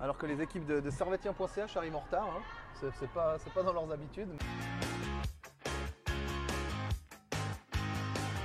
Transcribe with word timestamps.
Alors 0.00 0.16
que 0.16 0.26
les 0.26 0.40
équipes 0.40 0.64
de, 0.64 0.78
de 0.78 0.90
servetien.ch 0.90 1.76
arrivent 1.76 1.96
en 1.96 2.00
retard, 2.00 2.28
hein. 2.28 2.90
c'est 3.00 3.10
pas, 3.10 3.62
dans 3.62 3.72
leurs 3.72 3.92
habitudes. 3.92 4.28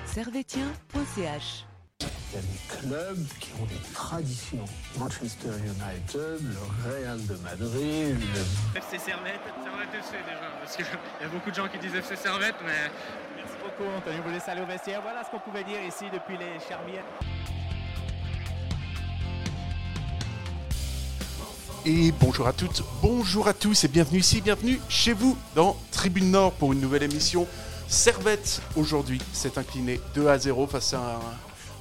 servetien.ch 0.05 1.65
Il 1.99 2.05
y 2.05 2.37
a 2.37 2.41
des 2.41 2.79
clubs 2.79 3.27
qui 3.39 3.51
ont 3.61 3.65
des 3.65 3.93
traditions. 3.93 4.65
Manchester 4.97 5.49
United, 5.49 6.41
le 6.41 6.89
Real 6.91 7.23
de 7.27 7.35
Madrid, 7.37 8.17
le 8.19 8.77
FC 8.79 8.97
Servette, 8.97 9.41
Servette 9.63 9.93
FC 9.93 10.17
déjà, 10.25 10.49
parce 10.59 10.75
qu'il 10.75 10.85
y 11.21 11.23
a 11.23 11.29
beaucoup 11.29 11.51
de 11.51 11.55
gens 11.55 11.67
qui 11.67 11.77
disent 11.77 11.95
FC 11.95 12.15
Servette, 12.15 12.55
mais 12.65 12.89
Merci 13.43 13.57
beaucoup, 13.61 13.89
Anthony. 13.97 14.17
Vous 14.23 14.31
laisse 14.31 14.47
aller 14.47 14.61
au 14.61 14.65
vestiaire. 14.65 15.01
Voilà 15.01 15.23
ce 15.23 15.29
qu'on 15.29 15.39
pouvait 15.39 15.63
dire 15.63 15.83
ici 15.83 16.05
depuis 16.11 16.37
les 16.37 16.59
Charmières. 16.67 17.03
Et 21.85 22.13
bonjour 22.13 22.47
à 22.47 22.53
toutes, 22.53 22.81
bonjour 23.01 23.49
à 23.49 23.53
tous 23.53 23.83
et 23.83 23.89
bienvenue 23.89 24.19
ici, 24.19 24.39
bienvenue 24.39 24.79
chez 24.87 25.11
vous 25.11 25.37
dans 25.53 25.75
Tribune 25.91 26.31
Nord 26.31 26.53
pour 26.53 26.71
une 26.71 26.79
nouvelle 26.79 27.03
émission. 27.03 27.45
Servette 27.89 28.61
aujourd'hui 28.77 29.19
s'est 29.33 29.57
incliné 29.57 29.99
2 30.15 30.27
à 30.29 30.39
0 30.39 30.65
face 30.67 30.93
à 30.93 31.19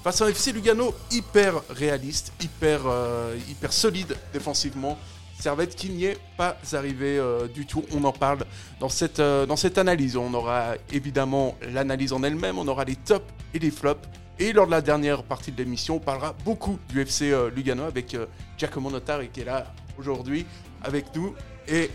un, 0.04 0.26
FC 0.26 0.50
Lugano 0.50 0.92
hyper 1.12 1.62
réaliste, 1.70 2.32
hyper, 2.42 2.80
euh, 2.86 3.36
hyper 3.48 3.72
solide 3.72 4.16
défensivement. 4.32 4.98
Servette 5.38 5.76
qui 5.76 5.88
n'y 5.90 6.06
est 6.06 6.18
pas 6.36 6.56
arrivé 6.72 7.16
euh, 7.18 7.46
du 7.46 7.64
tout. 7.64 7.84
On 7.92 8.02
en 8.02 8.12
parle 8.12 8.44
dans 8.80 8.88
cette, 8.88 9.20
euh, 9.20 9.46
dans 9.46 9.56
cette 9.56 9.78
analyse. 9.78 10.16
On 10.16 10.34
aura 10.34 10.74
évidemment 10.92 11.54
l'analyse 11.72 12.12
en 12.12 12.24
elle-même, 12.24 12.58
on 12.58 12.66
aura 12.66 12.82
les 12.82 12.96
tops 12.96 13.32
et 13.54 13.60
les 13.60 13.70
flops. 13.70 14.08
Et 14.40 14.52
lors 14.52 14.66
de 14.66 14.72
la 14.72 14.80
dernière 14.80 15.22
partie 15.22 15.52
de 15.52 15.58
l'émission, 15.58 15.96
on 15.96 16.00
parlera 16.00 16.34
beaucoup 16.44 16.76
du 16.88 17.00
FC 17.00 17.32
Lugano 17.54 17.84
avec 17.84 18.16
Giacomo 18.58 18.90
Notari 18.90 19.28
qui 19.28 19.42
est 19.42 19.44
là 19.44 19.72
aujourd'hui 19.98 20.46
avec 20.82 21.14
nous. 21.14 21.34
Et 21.68 21.90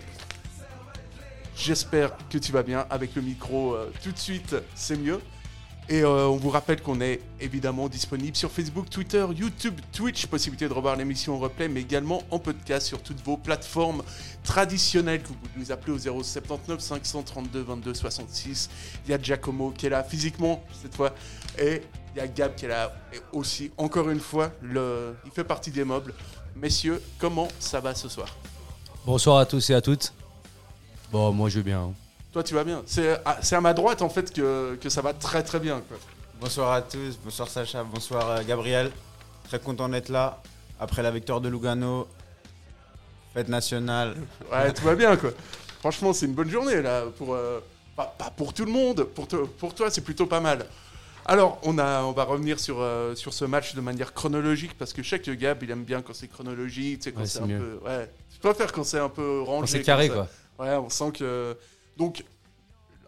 j'espère 1.56 2.12
que 2.30 2.38
tu 2.38 2.52
vas 2.52 2.64
bien 2.64 2.86
avec 2.90 3.16
le 3.16 3.22
micro 3.22 3.74
euh, 3.74 3.92
tout 4.04 4.12
de 4.12 4.18
suite, 4.18 4.56
c'est 4.76 4.98
mieux. 4.98 5.20
Et 5.90 6.02
euh, 6.02 6.28
on 6.28 6.36
vous 6.36 6.50
rappelle 6.50 6.82
qu'on 6.82 7.00
est 7.00 7.22
évidemment 7.40 7.88
disponible 7.88 8.36
sur 8.36 8.52
Facebook, 8.52 8.90
Twitter, 8.90 9.26
YouTube, 9.34 9.80
Twitch, 9.94 10.26
possibilité 10.28 10.68
de 10.68 10.74
revoir 10.74 10.98
l'émission 10.98 11.36
en 11.36 11.40
replay, 11.40 11.70
mais 11.70 11.80
également 11.80 12.24
en 12.30 12.40
podcast 12.40 12.88
sur 12.88 13.02
toutes 13.02 13.24
vos 13.24 13.38
plateformes 13.38 14.04
traditionnelles 14.44 15.22
que 15.22 15.30
vous 15.30 15.36
pouvez 15.36 15.52
nous 15.58 15.72
appeler 15.72 15.94
au 15.94 16.24
079 16.24 16.82
532 16.82 17.62
22 17.62 17.94
66. 17.94 18.70
Il 19.06 19.12
y 19.12 19.14
a 19.14 19.22
Giacomo 19.22 19.72
qui 19.72 19.86
est 19.86 19.90
là 19.90 20.04
physiquement 20.04 20.62
cette 20.82 20.94
fois, 20.94 21.14
et 21.58 21.82
il 22.14 22.20
y 22.20 22.22
a 22.22 22.28
Gab 22.28 22.56
qui 22.56 22.66
est 22.66 22.70
là 22.70 22.94
aussi. 23.32 23.72
Encore 23.78 24.10
une 24.10 24.20
fois, 24.20 24.52
le... 24.62 25.16
il 25.24 25.32
fait 25.32 25.44
partie 25.44 25.72
des 25.72 25.86
meubles. 25.86 26.14
Messieurs, 26.62 27.02
comment 27.20 27.48
ça 27.60 27.80
va 27.80 27.94
ce 27.94 28.10
soir? 28.10 28.36
Bonsoir 29.06 29.38
à 29.38 29.46
tous 29.46 29.70
et 29.70 29.74
à 29.74 29.82
toutes. 29.82 30.14
Bon, 31.12 31.32
moi 31.32 31.50
je 31.50 31.58
vais 31.60 31.64
bien. 31.64 31.82
hein. 31.82 31.94
Toi, 32.34 32.44
tu 32.44 32.54
vas 32.54 32.64
bien? 32.64 32.84
C'est 32.86 33.22
à, 33.26 33.38
c'est 33.42 33.56
à 33.56 33.62
ma 33.62 33.74
droite 33.74 34.02
en 34.02 34.10
fait 34.10 34.34
que, 34.34 34.78
que 34.82 34.90
ça 34.90 35.02
va 35.02 35.14
très 35.14 35.44
très 35.44 35.60
bien. 35.60 35.82
Quoi. 35.88 35.98
Bonsoir 36.42 36.72
à 36.74 36.82
tous, 36.82 37.18
bonsoir 37.24 37.48
Sacha, 37.48 37.84
bonsoir 37.84 38.30
euh, 38.30 38.44
Gabriel. 38.46 38.92
Très 39.48 39.60
content 39.60 39.88
d'être 39.90 40.10
là. 40.10 40.42
Après 40.80 41.02
la 41.02 41.12
victoire 41.12 41.42
de 41.42 41.50
Lugano, 41.50 42.08
fête 43.34 43.50
nationale. 43.50 44.16
Ouais, 44.52 44.74
tout 44.74 44.84
va 44.84 44.96
bien 44.96 45.16
quoi. 45.16 45.32
Franchement, 45.80 46.12
c'est 46.14 46.26
une 46.26 46.34
bonne 46.34 46.50
journée 46.50 46.82
là. 46.82 47.04
Pour, 47.18 47.34
euh, 47.34 47.60
pas, 47.96 48.14
pas 48.18 48.30
pour 48.32 48.54
tout 48.54 48.66
le 48.66 48.72
monde, 48.72 49.04
pour, 49.04 49.28
te- 49.28 49.36
pour 49.46 49.74
toi, 49.74 49.90
c'est 49.90 50.02
plutôt 50.02 50.26
pas 50.26 50.40
mal. 50.40 50.66
Alors, 51.30 51.60
on, 51.64 51.78
a, 51.78 52.04
on 52.04 52.14
va 52.14 52.24
revenir 52.24 52.58
sur, 52.60 52.80
euh, 52.80 53.14
sur 53.14 53.34
ce 53.34 53.44
match 53.44 53.76
de 53.76 53.82
manière 53.82 54.14
chronologique 54.14 54.78
parce 54.78 54.94
que 54.94 55.04
je 55.04 55.10
sais 55.10 55.20
que 55.20 55.32
Gab, 55.32 55.62
il 55.62 55.70
aime 55.72 55.84
bien 55.84 56.02
quand 56.02 56.14
c'est 56.14 56.30
chronologique, 56.30 57.00
tu 57.00 57.04
sais, 57.04 57.12
quand 57.12 57.22
Ouais, 57.22 57.28
c'est 57.28 57.42
un 57.42 57.48
mieux. 57.48 57.60
peu. 57.60 57.86
Ouais, 57.86 58.10
je 58.34 58.40
préfère 58.40 58.72
quand 58.72 58.86
c'est 58.86 59.00
un 59.00 59.10
peu 59.10 59.42
rangé. 59.42 59.60
Quand 59.62 59.68
c'est 59.68 59.82
carré 59.82 60.10
quoi. 60.10 60.28
Ouais, 60.58 60.74
on 60.76 60.90
sent 60.90 61.12
que. 61.14 61.58
Donc, 61.98 62.24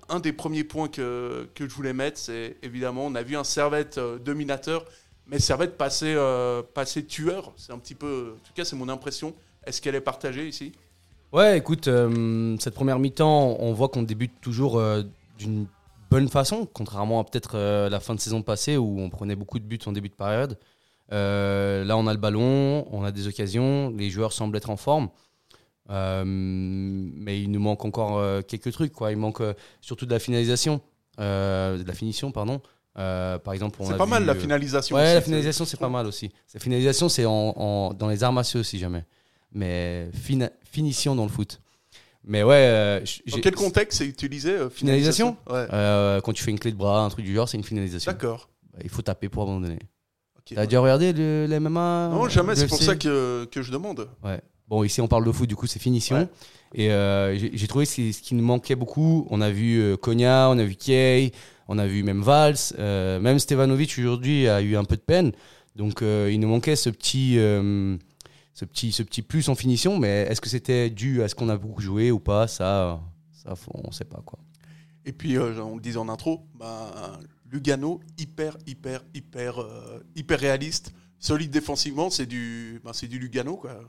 un 0.10 0.20
des 0.20 0.34
premiers 0.34 0.66
points 0.66 0.90
que, 0.90 1.48
que 1.56 1.68
je 1.70 1.74
voulais 1.74 1.94
mettre, 1.94 2.18
c'est 2.18 2.58
évidemment, 2.62 3.06
on 3.06 3.16
a 3.16 3.24
vu 3.24 3.38
un 3.38 3.44
Servette 3.46 3.98
euh, 4.00 4.18
dominateur, 4.18 4.84
mais 5.28 5.40
Servette 5.40 5.78
passé, 5.78 6.14
euh, 6.18 6.62
passé 6.74 7.06
tueur. 7.06 7.54
C'est 7.56 7.72
un 7.72 7.78
petit 7.78 7.96
peu. 7.96 8.34
En 8.36 8.46
tout 8.46 8.54
cas, 8.54 8.66
c'est 8.66 8.76
mon 8.76 8.90
impression. 8.90 9.34
Est-ce 9.66 9.82
qu'elle 9.82 9.96
est 9.96 10.02
partagée 10.02 10.46
ici? 10.48 10.74
Ouais, 11.32 11.58
écoute, 11.58 11.88
cette 12.60 12.74
première 12.74 12.98
mi-temps, 13.00 13.56
on 13.60 13.72
voit 13.72 13.88
qu'on 13.88 14.02
débute 14.02 14.42
toujours 14.42 14.82
d'une 15.38 15.68
bonne 16.10 16.28
façon, 16.30 16.68
contrairement 16.74 17.20
à 17.20 17.24
peut-être 17.24 17.52
euh, 17.56 17.90
la 17.90 18.00
fin 18.00 18.16
de 18.16 18.20
saison 18.20 18.42
passée 18.42 18.78
où 18.78 19.00
on 19.00 19.10
prenait 19.10 19.36
beaucoup 19.36 19.60
de 19.60 19.64
buts 19.66 19.80
en 19.86 19.92
début 19.92 20.10
de 20.10 20.16
période. 20.16 20.58
Euh, 21.12 21.84
là, 21.84 21.98
on 21.98 22.08
a 22.08 22.14
le 22.14 22.20
ballon, 22.20 22.88
on 22.92 23.04
a 23.04 23.12
des 23.12 23.28
occasions, 23.28 23.90
les 23.98 24.10
joueurs 24.10 24.34
semblent 24.34 24.58
être 24.58 24.70
en 24.70 24.78
forme. 24.78 25.10
Euh, 25.90 26.24
mais 26.26 27.42
il 27.42 27.50
nous 27.52 27.60
manque 27.60 27.84
encore 27.86 28.22
quelques 28.46 28.72
trucs. 28.72 28.94
Quoi. 28.94 29.12
Il 29.12 29.18
manque 29.18 29.42
surtout 29.82 30.06
de 30.06 30.12
la 30.12 30.20
finalisation, 30.20 30.82
de 31.18 31.84
la 31.88 31.94
finition, 31.94 32.32
pardon. 32.32 32.62
Par 32.94 33.54
exemple, 33.54 33.80
C'est 33.84 33.98
pas 33.98 34.06
mal 34.06 34.26
la 34.26 34.36
finalisation. 34.36 34.96
Ouais, 34.98 35.04
aussi, 35.06 35.14
la 35.16 35.22
finalisation, 35.22 35.66
c'est 35.66 35.80
pas 35.80 35.90
mal 35.90 36.06
aussi. 36.06 36.32
La 36.54 36.60
finalisation, 36.60 37.10
c'est 37.10 37.26
en, 37.26 37.32
en- 37.56 37.94
dans 37.94 38.08
les 38.08 38.24
arts 38.24 38.34
martiaux, 38.34 38.62
si 38.62 38.78
jamais. 38.78 39.04
Mais 39.52 40.10
fina- 40.14 40.52
finition 40.64 41.16
dans 41.16 41.24
le 41.24 41.30
foot. 41.30 41.60
Mais 42.30 42.44
ouais. 42.44 42.56
euh, 42.56 43.00
Dans 43.32 43.40
quel 43.40 43.56
contexte 43.56 43.98
c'est 43.98 44.06
utilisé 44.06 44.52
euh, 44.52 44.70
Finalisation 44.70 45.36
Ouais. 45.50 45.66
euh, 45.74 46.22
Quand 46.22 46.32
tu 46.32 46.44
fais 46.44 46.52
une 46.52 46.60
clé 46.60 46.72
de 46.72 46.78
bras, 46.78 47.04
un 47.04 47.10
truc 47.10 47.26
du 47.26 47.34
genre, 47.34 47.50
c'est 47.50 47.58
une 47.58 47.64
finalisation. 47.64 48.12
D'accord. 48.12 48.50
Bah, 48.72 48.80
Il 48.84 48.90
faut 48.90 49.02
taper 49.02 49.30
pour 49.30 49.44
abandonner. 49.44 49.80
Ok. 50.38 50.54
T'as 50.56 50.66
déjà 50.66 50.80
regardé 50.80 51.12
le, 51.12 51.48
le 51.50 51.60
MMA 51.60 52.10
Non, 52.14 52.30
jamais, 52.30 52.56
c'est 52.56 52.68
pour 52.68 52.82
ça 52.82 52.96
que, 52.96 53.46
que 53.52 53.62
je 53.64 53.72
demande. 53.72 54.08
Bon, 54.68 54.84
ici, 54.84 55.02
on 55.02 55.08
parle 55.08 55.26
de 55.26 55.32
foot, 55.32 55.50
du 55.50 55.56
coup, 55.56 55.66
c'est 55.66 55.80
finition. 55.80 56.16
Ouais. 56.18 56.28
Et 56.76 56.92
euh, 56.92 57.36
j'ai 57.36 57.68
trouvé 57.68 57.86
ce 57.86 57.96
qui, 58.22 58.36
nous 58.36 58.44
manquait 58.44 58.76
beaucoup. 58.76 59.26
On 59.32 59.42
a 59.42 59.50
vu 59.50 59.98
Konya, 59.98 60.48
on 60.52 60.60
a 60.60 60.64
vu 60.64 60.76
Kay, 60.76 61.32
on 61.68 61.80
a 61.80 61.88
vu 61.88 62.04
même 62.04 62.22
Valls. 62.22 62.56
euh, 62.78 63.20
même 63.20 63.40
Stevanovic, 63.40 63.96
aujourd'hui, 63.98 64.48
a 64.48 64.62
eu 64.62 64.76
un 64.76 64.84
peu 64.84 64.96
de 64.96 65.02
peine. 65.02 65.32
Donc, 65.76 66.04
euh, 66.04 66.30
il 66.32 66.40
nous 66.40 66.48
manquait 66.48 66.76
ce 66.76 66.92
petit, 66.92 67.38
ce, 68.60 68.66
petit, 68.66 68.92
ce 68.92 69.04
petit 69.04 69.22
plus 69.22 69.48
en 69.48 69.56
finition. 69.56 69.98
Mais 69.98 70.28
est-ce 70.30 70.42
que 70.42 70.50
c'était 70.50 70.90
dû 70.90 71.24
à 71.24 71.30
ce 71.30 71.36
qu'on 71.36 71.50
a 71.50 71.58
beaucoup 71.58 71.82
joué 71.82 72.12
ou 72.12 72.20
pas? 72.20 72.48
Ça, 72.48 73.02
ça 73.32 73.54
on 73.74 73.88
ne 73.88 73.94
sait 73.94 74.06
pas. 74.06 74.22
quoi. 74.26 74.40
Et 75.06 75.14
puis, 75.14 75.38
euh, 75.38 75.64
on 75.64 75.76
le 75.76 75.82
disait 75.82 75.98
en 75.98 76.10
intro, 76.10 76.46
bah, 76.56 77.20
Lugano, 77.50 78.02
hyper, 78.18 78.58
hyper, 78.68 79.02
hyper, 79.14 79.60
euh, 79.60 80.00
hyper 80.16 80.40
réaliste, 80.40 80.94
solide 81.20 81.52
défensivement, 81.52 82.10
c'est 82.10 82.26
du, 82.26 82.82
bah, 82.84 82.92
c'est 82.94 83.08
du 83.08 83.18
Lugano. 83.18 83.56
Quoi. 83.56 83.80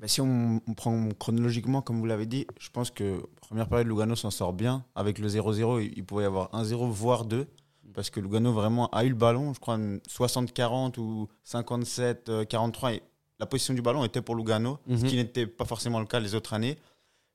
Bah, 0.00 0.08
si 0.08 0.22
on, 0.22 0.62
on 0.66 0.74
prend 0.74 1.10
chronologiquement, 1.18 1.82
comme 1.82 1.98
vous 1.98 2.06
l'avez 2.06 2.26
dit, 2.26 2.46
je 2.58 2.70
pense 2.70 2.90
que 2.90 3.22
première 3.42 3.68
période, 3.68 3.86
Lugano 3.86 4.16
s'en 4.16 4.30
sort 4.30 4.54
bien. 4.54 4.86
Avec 4.94 5.18
le 5.18 5.28
0-0, 5.28 5.82
il, 5.82 5.92
il 5.98 6.04
pouvait 6.06 6.22
y 6.22 6.26
avoir 6.26 6.50
1-0, 6.52 6.90
voire 6.90 7.26
2. 7.26 7.46
Parce 7.92 8.08
que 8.08 8.18
Lugano 8.18 8.52
vraiment 8.52 8.88
a 8.88 9.04
eu 9.04 9.10
le 9.10 9.14
ballon, 9.14 9.52
je 9.52 9.60
crois 9.60 9.76
60-40 9.76 10.98
ou 10.98 11.28
57-43. 11.46 13.00
La 13.44 13.46
position 13.46 13.74
du 13.74 13.82
ballon 13.82 14.04
était 14.04 14.22
pour 14.22 14.36
Lugano, 14.36 14.78
ce 14.88 14.92
Mhm. 14.94 15.02
qui 15.04 15.16
n'était 15.16 15.46
pas 15.46 15.66
forcément 15.66 16.00
le 16.00 16.06
cas 16.06 16.18
les 16.18 16.34
autres 16.34 16.54
années. 16.54 16.78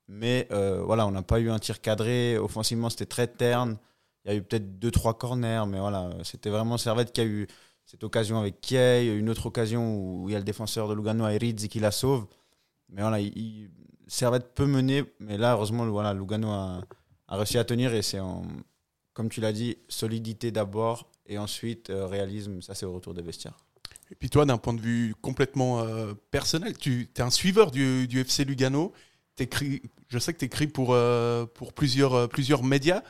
Mais 0.08 0.48
euh, 0.52 0.82
voilà, 0.84 1.06
on 1.06 1.12
n'a 1.12 1.22
pas 1.22 1.40
eu 1.40 1.52
un 1.52 1.60
tir 1.60 1.82
cadré. 1.82 2.38
Offensivement, 2.40 2.90
c'était 2.90 3.06
très 3.06 3.28
terne. 3.28 3.78
Il 4.26 4.32
y 4.32 4.34
a 4.34 4.38
eu 4.38 4.42
peut-être 4.42 4.80
2-3 4.80 5.14
corners, 5.18 5.66
mais 5.68 5.80
voilà, 5.80 6.10
c'était 6.24 6.50
vraiment 6.50 6.78
Servette 6.80 7.12
qui 7.14 7.22
a 7.22 7.26
eu 7.26 7.48
cette 7.86 8.04
occasion 8.04 8.40
avec 8.40 8.60
Kiei, 8.60 9.16
une 9.18 9.30
autre 9.30 9.46
occasion 9.46 9.96
où 9.98 10.30
il 10.30 10.34
y 10.34 10.36
a 10.36 10.40
le 10.40 10.44
défenseur 10.44 10.88
de 10.88 10.94
Lugano, 10.96 11.28
Airizzi, 11.28 11.70
qui 11.70 11.80
la 11.80 11.92
sauve. 11.92 12.26
Mais 12.90 13.02
voilà, 13.02 13.20
il, 13.20 13.38
il- 13.38 13.70
Servette 14.08 14.56
peut 14.56 14.66
mener, 14.66 15.04
mais 15.20 15.38
là, 15.38 15.54
heureusement, 15.54 15.86
voilà, 15.86 16.16
Lugano 16.16 16.50
a, 16.50 16.82
a 17.28 17.38
réussi 17.38 17.60
à 17.60 17.64
tenir 17.64 17.94
et 17.94 18.02
c'est, 18.02 18.20
en- 18.20 18.42
comme 19.14 19.30
tu 19.30 19.40
l'as 19.42 19.54
dit, 19.54 19.78
solidité 19.88 20.50
d'abord 20.52 21.08
et 21.28 21.38
ensuite 21.38 21.92
euh, 21.92 22.08
réalisme, 22.08 22.60
ça 22.64 22.74
c'est 22.74 22.88
au 22.88 22.94
retour 22.94 23.14
des 23.14 23.22
vestiaires. 23.22 23.58
Et 24.12 24.16
puis 24.16 24.30
toi, 24.30 24.46
d'un 24.46 24.58
point 24.58 24.74
de 24.74 24.82
vue 24.82 25.16
complètement 25.22 25.82
euh, 25.82 26.14
personnel, 26.32 26.78
tu 26.78 27.10
es 27.16 27.22
un 27.22 27.30
suiveur 27.30 27.72
du, 27.72 28.08
FC 28.12 28.44
Lugano. 28.44 28.92
T'écris- 29.36 29.82
je 30.08 30.18
sais 30.18 30.34
que 30.34 30.40
tu 30.40 30.46
écris 30.46 30.68
pour, 30.68 30.94
euh, 30.94 31.46
pour 31.46 31.74
plusieurs, 31.74 32.14
euh, 32.16 32.58
médias. 32.64 33.04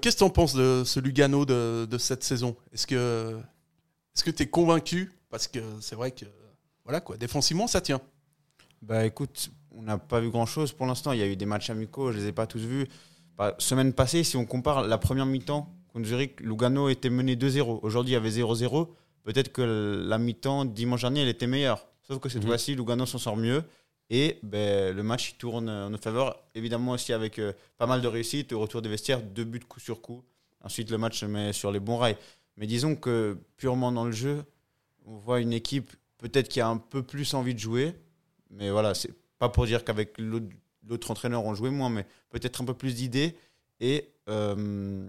Qu'est-ce 0.00 0.16
que 0.16 0.18
tu 0.18 0.24
en 0.24 0.30
penses 0.30 0.54
de 0.54 0.84
ce 0.84 1.00
Lugano 1.00 1.44
de, 1.44 1.98
cette 1.98 2.22
saison? 2.22 2.56
Est-ce 2.72 2.86
que 2.86 3.40
est 4.14 4.32
tu 4.32 4.42
es 4.44 4.46
convaincu? 4.46 5.10
Parce 5.30 5.48
que 5.48 5.58
c'est 5.80 5.96
vrai 5.96 6.12
que 6.12 6.26
voilà 6.84 7.00
quoi, 7.00 7.16
défensivement, 7.16 7.66
ça 7.66 7.80
tient. 7.80 8.00
Bah 8.82 9.04
écoute, 9.04 9.50
on 9.72 9.82
n'a 9.82 9.98
pas 9.98 10.20
vu 10.20 10.30
grand-chose 10.30 10.72
pour 10.72 10.86
l'instant. 10.86 11.12
Il 11.12 11.18
y 11.18 11.22
a 11.22 11.26
eu 11.26 11.34
des 11.34 11.46
matchs 11.46 11.70
amicaux, 11.70 12.12
je 12.12 12.18
les 12.18 12.26
ai 12.26 12.32
pas 12.32 12.46
tous 12.46 12.60
vus. 12.60 12.86
Bah, 13.36 13.54
semaine 13.58 13.92
passée, 13.92 14.22
si 14.22 14.36
on 14.36 14.44
compare 14.44 14.86
la 14.86 14.98
première 14.98 15.26
mi-temps 15.26 15.72
contre 15.92 16.06
Zurich, 16.06 16.40
Lugano 16.40 16.88
était 16.88 17.10
mené 17.10 17.34
2-0. 17.36 17.80
Aujourd'hui, 17.82 18.12
il 18.12 18.14
y 18.14 18.16
avait 18.16 18.30
0-0. 18.30 18.88
Peut-être 19.22 19.52
que 19.52 19.62
la 20.06 20.18
mi-temps 20.18 20.64
dimanche 20.64 21.02
dernier, 21.02 21.22
elle 21.22 21.28
était 21.28 21.46
meilleure. 21.46 21.86
Sauf 22.02 22.18
que 22.20 22.28
cette 22.28 22.42
Mhm. 22.42 22.48
fois-ci, 22.48 22.74
Lugano 22.74 23.06
s'en 23.06 23.18
sort 23.18 23.36
mieux. 23.36 23.62
Et 24.08 24.38
ben, 24.42 24.94
le 24.96 25.02
match 25.04 25.30
il 25.32 25.34
tourne 25.36 25.68
en 25.68 25.90
notre 25.90 26.02
faveur. 26.02 26.42
Évidemment 26.54 26.92
aussi 26.92 27.12
avec 27.12 27.38
euh, 27.38 27.52
pas 27.78 27.86
mal 27.86 28.00
de 28.00 28.08
réussite. 28.08 28.52
Au 28.52 28.58
retour 28.60 28.82
des 28.82 28.88
vestiaires, 28.88 29.22
deux 29.22 29.44
buts 29.44 29.60
coup 29.60 29.78
sur 29.78 30.00
coup. 30.00 30.24
Ensuite, 30.62 30.90
le 30.90 30.98
match 30.98 31.20
se 31.20 31.26
met 31.26 31.52
sur 31.52 31.70
les 31.70 31.78
bons 31.80 31.96
rails. 31.98 32.16
Mais 32.56 32.66
disons 32.66 32.96
que 32.96 33.38
purement 33.56 33.92
dans 33.92 34.04
le 34.04 34.12
jeu, 34.12 34.42
on 35.06 35.16
voit 35.16 35.40
une 35.40 35.52
équipe 35.52 35.92
peut-être 36.18 36.48
qui 36.48 36.60
a 36.60 36.68
un 36.68 36.76
peu 36.76 37.02
plus 37.02 37.34
envie 37.34 37.54
de 37.54 37.60
jouer. 37.60 37.94
Mais 38.50 38.70
voilà, 38.70 38.94
c'est 38.94 39.12
pas 39.38 39.48
pour 39.48 39.64
dire 39.66 39.84
qu'avec 39.84 40.18
l'autre 40.18 40.46
l'autre 40.88 41.10
entraîneur 41.12 41.44
on 41.44 41.54
jouait 41.54 41.70
moins, 41.70 41.88
mais 41.90 42.04
peut-être 42.30 42.60
un 42.62 42.64
peu 42.64 42.74
plus 42.74 42.94
d'idées. 42.96 43.36
Et, 43.80 44.08
euh, 44.28 45.08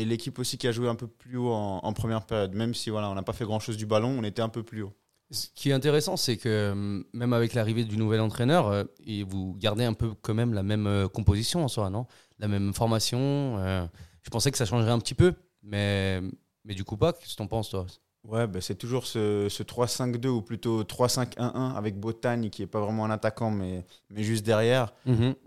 et 0.00 0.04
l'équipe 0.04 0.38
aussi 0.38 0.58
qui 0.58 0.66
a 0.68 0.72
joué 0.72 0.88
un 0.88 0.94
peu 0.94 1.06
plus 1.06 1.36
haut 1.36 1.50
en, 1.52 1.78
en 1.82 1.92
première 1.92 2.24
période. 2.26 2.54
Même 2.54 2.74
si 2.74 2.90
voilà, 2.90 3.10
on 3.10 3.14
n'a 3.14 3.22
pas 3.22 3.32
fait 3.32 3.44
grand-chose 3.44 3.76
du 3.76 3.86
ballon, 3.86 4.16
on 4.18 4.22
était 4.24 4.42
un 4.42 4.48
peu 4.48 4.62
plus 4.62 4.82
haut. 4.82 4.92
Ce 5.32 5.46
qui 5.54 5.70
est 5.70 5.72
intéressant, 5.72 6.16
c'est 6.16 6.36
que 6.36 6.48
euh, 6.48 7.02
même 7.12 7.32
avec 7.32 7.54
l'arrivée 7.54 7.84
du 7.84 7.96
nouvel 7.96 8.20
entraîneur, 8.20 8.66
euh, 8.66 8.84
et 9.06 9.22
vous 9.22 9.54
gardez 9.58 9.84
un 9.84 9.92
peu 9.92 10.12
quand 10.22 10.34
même 10.34 10.54
la 10.54 10.64
même 10.64 10.86
euh, 10.88 11.06
composition 11.06 11.62
en 11.64 11.68
soi, 11.68 11.88
non? 11.88 12.06
La 12.40 12.48
même 12.48 12.74
formation. 12.74 13.56
euh, 13.58 13.86
je 14.22 14.30
pensais 14.30 14.50
que 14.50 14.58
ça 14.58 14.64
changerait 14.66 14.90
un 14.90 14.98
petit 14.98 15.14
peu, 15.14 15.34
mais, 15.62 16.20
mais 16.64 16.74
du 16.74 16.82
coup 16.84 16.96
pas. 16.96 17.12
Qu'est-ce 17.12 17.32
que 17.34 17.36
t'en 17.36 17.46
penses, 17.46 17.70
toi? 17.70 17.86
Ouais, 18.24 18.46
ben 18.46 18.60
c'est 18.60 18.74
toujours 18.74 19.06
ce, 19.06 19.46
ce 19.48 19.62
3-5-2 19.62 20.26
ou 20.26 20.42
plutôt 20.42 20.82
3-5-1-1 20.82 21.74
avec 21.74 21.98
Botagne 21.98 22.50
qui 22.50 22.62
est 22.62 22.66
pas 22.66 22.80
vraiment 22.80 23.06
un 23.06 23.10
attaquant 23.10 23.50
mais, 23.50 23.86
mais 24.10 24.24
juste 24.24 24.44
derrière. 24.44 24.92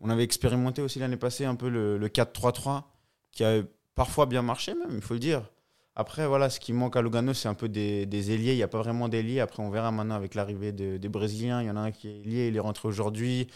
On 0.02 0.10
avait 0.10 0.24
expérimenté 0.24 0.82
aussi 0.82 0.98
l'année 0.98 1.18
passée 1.18 1.46
un 1.46 1.54
peu 1.56 1.70
le, 1.70 2.00
le 2.00 2.08
4-3-3 2.08 2.84
qui 3.32 3.44
a 3.44 3.62
parfois 3.96 4.26
bien 4.26 4.42
marché 4.42 4.74
même, 4.76 4.96
il 4.96 5.02
faut 5.02 5.14
le 5.14 5.20
dire. 5.20 5.44
Après, 5.96 6.26
voilà, 6.28 6.50
ce 6.50 6.60
qui 6.60 6.74
manque 6.74 6.96
à 6.96 7.02
Lugano, 7.04 7.34
c'est 7.34 7.48
un 7.48 7.54
peu 7.54 7.70
des, 7.70 8.06
des 8.08 8.32
ailiers. 8.32 8.54
Il 8.54 8.58
n'y 8.58 8.64
a 8.64 8.68
pas 8.68 8.80
vraiment 8.80 9.10
d'ailiers. 9.10 9.40
Après, 9.42 9.62
on 9.62 9.70
verra 9.70 9.92
maintenant 9.92 10.16
avec 10.16 10.34
l'arrivée 10.34 10.72
de- 10.72 10.98
des 10.98 11.10
Brésiliens. 11.10 11.62
Il 11.62 11.68
y 11.68 11.72
en 11.72 11.78
a 11.78 11.82
un 11.82 11.92
qui 11.92 12.08
est 12.08 12.20
ailier, 12.22 12.48
il 12.48 12.56
est 12.56 12.60
rentré 12.60 12.88
aujourd'hui. 12.88 13.48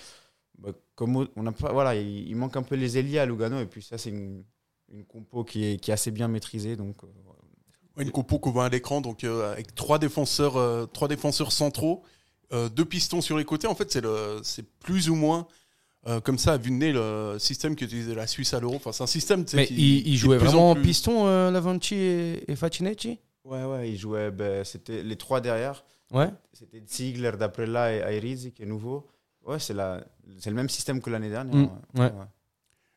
Bah, 0.60 0.70
comme 0.96 1.28
on 1.36 1.44
n'a 1.44 1.52
pas, 1.52 1.72
voilà, 1.74 1.96
il, 1.96 2.36
manque 2.36 2.56
un 2.58 2.64
peu 2.64 2.76
les 2.76 2.98
ailiers 2.98 3.20
à 3.20 3.26
Lugano. 3.26 3.60
Et 3.60 3.66
puis 3.66 3.82
ça, 3.82 3.98
c'est 3.98 4.10
une, 4.12 4.44
une 4.92 5.04
compo 5.06 5.44
qui 5.44 5.66
est, 5.66 5.78
qui 5.78 5.90
est 5.92 5.94
assez 5.94 6.12
bien 6.12 6.28
maîtrisée. 6.28 6.76
Donc, 6.76 7.04
euh, 7.04 7.08
Une 8.02 8.12
compo 8.12 8.38
qu'on 8.40 8.52
voit 8.52 8.66
à 8.66 8.70
l'écran, 8.70 9.02
donc 9.02 9.24
euh, 9.24 9.52
avec 9.52 9.74
trois 9.74 9.98
défenseurs, 9.98 10.58
euh, 10.58 10.86
trois 10.86 11.08
défenseurs 11.08 11.52
centraux, 11.52 12.04
deux 12.52 12.86
pistons 12.86 13.22
sur 13.22 13.38
les 13.38 13.46
côtés. 13.46 13.68
En 13.68 13.76
fait, 13.76 13.98
c'est 14.44 14.70
plus 14.80 15.10
ou 15.10 15.16
moins 15.16 15.48
euh, 16.08 16.20
comme 16.22 16.38
ça 16.38 16.54
à 16.54 16.58
vue 16.58 16.70
de 16.72 16.76
nez 16.76 16.92
le 16.94 17.38
système 17.40 17.76
qu'utilisait 17.76 18.16
la 18.16 18.28
Suisse 18.28 18.54
à 18.54 18.60
l'Euro. 18.60 18.76
Enfin, 18.76 18.92
c'est 18.92 19.04
un 19.04 19.08
système. 19.08 19.44
tu 19.46 19.52
sais, 19.52 19.58
Mais 19.58 19.68
qui- 19.68 20.02
il, 20.06 20.16
jouait 20.18 20.38
vraiment 20.38 20.72
en 20.72 20.74
plus- 20.76 20.84
piston, 20.84 21.28
euh, 21.28 21.52
Lavanci 21.52 21.96
et, 21.96 22.52
et 22.52 22.56
Facinetti 22.56 23.20
Ouais, 23.44 23.64
ouais, 23.64 23.90
il 23.92 23.98
jouait, 23.98 24.32
ben, 24.32 24.64
c'était 24.64 25.04
les 25.04 25.16
trois 25.16 25.40
derrière. 25.42 25.84
Ouais. 26.12 26.30
C'était 26.54 26.82
Ziegler, 26.88 27.32
Daprella 27.40 27.94
et 27.94 27.98
Airizi 28.16 28.52
qui 28.52 28.64
est 28.64 28.66
nouveau. 28.66 29.08
Ouais, 29.46 29.60
c'est 29.60 29.74
la- 29.74 30.04
c'est 30.40 30.50
le 30.50 30.56
même 30.56 30.70
système 30.70 31.02
que 31.02 31.10
l'année 31.10 31.30
dernière. 31.30 31.56
Mm, 31.56 32.00
ouais. 32.00 32.12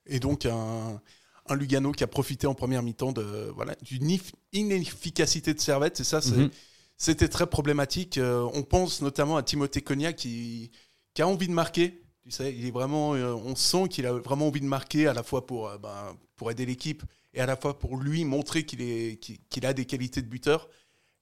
Et 0.07 0.19
donc 0.19 0.47
un, 0.47 1.01
un 1.49 1.55
Lugano 1.55 1.93
qui 1.93 2.03
a 2.05 2.07
profité 2.09 2.47
en 2.47 2.55
première 2.55 2.83
mi-temps 2.83 3.13
de 3.13 3.53
voilà 3.55 3.75
d'une 3.83 4.17
inefficacité 4.53 5.55
de 5.55 5.61
Servette. 5.61 6.01
Et 6.01 6.05
ça, 6.05 6.21
c'est- 6.21 6.37
Mhm. 6.37 6.51
c'était 6.97 7.29
très 7.29 7.47
problématique. 7.47 8.19
Euh, 8.19 8.49
on 8.55 8.63
pense 8.63 9.03
notamment 9.03 9.37
à 9.37 9.43
Timothée 9.43 9.81
Cognac 9.83 10.17
qui, 10.17 10.71
qui 11.15 11.23
a 11.23 11.29
envie 11.29 11.49
de 11.49 11.53
marquer. 11.53 12.03
Tu 12.23 12.31
sais, 12.31 12.55
il 12.55 12.67
est 12.67 12.71
vraiment, 12.71 13.15
euh, 13.15 13.33
on 13.33 13.57
sent 13.57 13.89
qu'il 13.89 14.07
a 14.07 14.13
vraiment 14.13 14.49
envie 14.49 14.61
de 14.61 14.67
marquer 14.67 15.07
à 15.07 15.15
la 15.15 15.23
fois 15.23 15.47
pour, 15.47 15.69
euh, 15.69 15.79
ben, 15.79 16.15
pour 16.37 16.51
aider 16.51 16.67
l'équipe 16.67 17.03
et 17.33 17.41
à 17.41 17.47
la 17.47 17.57
fois 17.57 17.79
pour 17.79 17.97
lui 17.97 18.25
montrer 18.25 18.65
qu'il 18.65 18.83
est, 18.83 19.19
qu'il 19.19 19.67
a 19.67 19.73
des 19.73 19.87
qualités 19.87 20.21
de 20.21 20.27
buteur. 20.27 20.69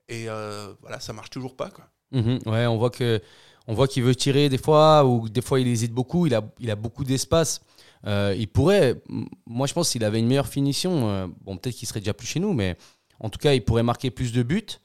Et 0.09 0.29
euh, 0.29 0.73
voilà, 0.81 0.99
ça 0.99 1.13
marche 1.13 1.31
toujours 1.31 1.55
pas. 1.55 1.71
Mhm, 2.11 2.41
ouais, 2.47 2.67
on 2.67 2.79
voit 2.79 2.91
que 2.91 3.21
on 3.69 3.75
voit 3.75 3.87
qu'il 3.87 4.03
veut 4.03 4.15
tirer 4.15 4.49
des 4.49 4.59
fois 4.59 5.05
ou 5.05 5.29
des 5.29 5.43
fois 5.43 5.61
il 5.61 5.69
hésite 5.69 5.93
beaucoup. 5.93 6.27
Il 6.27 6.35
a, 6.35 6.43
il 6.59 6.71
a 6.71 6.77
beaucoup 6.77 7.05
d'espace. 7.05 7.61
Il 8.07 8.49
pourrait, 8.49 9.03
moi 9.47 9.67
je 9.67 9.75
pense 9.75 9.91
s'il 9.91 10.03
avait 10.05 10.19
une 10.19 10.27
meilleure 10.27 10.49
finition, 10.49 11.29
bon 11.43 11.59
peut-être 11.59 11.77
qu'il 11.77 11.87
serait 11.87 12.01
déjà 12.01 12.15
plus 12.15 12.27
chez 12.27 12.41
nous, 12.41 12.55
mais 12.55 12.79
en 13.21 13.29
tout 13.29 13.39
cas 13.39 13.53
il 13.53 13.63
pourrait 13.63 13.83
marquer 13.83 14.11
plus 14.11 14.33
de 14.33 14.43
buts. 14.43 14.79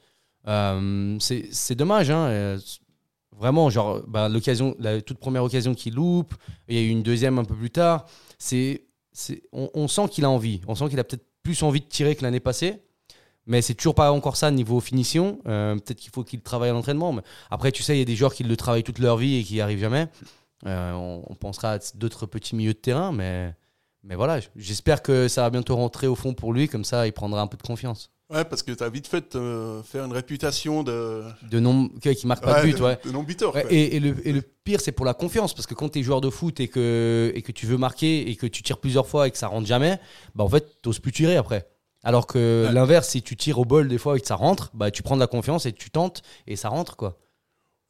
C'est 1.18 1.74
dommage, 1.74 2.10
hein, 2.10 2.58
vraiment 3.38 3.70
genre 3.70 4.02
bah, 4.06 4.28
l'occasion, 4.28 4.74
la 4.78 5.00
toute 5.00 5.18
première 5.18 5.44
occasion 5.44 5.74
qu'il 5.74 5.94
loupe, 5.94 6.34
il 6.68 6.76
y 6.76 6.78
a 6.78 6.82
eu 6.82 6.88
une 6.88 7.02
deuxième 7.02 7.38
un 7.38 7.44
peu 7.44 7.54
plus 7.54 7.70
tard. 7.70 8.06
C'est, 8.38 8.84
on, 9.52 9.88
sent 9.88 10.08
qu'il 10.10 10.24
a 10.24 10.30
envie, 10.30 10.60
on 10.66 10.74
sent 10.74 10.88
qu'il 10.88 10.98
a 10.98 11.04
peut-être 11.04 11.26
plus 11.42 11.62
envie 11.62 11.80
de 11.80 11.86
tirer 11.86 12.16
que 12.16 12.22
l'année 12.22 12.40
passée. 12.40 12.80
Mais 13.46 13.60
c'est 13.60 13.74
toujours 13.74 13.94
pas 13.94 14.10
encore 14.10 14.36
ça 14.36 14.50
niveau 14.50 14.80
finition. 14.80 15.38
Euh, 15.46 15.74
Peut-être 15.74 15.98
qu'il 15.98 16.10
faut 16.10 16.24
qu'il 16.24 16.40
travaille 16.40 16.70
à 16.70 16.72
l'entraînement. 16.72 17.12
Mais 17.12 17.22
après, 17.50 17.72
tu 17.72 17.82
sais, 17.82 17.94
il 17.94 17.98
y 17.98 18.02
a 18.02 18.06
des 18.06 18.16
joueurs 18.16 18.32
qui 18.32 18.42
le 18.42 18.56
travaillent 18.56 18.84
toute 18.84 18.98
leur 18.98 19.18
vie 19.18 19.36
et 19.36 19.44
qui 19.44 19.54
n'y 19.54 19.60
arrivent 19.60 19.80
jamais. 19.80 20.08
Euh, 20.66 20.92
on, 20.92 21.22
on 21.28 21.34
pensera 21.34 21.74
à 21.74 21.78
d'autres 21.94 22.24
petits 22.24 22.56
milieux 22.56 22.72
de 22.72 22.78
terrain, 22.78 23.12
mais, 23.12 23.54
mais 24.02 24.14
voilà, 24.14 24.40
j'espère 24.56 25.02
que 25.02 25.28
ça 25.28 25.42
va 25.42 25.50
bientôt 25.50 25.76
rentrer 25.76 26.06
au 26.06 26.14
fond 26.14 26.32
pour 26.32 26.54
lui, 26.54 26.68
comme 26.68 26.84
ça 26.84 27.06
il 27.06 27.12
prendra 27.12 27.42
un 27.42 27.46
peu 27.46 27.58
de 27.58 27.62
confiance. 27.62 28.13
Ouais, 28.30 28.44
parce 28.44 28.62
que 28.62 28.72
tu 28.72 28.82
as 28.82 28.88
vite 28.88 29.06
fait 29.06 29.36
de 29.36 29.82
faire 29.84 30.04
une 30.06 30.12
réputation 30.12 30.82
de. 30.82 31.22
De 31.50 31.60
non, 31.60 31.88
qui 32.00 32.26
marque 32.26 32.42
pas 32.42 32.62
de 32.62 32.66
but, 32.66 32.80
ouais. 32.80 32.98
de 33.04 33.10
non-buteur. 33.10 33.54
Ouais, 33.54 33.66
et, 33.70 33.96
et 33.96 34.00
le, 34.00 34.26
et 34.26 34.32
le 34.32 34.40
pire, 34.40 34.80
c'est 34.80 34.92
pour 34.92 35.04
la 35.04 35.12
confiance, 35.12 35.52
parce 35.54 35.66
que 35.66 35.74
quand 35.74 35.90
tu 35.90 35.98
es 35.98 36.02
joueur 36.02 36.22
de 36.22 36.30
foot 36.30 36.58
et 36.58 36.68
que, 36.68 37.30
et 37.34 37.42
que 37.42 37.52
tu 37.52 37.66
veux 37.66 37.76
marquer 37.76 38.30
et 38.30 38.36
que 38.36 38.46
tu 38.46 38.62
tires 38.62 38.78
plusieurs 38.78 39.06
fois 39.06 39.28
et 39.28 39.30
que 39.30 39.36
ça 39.36 39.48
rentre 39.48 39.66
jamais, 39.66 39.98
bah 40.34 40.42
en 40.42 40.48
fait, 40.48 40.66
tu 40.82 40.90
plus 41.00 41.12
tirer 41.12 41.36
après. 41.36 41.68
Alors 42.02 42.26
que 42.26 42.64
Ouais. 42.66 42.72
l'inverse, 42.72 43.08
si 43.10 43.22
tu 43.22 43.36
tires 43.36 43.58
au 43.58 43.64
bol 43.66 43.88
des 43.88 43.98
fois 43.98 44.16
et 44.16 44.20
que 44.20 44.26
ça 44.26 44.36
rentre, 44.36 44.70
bah 44.74 44.90
tu 44.90 45.02
prends 45.02 45.16
de 45.16 45.20
la 45.20 45.26
confiance 45.26 45.66
et 45.66 45.72
tu 45.72 45.90
tentes 45.90 46.22
et 46.46 46.56
ça 46.56 46.70
rentre, 46.70 46.96
quoi. 46.96 47.18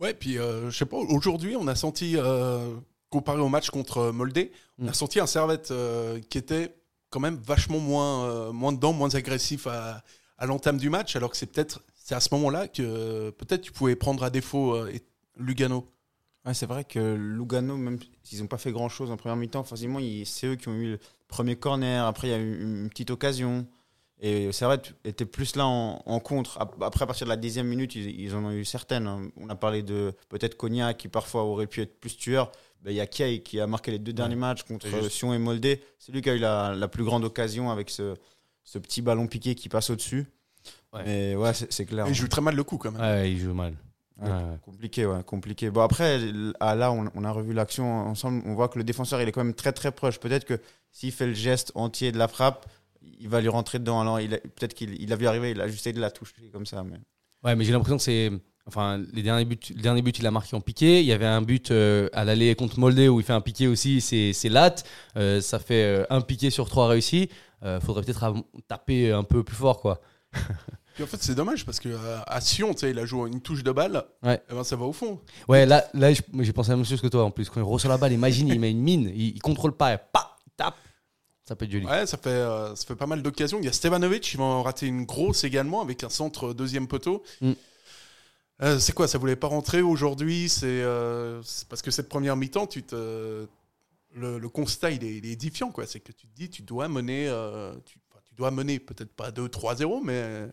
Ouais, 0.01 0.15
puis 0.15 0.39
euh, 0.39 0.69
je 0.71 0.77
sais 0.77 0.85
pas, 0.87 0.97
aujourd'hui, 0.97 1.55
on 1.57 1.69
a 1.69 1.77
senti, 1.77 2.15
euh, 2.17 2.75
comparé 3.09 3.39
au 3.41 3.49
match 3.49 3.71
contre 3.71 4.11
Moldé, 4.11 4.51
on 4.81 4.89
a 4.89 4.91
Mm. 4.91 4.95
senti 4.95 5.21
un 5.21 5.27
Servette 5.27 5.71
euh, 5.71 6.19
qui 6.29 6.39
était 6.39 6.75
quand 7.11 7.21
même 7.21 7.37
vachement 7.47 7.79
moins, 7.79 8.25
euh, 8.25 8.53
moins 8.53 8.73
dedans, 8.73 8.93
moins 8.93 9.15
agressif 9.15 9.69
à, 9.69 10.03
à 10.39 10.47
l'entame 10.47 10.79
du 10.79 10.91
match, 10.91 11.17
alors 11.17 11.31
que 11.31 11.37
c'est 11.37 11.47
peut-être 11.47 11.83
c'est 11.95 12.15
à 12.15 12.21
ce 12.21 12.29
moment-là 12.33 12.69
que 12.69 12.83
euh, 12.83 13.31
peut-être 13.31 13.63
tu 13.63 13.73
pouvais 13.73 13.97
prendre 13.97 14.23
à 14.25 14.31
défaut 14.31 14.75
euh, 14.75 14.93
Lugano. 15.39 15.89
Ouais, 16.45 16.53
c'est 16.53 16.67
vrai 16.67 16.85
que 16.85 17.15
Lugano, 17.15 17.77
même 17.79 17.99
s'ils 18.23 18.41
n'ont 18.41 18.47
pas 18.47 18.59
fait 18.59 18.73
grand-chose 18.73 19.11
en 19.11 19.17
première 19.17 19.37
mi-temps, 19.37 19.65
forcément, 19.65 19.99
c'est 20.27 20.47
eux 20.49 20.57
qui 20.57 20.69
ont 20.69 20.75
eu 20.75 20.91
le 20.93 20.99
premier 21.29 21.57
corner. 21.57 22.05
Après, 22.05 22.29
il 22.29 22.31
y 22.33 22.35
a 22.35 22.39
eu 22.39 22.63
une, 22.63 22.89
petite 22.91 23.11
occasion. 23.11 23.67
Et 24.21 24.53
Servette 24.53 24.95
était 25.05 25.25
plus 25.25 25.57
là 25.57 25.67
en, 25.67 26.03
en 26.05 26.21
contre. 26.21 26.61
Ap- 26.61 26.81
Après, 26.83 27.03
à 27.05 27.07
partir 27.07 27.27
de 27.27 27.31
la 27.31 27.37
dixième 27.37 27.67
minute, 27.67 27.95
ils, 27.95 28.21
ils 28.21 28.35
en 28.35 28.45
ont 28.45 28.53
eu 28.53 28.65
certaines. 28.67 29.07
hein. 29.07 29.29
On 29.39 29.49
a 29.49 29.55
parlé 29.57 29.83
de 29.83 30.13
peut-être 30.29 30.57
Cognac, 30.57 30.99
qui 30.99 31.09
parfois 31.09 31.43
aurait 31.45 31.67
pu 31.67 31.81
être 31.81 31.99
plus 31.99 32.17
tueur. 32.17 32.53
Ben, 32.83 32.91
Il 32.91 32.97
y 32.97 33.01
a 33.01 33.07
Kay 33.07 33.43
qui 33.43 33.59
a 33.59 33.67
marqué 33.67 33.91
les 33.91 33.99
deux 33.99 34.13
derniers 34.13 34.37
matchs 34.37 34.63
contre 34.65 34.87
c'est 34.87 34.95
euh, 34.95 35.09
Sion 35.09 35.33
et 35.33 35.39
Moldé. 35.39 35.83
C'est 35.99 36.13
lui 36.13 36.21
qui 36.21 36.29
a 36.31 36.35
eu 36.35 36.39
la, 36.39 36.75
la 36.75 36.89
plus 36.89 37.05
grande 37.05 37.25
occasion 37.25 37.71
avec 37.71 37.89
ce, 37.89 38.15
ce 38.65 38.79
petit 38.79 39.03
ballon 39.03 39.27
piqué 39.27 39.55
qui 39.55 39.69
passe 39.69 39.91
au-dessus. 39.91 40.27
Ouais. 40.93 41.03
Mais 41.05 41.37
ouais, 41.37 41.53
c'est 41.55 41.85
clair. 41.85 42.07
Et 42.07 42.11
il 42.11 42.15
joue 42.15 42.29
très 42.29 42.41
mal 42.41 42.57
le 42.57 42.65
coup 42.65 42.79
quand 42.79 42.91
même. 42.91 43.01
Ouais, 43.01 43.31
il 43.31 43.39
joue 43.39 43.55
mal. 43.55 43.75
Ouais, 44.17 44.29
Ouais, 44.29 44.33
ouais. 44.33 44.59
Compliqué, 44.65 45.07
ouais, 45.07 45.23
compliqué. 45.25 45.71
Bon, 45.71 45.81
après, 45.83 46.19
là, 46.61 46.93
on, 46.93 47.11
on 47.15 47.25
a 47.25 47.31
revu 47.33 47.53
l'action 47.53 47.85
ensemble. 48.07 48.43
On 48.47 48.55
voit 48.55 48.69
que 48.69 48.79
le 48.79 48.85
défenseur, 48.85 49.21
il 49.21 49.29
est 49.29 49.33
quand 49.33 49.43
même 49.43 49.55
très, 49.55 49.73
très 49.73 49.91
proche. 49.91 50.21
Peut-être 50.21 50.45
que 50.45 50.61
s'il 50.93 51.11
fait 51.13 51.27
le 51.27 51.35
geste 51.35 51.73
entier 51.75 52.13
de 52.13 52.19
la 52.19 52.29
frappe, 52.29 52.67
il 53.03 53.29
va 53.29 53.41
lui 53.41 53.49
rentrer 53.49 53.79
dedans. 53.81 54.01
Alors, 54.01 54.19
peut-être 54.19 54.75
qu'il 54.75 55.01
il 55.03 55.13
a 55.13 55.17
vu 55.17 55.27
arriver, 55.27 55.51
il 55.51 55.61
a 55.61 55.67
juste 55.67 55.81
essayé 55.81 55.93
de 55.95 56.01
la 56.01 56.11
toucher 56.13 56.49
comme 56.53 56.65
ça. 56.65 56.85
Mais... 56.85 56.99
Ouais, 57.43 57.57
mais 57.57 57.65
j'ai 57.65 57.73
l'impression 57.73 57.97
que 57.97 58.03
c'est. 58.03 58.31
Enfin, 58.67 59.03
les 59.13 59.23
derniers 59.23 59.45
buts, 59.45 59.59
le 59.75 59.83
dernier 59.83 60.01
but, 60.01 60.19
il 60.19 60.27
a 60.27 60.31
marqué 60.31 60.57
en 60.57 60.61
piqué. 60.63 61.01
Il 61.01 61.07
y 61.07 61.13
avait 61.13 61.27
un 61.27 61.43
but 61.43 61.71
euh, 61.71 62.09
à 62.15 62.25
l'aller 62.25 62.55
contre 62.55 62.79
Moldé 62.79 63.09
où 63.09 63.21
il 63.21 63.27
fait 63.27 63.35
un 63.35 63.43
piqué 63.43 63.67
aussi, 63.67 64.01
c'est 64.01 64.33
c'est 64.33 64.49
latte. 64.49 64.87
Euh, 65.17 65.43
ça 65.43 65.59
fait 65.59 65.83
euh, 65.83 66.07
un 66.09 66.23
piqué 66.23 66.49
sur 66.49 66.69
trois 66.69 66.89
réussis. 66.89 67.29
Euh, 67.65 67.81
faudrait 67.81 68.03
peut-être 68.03 68.35
taper 68.69 69.11
un 69.13 69.25
peu 69.25 69.43
plus 69.43 69.57
fort, 69.57 69.81
quoi. 69.81 70.01
Puis 70.95 71.03
en 71.03 71.07
fait, 71.07 71.21
c'est 71.23 71.35
dommage 71.35 71.65
parce 71.67 71.81
que 71.81 71.89
euh, 71.89 72.19
à 72.27 72.41
Sion, 72.41 72.73
tu 72.73 72.81
sais, 72.81 72.91
il 72.91 72.99
a 72.99 73.07
joué 73.07 73.29
une 73.29 73.41
touche 73.41 73.65
de 73.65 73.73
balle, 73.73 74.05
Ouais. 74.23 74.41
et 74.49 74.55
ben, 74.55 74.63
ça 74.63 74.77
va 74.77 74.85
au 74.85 74.93
fond. 74.93 75.21
Ouais, 75.49 75.67
là, 75.67 75.85
là 75.93 76.13
j'ai 76.13 76.53
pensé 76.53 76.71
à 76.71 76.73
la 76.73 76.77
même 76.77 76.85
chose 76.85 77.01
que 77.01 77.09
toi 77.09 77.25
en 77.25 77.31
plus. 77.33 77.51
Quand 77.51 77.61
il 77.61 77.65
reçoit 77.65 77.91
la 77.91 77.99
balle, 77.99 78.13
imagine, 78.13 78.49
il 78.49 78.61
met 78.61 78.71
une 78.71 78.81
mine, 78.81 79.11
il, 79.15 79.35
il 79.35 79.43
contrôle 79.43 79.73
pas, 79.73 79.95
et 79.95 79.99
pa, 80.13 80.37
il 80.47 80.53
tape. 80.57 80.77
Ça 81.47 81.57
peut 81.57 81.65
être 81.65 81.73
joli. 81.73 81.85
Ouais, 81.85 82.07
ça 82.07 82.17
fait, 82.17 82.29
euh, 82.31 82.75
ça 82.77 82.87
fait 82.87 82.97
pas 82.97 83.07
mal 83.07 83.23
d'occasions. 83.23 83.59
Il 83.59 83.65
y 83.65 83.69
a 83.69 83.73
Stevanovic, 83.73 84.33
il 84.33 84.39
va 84.39 84.45
en 84.45 84.63
rater 84.63 84.87
une 84.87 85.05
grosse 85.05 85.45
également 85.45 85.83
avec 85.83 86.05
un 86.05 86.09
centre 86.09 86.55
deuxième 86.55 86.87
poteau. 86.87 87.23
Mm. 87.41 87.53
Euh, 88.63 88.79
c'est 88.79 88.93
quoi 88.93 89.09
Ça 89.09 89.19
voulait 89.19 89.37
pas 89.37 89.49
rentrer 89.49 89.83
aujourd'hui? 89.83 90.49
C'est 90.49 90.83
parce 91.69 91.83
que 91.83 91.91
cette 91.91 92.09
première 92.09 92.37
mi-temps, 92.37 92.67
tu 92.67 92.83
te, 92.83 93.47
le, 94.15 94.39
le 94.39 94.49
constat 94.49 94.91
il 94.93 95.05
est, 95.05 95.17
il 95.17 95.27
est 95.27 95.33
édifiant. 95.33 95.73
C'est 95.87 96.01
que 96.01 96.13
tu 96.13 96.27
te 96.27 96.35
dis, 96.35 96.49
tu 96.51 96.63
dois 96.63 96.89
mener, 96.89 97.29
euh, 97.29 97.75
tu, 97.85 97.99
enfin, 98.11 98.21
tu 98.25 98.35
dois 98.35 98.51
mener 98.51 98.79
peut-être 98.79 99.13
pas 99.15 99.31
2-3-0, 99.31 100.01
mais 100.05 100.47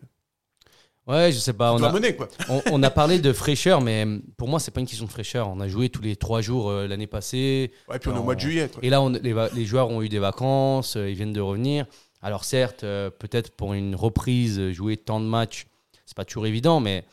Ouais, 1.06 1.32
je 1.32 1.38
sais 1.38 1.52
pas. 1.52 1.70
tu 1.70 1.76
On 1.76 1.78
dois 1.80 1.88
a, 1.88 1.92
mener 1.92 2.14
quoi. 2.14 2.28
on, 2.48 2.62
on 2.70 2.82
a 2.82 2.90
parlé 2.90 3.18
de 3.18 3.32
fraîcheur, 3.32 3.80
mais 3.80 4.04
hum, 4.04 4.22
pour 4.36 4.48
moi, 4.48 4.60
c'est 4.60 4.70
pas 4.70 4.80
une 4.80 4.86
question 4.86 5.06
de 5.06 5.10
fraîcheur. 5.10 5.48
On 5.48 5.58
a 5.60 5.66
joué 5.68 5.88
tous 5.88 6.02
les 6.02 6.14
trois 6.16 6.40
jours 6.42 6.70
euh, 6.70 6.86
l'année 6.86 7.08
passée. 7.08 7.72
Ouais, 7.88 7.98
puis 7.98 8.10
on 8.10 8.14
est 8.14 8.18
au 8.18 8.22
mois 8.22 8.34
de 8.36 8.40
juillet. 8.40 8.70
Et 8.82 8.90
là, 8.90 9.02
on- 9.02 9.08
les, 9.08 9.64
joueurs 9.64 9.90
ont 9.90 10.02
eu 10.02 10.08
des 10.08 10.20
vacances, 10.20 10.96
euh, 10.96 11.10
ils 11.10 11.16
viennent 11.16 11.32
de 11.32 11.40
revenir. 11.40 11.86
Alors 12.24 12.44
certes, 12.44 12.82
peut-être 12.82 13.50
pour 13.56 13.74
une 13.74 13.96
reprise, 13.96 14.70
jouer 14.70 14.96
tant 14.96 15.18
de 15.18 15.24
matchs, 15.26 15.66
c'est 16.06 16.16
pas 16.16 16.24
toujours 16.24 16.46
évident, 16.46 16.78
mais 16.78 17.04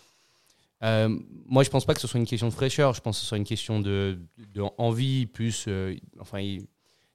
euh, 0.84 1.10
moi, 1.46 1.64
je 1.64 1.70
pense 1.70 1.86
pas 1.86 1.94
que 1.94 2.00
ce 2.02 2.08
soit 2.08 2.20
une 2.20 2.26
question 2.26 2.48
de 2.48 2.54
fraîcheur. 2.54 2.94
Je 2.94 3.02
pense 3.02 3.18
que 3.18 3.22
ce 3.22 3.28
soit 3.28 3.38
une 3.38 3.44
question 3.44 3.80
de, 3.80 4.20
envie 4.78 5.26
plus. 5.26 5.66
euh, 5.68 5.96
enfin, 6.20 6.58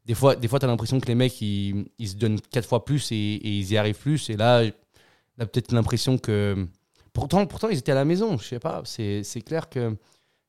des 0.05 0.15
fois, 0.15 0.37
des 0.37 0.49
fois, 0.49 0.59
t'as 0.59 0.67
l'impression 0.67 1.01
que 1.01 1.07
les 1.07 1.15
mecs, 1.15 1.41
ils, 1.41 1.87
se 2.05 2.17
donnent 2.17 2.41
quatre 2.41 2.69
fois 2.69 2.85
plus 2.85 3.11
et, 3.13 3.41
ils 3.43 3.73
y 3.73 3.77
arrivent 3.77 3.99
plus. 3.99 4.29
Et 4.31 4.37
là, 4.37 4.65
là 4.65 5.47
peut-être 5.47 5.73
l'impression 5.73 6.19
que. 6.19 6.67
Pourtant, 7.13 7.47
pourtant, 7.47 7.69
ils 7.69 7.79
étaient 7.79 7.93
à 7.93 7.97
la 7.97 8.05
maison. 8.05 8.37
Je 8.39 8.45
sais 8.45 8.59
pas. 8.59 8.83
C'est 8.85 9.43
clair 9.45 9.69
que 9.69 9.97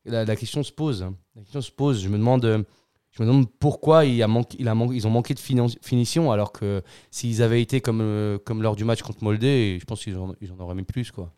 la, 0.06 0.36
question 0.36 0.64
se 0.64 0.72
pose. 0.72 1.06
La 1.36 1.42
question 1.42 1.62
se 1.62 1.72
pose. 1.72 2.02
Je 2.02 2.10
me 2.10 2.18
demande, 2.18 2.66
je 3.12 3.24
me 3.24 3.28
demande 3.28 3.50
pourquoi 3.60 4.04
ils 4.04 4.26
ont 4.26 5.10
manqué 5.10 5.34
de 5.34 5.40
finition, 5.40 6.32
alors 6.32 6.52
que 6.52 6.82
s'ils 7.12 7.42
avaient 7.42 7.62
été 7.62 7.80
comme, 7.82 8.02
euh, 8.02 8.38
comme 8.40 8.62
lors 8.62 8.76
du 8.76 8.84
match 8.84 9.04
contre 9.04 9.24
Moldé, 9.24 9.78
je 9.80 9.86
pense 9.86 10.04
qu'ils 10.04 10.18
en, 10.18 10.32
en 10.32 10.60
auraient 10.60 10.76
mis 10.76 10.84
plus. 10.84 11.12
Quoi. 11.12 11.32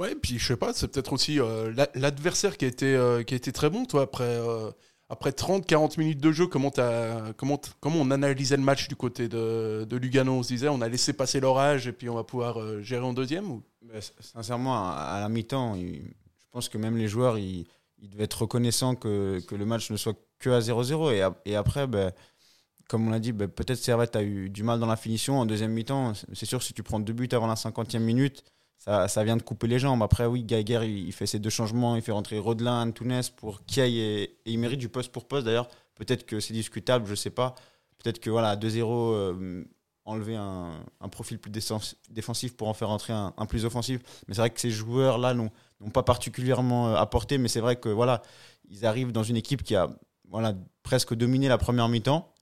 Ouais, 0.00 0.14
puis 0.14 0.38
je 0.38 0.46
sais 0.46 0.56
pas, 0.56 0.72
c'est 0.72 0.88
peut-être 0.88 1.12
aussi 1.12 1.38
euh, 1.40 1.70
la- 1.76 1.90
l'adversaire 1.94 2.52
euh, 2.62 3.22
qui 3.22 3.34
a 3.34 3.36
été 3.36 3.52
très 3.52 3.68
bon, 3.68 3.84
toi, 3.84 4.00
après, 4.04 4.24
euh, 4.24 4.70
après 5.10 5.30
30-40 5.30 5.98
minutes 5.98 6.20
de 6.20 6.32
jeu, 6.32 6.46
comment, 6.46 6.70
t'as- 6.70 7.34
comment, 7.36 7.60
comment 7.80 7.98
on 8.00 8.10
analysait 8.10 8.56
le 8.56 8.62
match 8.62 8.88
du 8.88 8.96
côté 8.96 9.28
de, 9.28 9.84
de 9.86 9.96
Lugano? 9.98 10.32
On 10.32 10.42
se 10.42 10.48
disait, 10.48 10.68
on 10.68 10.80
a 10.80 10.88
laissé 10.88 11.12
passer 11.12 11.38
l'orage 11.38 11.86
et 11.86 11.92
puis 11.92 12.08
on 12.08 12.14
va 12.14 12.24
pouvoir 12.24 12.58
euh, 12.62 12.80
gérer 12.80 13.04
en 13.04 13.12
deuxième 13.12 13.60
s- 13.92 14.14
sincèrement, 14.20 14.90
à, 14.90 15.18
la 15.20 15.28
mi-temps, 15.28 15.76
je 15.76 15.98
pense 16.50 16.70
que 16.70 16.78
même 16.78 16.96
les 16.96 17.06
joueurs, 17.06 17.36
ils, 17.36 17.66
ils 17.98 18.08
devaient 18.08 18.24
être 18.24 18.40
reconnaissants 18.40 18.94
que, 18.94 19.40
que 19.46 19.54
le 19.54 19.66
match 19.66 19.90
ne 19.90 19.98
soit 19.98 20.16
que 20.38 20.48
à 20.48 20.60
0-0. 20.60 21.12
Et, 21.12 21.54
après, 21.56 21.86
ben, 21.86 22.10
comme 22.88 23.06
on 23.06 23.10
l'a 23.10 23.18
dit, 23.20 23.32
ben, 23.32 23.48
peut-être 23.48 23.78
Servette 23.78 24.16
a 24.16 24.22
eu 24.22 24.48
du 24.48 24.62
mal 24.62 24.80
dans 24.80 24.86
la 24.86 24.96
finition. 24.96 25.38
En 25.40 25.44
deuxième 25.44 25.72
mi-temps, 25.72 26.14
c'est- 26.14 26.46
sûr, 26.46 26.62
si 26.62 26.72
tu 26.72 26.82
prends 26.82 27.00
deux 27.00 27.12
buts 27.12 27.28
avant 27.32 27.46
la 27.46 27.56
50e 27.56 28.02
minute, 28.02 28.44
ça, 28.80 29.24
vient 29.24 29.36
de 29.36 29.42
couper 29.42 29.66
les 29.66 29.78
jambes. 29.78 30.02
Après, 30.02 30.24
oui, 30.24 30.42
Geiger, 30.42 30.86
il, 30.86 31.12
fait 31.12 31.26
ses 31.26 31.38
deux 31.38 31.50
changements. 31.50 31.96
Il 31.96 32.02
fait 32.02 32.12
rentrer 32.12 32.38
Rodelin, 32.38 32.88
Antunes 32.88 33.20
pour 33.36 33.64
Kiai 33.66 34.22
et, 34.22 34.38
il 34.46 34.58
mérite 34.58 34.80
du 34.80 34.88
poste 34.88 35.12
pour 35.12 35.28
poste. 35.28 35.44
D'ailleurs, 35.44 35.68
peut-être 35.96 36.24
que 36.24 36.40
c'est 36.40 36.54
discutable, 36.54 37.06
je 37.06 37.14
sais 37.14 37.30
pas. 37.30 37.54
Peut-être 37.98 38.20
que 38.20 38.30
voilà, 38.30 38.50
à 38.50 38.56
2-0, 38.56 39.12
euh, 39.12 39.64
enlever 40.06 40.34
un, 40.34 40.82
profil 41.10 41.38
plus 41.38 41.50
défensif- 41.50 42.56
pour 42.56 42.68
en 42.68 42.74
faire 42.74 42.88
rentrer 42.88 43.12
un, 43.12 43.32
plus 43.46 43.66
offensif. 43.66 44.00
Mais 44.26 44.34
c'est 44.34 44.40
vrai 44.40 44.50
que 44.50 44.60
ces 44.60 44.70
joueurs-là 44.70 45.34
n'ont 45.34 45.50
pas 45.92 46.02
particulièrement 46.02 46.88
euh, 46.88 46.94
apporté. 46.96 47.36
Mais 47.36 47.48
c'est 47.48 47.60
vrai 47.60 47.76
que 47.76 47.90
voilà, 47.90 48.22
ils 48.70 48.86
arrivent 48.86 49.12
dans 49.12 49.24
une 49.24 49.36
équipe 49.36 49.62
qui 49.62 49.76
a 49.76 49.90
voilà, 50.30 50.54
presque 50.82 51.14
dominé 51.14 51.48
la 51.48 51.58
première 51.58 51.90
mi-temps. 51.90 52.32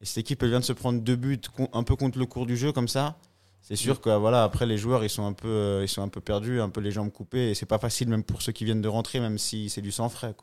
Et 0.00 0.04
cette 0.04 0.18
équipe, 0.18 0.44
vient 0.44 0.60
de 0.60 0.64
se 0.64 0.72
prendre 0.72 1.00
deux 1.00 1.16
buts 1.16 1.40
un 1.72 1.82
peu 1.82 1.96
contre 1.96 2.20
le 2.20 2.26
cours 2.26 2.46
du 2.46 2.56
jeu 2.56 2.70
comme 2.70 2.88
ça. 2.88 3.18
C'est 3.62 3.76
sûr 3.76 4.00
que 4.00 4.10
voilà, 4.10 4.42
après 4.42 4.66
les 4.66 4.76
joueurs, 4.76 5.04
ils 5.04 5.10
sont 5.10 5.24
un 5.24 5.32
peu, 5.32 5.48
euh, 5.48 5.82
ils 5.84 5.88
sont 5.88 6.02
un 6.02 6.08
peu 6.08 6.20
perdus, 6.20 6.60
un 6.60 6.68
peu 6.68 6.80
les 6.80 6.90
jambes 6.90 7.12
coupées. 7.12 7.50
Et 7.50 7.54
c'est 7.54 7.66
pas 7.66 7.78
facile 7.78 8.08
même 8.08 8.24
pour 8.24 8.42
ceux 8.42 8.50
qui 8.52 8.64
viennent 8.64 8.82
de 8.82 8.88
rentrer, 8.88 9.20
même 9.20 9.38
si 9.38 9.70
c'est 9.70 9.80
du 9.80 9.92
sang 9.92 10.08
frais. 10.08 10.34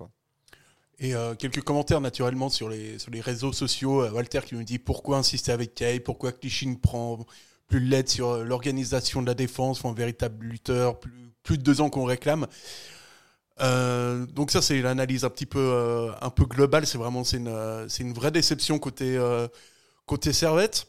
Et 0.99 1.13
euh, 1.13 1.35
quelques 1.35 1.61
commentaires 1.61 1.99
naturellement 1.99 2.49
sur 2.49 2.69
les, 2.69 2.97
réseaux 3.19 3.51
sociaux. 3.51 4.03
Euh, 4.03 4.11
Walter 4.11 4.39
qui 4.45 4.55
nous 4.55 4.63
dit 4.63 4.79
pourquoi 4.79 5.17
insister 5.17 5.51
avec 5.51 5.75
Kay, 5.75 5.99
pourquoi 5.99 6.31
Clichy 6.31 6.77
prend 6.77 7.19
plus 7.67 7.81
l'aide 7.81 8.07
sur 8.07 8.43
l'organisation 8.43 9.21
de 9.21 9.27
la 9.27 9.33
défense, 9.33 9.83
un 9.83 9.93
véritable 9.93 10.45
lutteur, 10.45 10.99
plus, 10.99 11.57
de 11.57 11.61
deux 11.61 11.81
ans 11.81 11.89
qu'on 11.89 12.05
réclame? 12.05 12.47
Donc 13.59 14.51
ça 14.51 14.61
c'est 14.61 14.81
l'analyse 14.81 15.25
un 15.25 15.29
petit 15.29 15.45
peu 15.45 16.09
un 16.21 16.29
peu 16.29 16.45
globale. 16.45 16.87
C'est 16.87 16.97
vraiment 16.97 17.25
c'est 17.25 17.37
une 17.37 18.13
vraie 18.13 18.31
déception 18.31 18.79
côté 18.79 19.19
côté 20.05 20.31
Servette. 20.31 20.87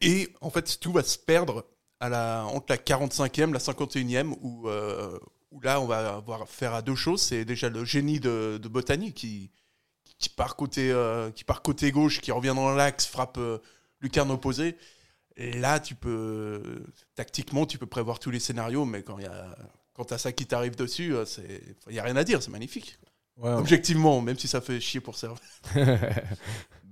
Et 0.00 0.32
en 0.40 0.50
fait 0.50 0.78
tout 0.80 0.92
va 0.92 1.02
se 1.02 1.18
perdre 1.18 1.64
à 2.00 2.08
la 2.08 2.44
entre 2.46 2.66
la 2.70 2.76
45e, 2.76 3.52
la 3.52 3.58
51e 3.58 4.34
où 4.40 4.68
euh, 4.68 5.18
où 5.50 5.60
là 5.60 5.80
on 5.80 5.86
va 5.86 6.14
avoir 6.16 6.48
faire 6.48 6.74
à 6.74 6.82
deux 6.82 6.94
choses. 6.94 7.22
C'est 7.22 7.44
déjà 7.44 7.68
le 7.68 7.84
génie 7.84 8.20
de, 8.20 8.58
de 8.62 8.68
Botany 8.68 9.12
qui 9.12 9.50
qui 10.18 10.28
part 10.28 10.56
côté 10.56 10.90
euh, 10.90 11.30
qui 11.30 11.44
part 11.44 11.62
côté 11.62 11.90
gauche, 11.92 12.20
qui 12.20 12.32
revient 12.32 12.54
dans 12.54 12.74
l'axe, 12.74 13.06
frappe 13.06 13.38
euh, 13.38 13.58
lucarne 14.00 14.30
opposée. 14.30 14.76
Et 15.36 15.52
là, 15.52 15.80
tu 15.80 15.94
peux 15.94 16.84
tactiquement, 17.14 17.64
tu 17.64 17.78
peux 17.78 17.86
prévoir 17.86 18.18
tous 18.18 18.30
les 18.30 18.40
scénarios, 18.40 18.84
mais 18.84 19.02
quand 19.02 19.18
il 19.18 19.24
y 19.24 19.28
a 19.28 19.56
quand 19.94 20.04
t'as 20.04 20.18
ça 20.18 20.32
qui 20.32 20.46
t'arrive 20.46 20.76
dessus, 20.76 21.14
il 21.88 21.94
y 21.94 21.98
a 21.98 22.02
rien 22.02 22.16
à 22.16 22.24
dire, 22.24 22.42
c'est 22.42 22.50
magnifique. 22.50 22.98
Objectivement, 23.40 24.20
même 24.20 24.38
si 24.38 24.46
ça 24.46 24.60
fait 24.60 24.80
chier 24.80 25.00
pour 25.00 25.16
ça. 25.16 25.34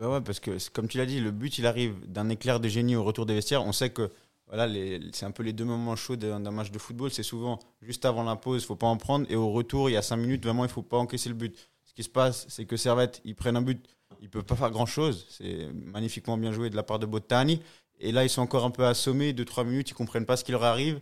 Bah 0.01 0.09
ouais, 0.09 0.21
parce 0.23 0.41
que 0.41 0.53
comme 0.71 0.89
tu 0.89 0.97
l'as 0.97 1.05
dit, 1.05 1.21
le 1.21 1.31
but 1.31 1.59
il 1.59 1.67
arrive 1.67 1.95
d'un 2.11 2.31
éclair 2.31 2.59
de 2.59 2.69
génie 2.69 2.97
au 2.97 3.05
retour 3.05 3.27
des 3.27 3.35
vestiaires. 3.35 3.67
On 3.67 3.73
sait 3.73 3.91
que 3.91 4.11
voilà, 4.47 4.67
c'est 5.13 5.27
un 5.27 5.31
peu 5.31 5.43
les 5.43 5.53
deux 5.53 5.67
moments 5.67 5.95
chauds 5.95 6.17
d'un 6.17 6.39
match 6.51 6.71
de 6.71 6.79
football. 6.79 7.11
C'est 7.11 7.23
souvent 7.23 7.59
juste 7.83 8.07
avant 8.07 8.23
la 8.25 8.35
pause, 8.35 8.63
il 8.63 8.67
faut 8.67 8.77
pas 8.77 8.87
en 8.87 8.97
prendre, 8.97 9.27
et 9.29 9.37
au 9.37 9.51
retour, 9.53 9.91
il 9.91 9.93
y 9.93 9.97
a 9.99 10.03
5 10.03 10.17
minutes, 10.17 10.43
vraiment, 10.43 10.65
il 10.65 10.71
faut 10.71 10.83
pas 10.83 10.97
encaisser 10.97 11.29
le 11.29 11.35
but. 11.35 11.55
Ce 11.85 11.93
qui 11.93 12.03
se 12.03 12.09
passe, 12.09 12.47
c'est 12.49 12.65
que 12.65 12.79
Servette, 12.79 13.21
ils 13.27 13.35
prennent 13.35 13.57
un 13.59 13.63
but, 13.63 13.85
ils 14.23 14.31
peuvent 14.31 14.45
pas 14.45 14.57
faire 14.57 14.71
grand 14.71 14.87
chose. 14.87 15.27
C'est 15.29 15.69
magnifiquement 15.73 16.39
bien 16.39 16.51
joué 16.53 16.71
de 16.71 16.77
la 16.77 16.83
part 16.83 16.99
de 16.99 17.05
Bottani. 17.07 17.61
Et 18.01 18.11
là, 18.11 18.25
ils 18.25 18.31
sont 18.31 18.41
encore 18.41 18.65
un 18.65 18.71
peu 18.71 18.87
assommés, 18.87 19.35
2-3 19.35 19.67
minutes, 19.67 19.91
ils 19.91 19.95
comprennent 19.95 20.27
pas 20.27 20.39
ce 20.39 20.45
qui 20.45 20.53
leur 20.53 20.65
arrive. 20.65 21.01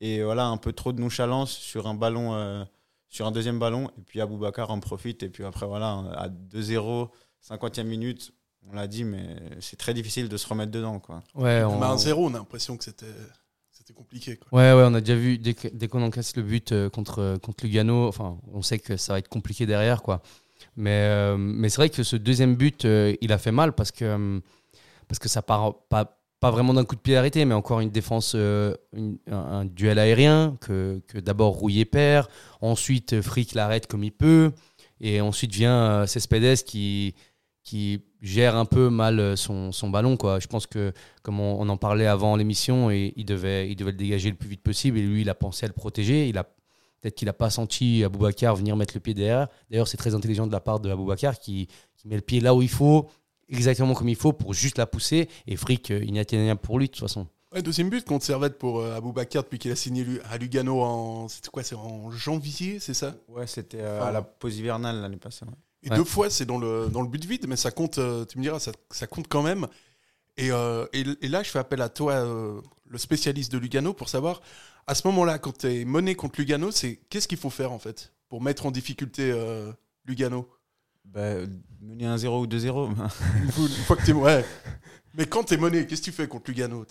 Et 0.00 0.22
voilà, 0.24 0.46
un 0.46 0.56
peu 0.56 0.72
trop 0.72 0.92
de 0.92 1.00
nonchalance 1.00 1.52
sur 1.52 1.86
un 1.86 1.94
ballon, 1.94 2.34
euh, 2.34 2.64
sur 3.08 3.26
un 3.26 3.30
deuxième 3.30 3.60
ballon. 3.60 3.88
Et 3.98 4.02
puis 4.02 4.20
Aboubacar 4.20 4.70
en 4.70 4.80
profite. 4.80 5.22
Et 5.22 5.28
puis 5.28 5.44
après, 5.44 5.66
voilà, 5.66 6.04
à 6.16 6.28
2-0, 6.28 7.08
50e 7.48 7.84
minute, 7.84 8.32
on 8.70 8.74
l'a 8.74 8.86
dit, 8.86 9.04
mais 9.04 9.36
c'est 9.60 9.76
très 9.76 9.94
difficile 9.94 10.28
de 10.28 10.36
se 10.36 10.46
remettre 10.46 10.70
dedans. 10.70 11.00
Quoi. 11.00 11.22
Ouais, 11.34 11.62
on, 11.64 11.82
un 11.82 11.98
zéro, 11.98 12.26
on 12.26 12.34
a 12.34 12.38
l'impression 12.38 12.76
que 12.76 12.84
c'était 12.84 13.06
c'était 13.72 13.94
compliqué. 13.94 14.36
Quoi. 14.36 14.46
ouais, 14.60 14.72
ouais, 14.72 14.84
on 14.86 14.94
a 14.94 15.00
déjà 15.00 15.16
vu, 15.16 15.38
dès, 15.38 15.54
que- 15.54 15.66
dès 15.68 15.88
qu'on 15.88 16.02
encaisse 16.02 16.36
le 16.36 16.42
but 16.44 16.70
euh, 16.70 16.88
contre, 16.88 17.36
contre 17.42 17.64
Lugano, 17.64 18.06
enfin, 18.06 18.38
on 18.52 18.62
sait 18.62 18.78
que 18.78 18.96
ça 18.96 19.14
va 19.14 19.18
être 19.18 19.28
compliqué 19.28 19.66
derrière. 19.66 20.02
quoi. 20.02 20.22
Mais, 20.76 21.06
euh, 21.08 21.36
mais 21.36 21.68
c'est 21.68 21.76
vrai 21.76 21.90
que 21.90 22.04
ce 22.04 22.14
deuxième 22.14 22.54
but, 22.54 22.84
euh, 22.84 23.14
il 23.20 23.32
a 23.32 23.38
fait 23.38 23.50
mal 23.50 23.72
parce 23.72 23.90
que, 23.90 24.04
euh, 24.04 24.40
parce 25.08 25.18
que 25.18 25.28
ça 25.28 25.42
part 25.42 25.74
pas, 25.88 26.20
pas 26.38 26.50
vraiment 26.52 26.74
d'un 26.74 26.84
coup 26.84 26.94
de 26.94 27.00
pied 27.00 27.16
arrêté, 27.16 27.44
mais 27.44 27.54
encore 27.54 27.80
une 27.80 27.90
défense, 27.90 28.34
euh, 28.36 28.74
une- 28.92 29.18
un, 29.28 29.36
un 29.36 29.64
duel 29.64 29.98
aérien 29.98 30.56
que, 30.60 31.02
que 31.08 31.18
d'abord 31.18 31.54
Rouillet 31.54 31.84
perd, 31.84 32.28
ensuite 32.60 33.14
euh, 33.14 33.22
Frick 33.22 33.54
l'arrête 33.54 33.88
comme 33.88 34.04
il 34.04 34.12
peut, 34.12 34.52
et 35.00 35.20
ensuite 35.20 35.52
vient 35.52 35.74
euh, 36.02 36.06
Cespedes 36.06 36.62
qui, 36.64 37.14
qui 37.64 38.02
gère 38.20 38.56
un 38.56 38.64
peu 38.64 38.90
mal 38.90 39.20
euh, 39.20 39.36
son, 39.36 39.72
son 39.72 39.88
ballon. 39.90 40.16
Quoi. 40.16 40.40
Je 40.40 40.46
pense 40.46 40.66
que, 40.66 40.92
comme 41.22 41.40
on, 41.40 41.60
on 41.60 41.68
en 41.68 41.76
parlait 41.76 42.06
avant 42.06 42.36
l'émission, 42.36 42.90
et 42.90 43.12
il 43.16 43.24
devait, 43.24 43.70
il 43.70 43.76
devait 43.76 43.92
le 43.92 43.96
dégager 43.96 44.30
le 44.30 44.36
plus 44.36 44.48
vite 44.48 44.62
possible, 44.62 44.98
et 44.98 45.02
lui, 45.02 45.22
il 45.22 45.30
a 45.30 45.34
pensé 45.34 45.64
à 45.64 45.68
le 45.68 45.74
protéger. 45.74 46.28
Il 46.28 46.38
a 46.38 46.46
Peut-être 47.00 47.16
qu'il 47.16 47.26
n'a 47.26 47.32
pas 47.32 47.50
senti 47.50 48.04
Aboubacar 48.04 48.54
venir 48.54 48.76
mettre 48.76 48.94
le 48.94 49.00
pied 49.00 49.12
derrière. 49.12 49.48
D'ailleurs, 49.68 49.88
c'est 49.88 49.96
très 49.96 50.14
intelligent 50.14 50.46
de 50.46 50.52
la 50.52 50.60
part 50.60 50.78
de 50.78 50.88
Aboubacar 50.88 51.36
qui, 51.40 51.66
qui 51.96 52.06
met 52.06 52.14
le 52.14 52.20
pied 52.22 52.38
là 52.38 52.54
où 52.54 52.62
il 52.62 52.68
faut, 52.68 53.08
exactement 53.48 53.94
comme 53.94 54.08
il 54.08 54.14
faut, 54.14 54.32
pour 54.32 54.54
juste 54.54 54.78
la 54.78 54.86
pousser. 54.86 55.28
Et 55.48 55.56
Frick, 55.56 55.90
euh, 55.90 56.04
inatteignable 56.04 56.60
pour 56.60 56.78
lui, 56.78 56.86
de 56.86 56.92
toute 56.92 57.00
façon. 57.00 57.26
Ouais, 57.52 57.60
deuxième 57.60 57.90
but 57.90 58.04
contre 58.04 58.24
Servette 58.24 58.56
pour 58.56 58.78
euh, 58.78 58.94
Aboubacar 58.96 59.42
depuis 59.42 59.58
qu'il 59.58 59.72
a 59.72 59.74
signé 59.74 60.06
à 60.30 60.38
Lugano 60.38 60.80
en 60.80 61.26
c'était 61.26 61.48
quoi 61.50 61.64
c'est 61.64 61.74
en 61.74 62.08
janvier 62.12 62.78
c'est 62.78 62.94
ça? 62.94 63.16
Ouais, 63.26 63.48
c'était 63.48 63.80
euh, 63.80 63.98
Enfin, 63.98 64.08
à 64.10 64.12
la 64.12 64.22
pause 64.22 64.56
hivernale 64.58 65.00
l'année 65.02 65.16
passée. 65.16 65.44
ouais. 65.44 65.50
Et 65.82 65.90
Ouais. 65.90 65.96
deux 65.96 66.04
fois 66.04 66.30
c'est 66.30 66.46
dans 66.46 66.58
le 66.58 66.88
dans 66.88 67.02
le 67.02 67.08
but 67.08 67.24
vide 67.24 67.46
mais 67.48 67.56
ça 67.56 67.70
compte 67.70 67.98
euh, 67.98 68.24
tu 68.24 68.38
me 68.38 68.42
diras 68.42 68.58
ça, 68.60 68.70
ça 68.90 69.06
compte 69.06 69.26
quand 69.28 69.42
même 69.42 69.66
et, 70.36 70.50
euh, 70.52 70.86
et, 70.92 71.04
et 71.20 71.28
là 71.28 71.42
je 71.42 71.50
fais 71.50 71.58
appel 71.58 71.82
à 71.82 71.88
toi 71.88 72.12
euh, 72.14 72.60
le 72.88 72.98
spécialiste 72.98 73.50
de 73.52 73.58
Lugano 73.58 73.92
pour 73.92 74.08
savoir 74.08 74.42
à 74.86 74.94
ce 74.94 75.06
moment-là 75.08 75.38
quand 75.38 75.58
tu 75.58 75.66
es 75.66 75.84
mené 75.84 76.14
contre 76.14 76.40
Lugano 76.40 76.70
c'est 76.70 77.00
qu'est-ce 77.10 77.26
qu'il 77.28 77.38
faut 77.38 77.50
faire 77.50 77.72
en 77.72 77.78
fait 77.78 78.12
pour 78.28 78.40
mettre 78.42 78.64
en 78.66 78.70
difficulté 78.70 79.30
euh, 79.32 79.72
Lugano? 80.06 80.48
Bah, 81.04 81.34
mener 81.80 82.04
1-0 82.06 82.28
ou 82.28 82.46
2-0. 82.46 82.90
une 83.42 83.50
fois, 83.52 83.64
une 83.64 83.68
fois 83.84 83.96
que 83.96 84.06
t'es 84.06 84.12
ouais 84.12 84.44
mais 85.14 85.26
quand 85.26 85.42
t'es 85.44 85.56
mené 85.56 85.86
qu'est-ce 85.86 86.00
que 86.00 86.06
tu 86.06 86.12
fais 86.12 86.28
contre 86.28 86.50
Lugano? 86.50 86.86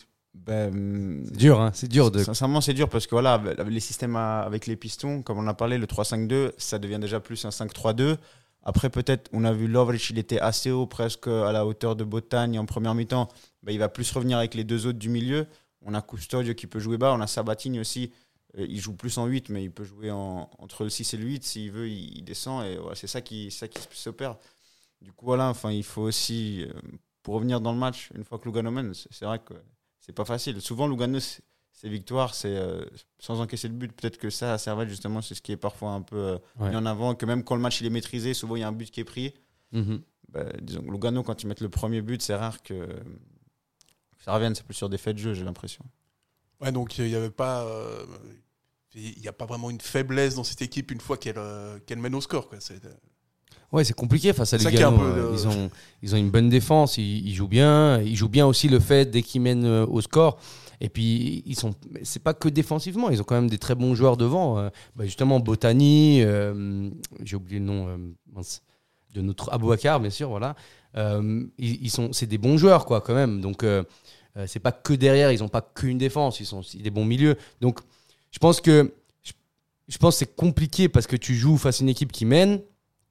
Hum, 0.48 1.26
C'est 1.28 1.38
dur, 1.38 1.60
hein, 1.60 1.72
c'est 1.74 1.88
dur 1.90 2.10
de. 2.10 2.24
Sincèrement, 2.24 2.62
c'est 2.62 2.74
dur 2.74 2.88
parce 2.88 3.06
que 3.06 3.12
voilà, 3.12 3.42
les 3.68 3.80
systèmes 3.82 4.16
avec 4.16 4.66
les 4.66 4.78
pistons, 4.78 5.22
comme 5.24 5.38
on 5.40 5.48
a 5.48 5.54
parlé, 5.54 5.78
le 5.78 5.86
3-5-2, 5.88 6.52
ça 6.58 6.80
devient 6.80 7.00
déjà 7.02 7.20
plus 7.20 7.44
un 7.44 7.50
5-3-2. 7.50 8.16
Après, 8.64 8.90
peut-être, 8.90 9.30
on 9.34 9.44
a 9.44 9.54
vu 9.54 9.68
Lovric, 9.68 10.10
il 10.12 10.20
était 10.20 10.40
assez 10.40 10.70
haut, 10.72 10.86
presque 10.86 11.28
à 11.28 11.52
la 11.52 11.66
hauteur 11.66 11.96
de 11.96 12.04
Botagne 12.04 12.60
en 12.60 12.66
première 12.66 12.94
mi-temps. 12.94 13.28
Bah, 13.64 13.72
il 13.72 13.80
va 13.80 13.90
plus 13.90 14.12
revenir 14.12 14.38
avec 14.38 14.54
les 14.54 14.64
deux 14.64 14.86
autres 14.86 15.00
du 15.00 15.10
milieu. 15.10 15.48
On 15.82 15.94
a 15.96 16.02
Custodio 16.02 16.54
qui 16.54 16.68
peut 16.68 16.80
jouer 16.80 16.98
bas, 16.98 17.14
on 17.14 17.22
a 17.22 17.28
Sabatini 17.28 17.80
aussi. 17.80 18.12
Euh, 18.58 18.66
Il 18.70 18.80
joue 18.80 18.94
plus 18.96 19.18
en 19.18 19.26
8, 19.26 19.50
mais 19.50 19.64
il 19.64 19.72
peut 19.72 19.84
jouer 19.84 20.12
en- 20.12 20.50
entre 20.60 20.84
le 20.84 20.90
6 20.92 21.14
et 21.14 21.18
le 21.18 21.26
8. 21.26 21.44
S'il 21.44 21.72
veut, 21.72 21.90
il, 21.90 22.24
descend. 22.24 22.64
Et 22.66 22.78
voilà, 22.78 22.96
c'est 22.96 23.08
ça 23.08 23.22
qui, 23.22 23.50
ça 23.50 23.68
qui 23.68 23.80
s'opère. 23.98 24.38
Du 25.02 25.12
coup, 25.12 25.26
voilà, 25.26 25.50
enfin, 25.50 25.72
il 25.72 25.84
faut 25.84 26.04
aussi, 26.04 26.64
euh, 26.68 26.74
pour 27.24 27.34
revenir 27.36 27.62
dans 27.62 27.72
le 27.72 27.80
match, 27.80 28.10
une 28.16 28.24
fois 28.24 28.38
que 28.38 28.46
Lugano 28.46 28.70
mène, 28.70 28.94
c'est 28.94 29.26
vrai 29.26 29.40
que 29.40 29.54
c'est 30.00 30.14
pas 30.14 30.26
facile. 30.26 30.62
Souvent, 30.62 30.88
Lugano, 30.88 31.18
ses 31.74 31.90
victoires, 31.90 32.36
c'est 32.36 32.56
euh, 32.56 32.84
sans 33.20 33.40
encaisser 33.42 33.68
le 33.68 33.74
but. 33.74 33.92
Peut-être 33.92 34.18
que 34.18 34.30
ça, 34.30 34.54
à 34.54 34.58
Servette, 34.58 34.90
justement, 34.90 35.22
c'est 35.22 35.34
ce 35.36 35.42
qui 35.42 35.52
est 35.52 35.58
parfois 35.58 35.92
un 35.92 36.02
peu 36.02 36.16
euh, 36.18 36.38
Ouais. 36.60 36.70
mis 36.70 36.76
en 36.76 36.86
avant. 36.86 37.16
Que 37.16 37.26
même 37.26 37.44
quand 37.44 37.56
le 37.56 37.62
match 37.62 37.82
il 37.82 37.88
est 37.88 37.92
maîtrisé, 37.92 38.34
souvent 38.34 38.56
il 38.56 38.60
y 38.60 38.64
a 38.64 38.68
un 38.68 38.72
but 38.72 38.92
qui 38.92 39.00
est 39.00 39.06
pris. 39.06 39.34
Mhm. 39.72 40.02
Bah, 40.32 40.46
disons 40.62 40.82
que 40.82 40.92
Lugano, 40.92 41.24
quand 41.24 41.42
ils 41.44 41.48
mettent 41.48 41.62
le 41.62 41.70
premier 41.70 42.02
but, 42.02 42.22
c'est 42.22 42.36
rare 42.36 42.62
que, 42.62 42.74
que 42.74 44.24
ça 44.24 44.34
revienne. 44.34 44.54
C'est 44.56 44.64
plus 44.66 44.74
sur 44.76 44.90
des 44.90 44.98
faits 44.98 45.16
de 45.16 45.22
jeu, 45.22 45.34
j'ai 45.34 45.44
l'impression. 45.44 45.84
Ouais, 46.62 46.72
donc 46.72 46.98
il 46.98 47.06
n'y 47.06 47.16
avait 47.16 47.30
pas. 47.32 47.64
euh, 47.64 48.06
Il 48.94 49.20
n'y 49.22 49.28
a 49.28 49.34
pas 49.34 49.46
vraiment 49.46 49.70
une 49.70 49.82
faiblesse 49.82 50.36
dans 50.36 50.44
cette 50.44 50.62
équipe 50.62 50.92
une 50.92 51.00
fois 51.02 51.18
qu'elle 51.18 51.38
euh, 51.38 51.80
qu'elle 51.86 51.98
mène 52.00 52.14
au 52.16 52.22
score. 52.22 52.48
Quoi. 52.50 52.60
Ouais, 53.72 53.84
c'est 53.86 53.94
compliqué 53.94 54.34
face 54.34 54.54
à 54.54 54.58
Lugano. 54.58 54.98
peu 54.98 55.04
euh, 55.06 55.32
de- 55.32 55.38
Ils, 55.38 55.48
ont, 55.48 55.72
ils 56.04 56.14
ont 56.14 56.18
une 56.18 56.30
bonne 56.30 56.50
défense, 56.50 56.98
ils, 56.98 57.26
ils 57.28 57.34
jouent 57.34 57.48
bien. 57.48 58.00
Ils 58.02 58.16
jouent 58.16 58.28
bien 58.30 58.46
aussi 58.46 58.68
le 58.68 58.80
fait, 58.80 59.10
dès 59.10 59.24
qu'ils 59.24 59.42
mènent 59.42 59.66
au 59.66 60.02
score, 60.02 60.38
Et 60.82 60.90
puis, 60.90 61.44
ils 61.46 61.56
sont. 61.56 61.76
C'est 62.02 62.24
pas 62.24 62.34
que 62.34 62.50
défensivement, 62.50 63.12
ils 63.12 63.22
ont 63.22 63.24
quand 63.24 63.36
même 63.36 63.50
des 63.50 63.60
très 63.60 63.76
bons 63.76 63.94
joueurs 63.94 64.18
devant. 64.18 64.58
euh, 64.58 64.70
bah, 64.96 65.06
justement, 65.06 65.40
Botany, 65.40 66.24
euh, 66.24 66.90
j'ai 67.24 67.36
oublié 67.36 67.60
le 67.60 67.66
nom 67.66 67.88
euh, 67.88 68.42
de 69.14 69.22
notre 69.22 69.54
Abouakar, 69.54 70.00
bien 70.00 70.10
sûr, 70.10 70.30
voilà. 70.30 70.56
Ils, 71.60 71.92
sont, 71.92 72.12
c'est 72.12 72.26
des 72.26 72.40
bons 72.40 72.58
joueurs, 72.58 72.86
quoi, 72.86 73.00
quand 73.00 73.14
même. 73.14 73.42
Donc, 73.42 73.64
c'est 74.48 74.60
pas 74.60 74.72
que 74.72 74.94
derrière, 74.94 75.32
ils 75.32 75.44
ont 75.44 75.50
pas 75.50 75.62
qu'une 75.62 76.00
défense, 76.00 76.40
ils 76.40 76.46
sont 76.46 76.62
des 76.74 76.90
bons 76.90 77.06
milieux. 77.06 77.38
Donc, 77.62 77.80
je 78.32 78.40
pense 78.40 78.60
que 78.60 78.92
je, 79.88 79.98
pense 79.98 80.18
c'est 80.18 80.36
compliqué 80.36 80.90
parce 80.90 81.08
que 81.08 81.16
tu 81.16 81.36
joues 81.36 81.58
face 81.58 81.82
à 81.82 81.84
une 81.84 81.90
équipe 81.90 82.12
qui 82.12 82.26
mène, 82.26 82.62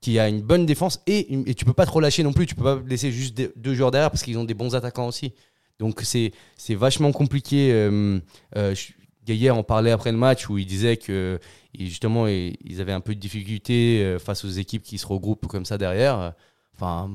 qui 0.00 0.18
a 0.18 0.28
une 0.28 0.40
bonne 0.40 0.66
défense 0.66 1.02
et, 1.06 1.32
et 1.48 1.54
tu 1.54 1.64
peux 1.66 1.74
pas 1.74 1.86
trop 1.86 2.00
lâcher 2.00 2.22
non 2.22 2.32
plus. 2.32 2.46
Tu 2.46 2.54
peux 2.54 2.64
pas 2.64 2.80
laisser 2.86 3.12
juste 3.12 3.40
deux 3.56 3.74
joueurs 3.74 3.90
derrière 3.90 4.10
parce 4.10 4.22
qu'ils 4.22 4.38
ont 4.38 4.44
des 4.44 4.54
bons 4.54 4.74
attaquants 4.74 5.06
aussi. 5.06 5.32
Donc 5.80 6.02
c'est 6.02 6.32
vachement 6.74 7.10
compliqué. 7.10 7.72
Euh, 7.72 8.20
euh, 8.56 8.74
Gaillard 9.26 9.56
en 9.56 9.62
parlait 9.62 9.90
après 9.90 10.12
le 10.12 10.18
match 10.18 10.48
où 10.48 10.58
il 10.58 10.66
disait 10.66 10.96
que 10.98 11.40
justement 11.78 12.26
il- 12.26 12.56
ils 12.64 12.80
avaient 12.80 12.92
un 12.92 13.00
peu 13.00 13.14
de 13.14 13.20
difficulté 13.20 14.02
euh, 14.04 14.18
face 14.18 14.44
aux 14.44 14.48
équipes 14.50 14.82
qui 14.82 14.98
se 14.98 15.06
regroupent 15.06 15.46
comme 15.46 15.64
ça 15.64 15.78
derrière. 15.78 16.34
Enfin, 16.74 17.10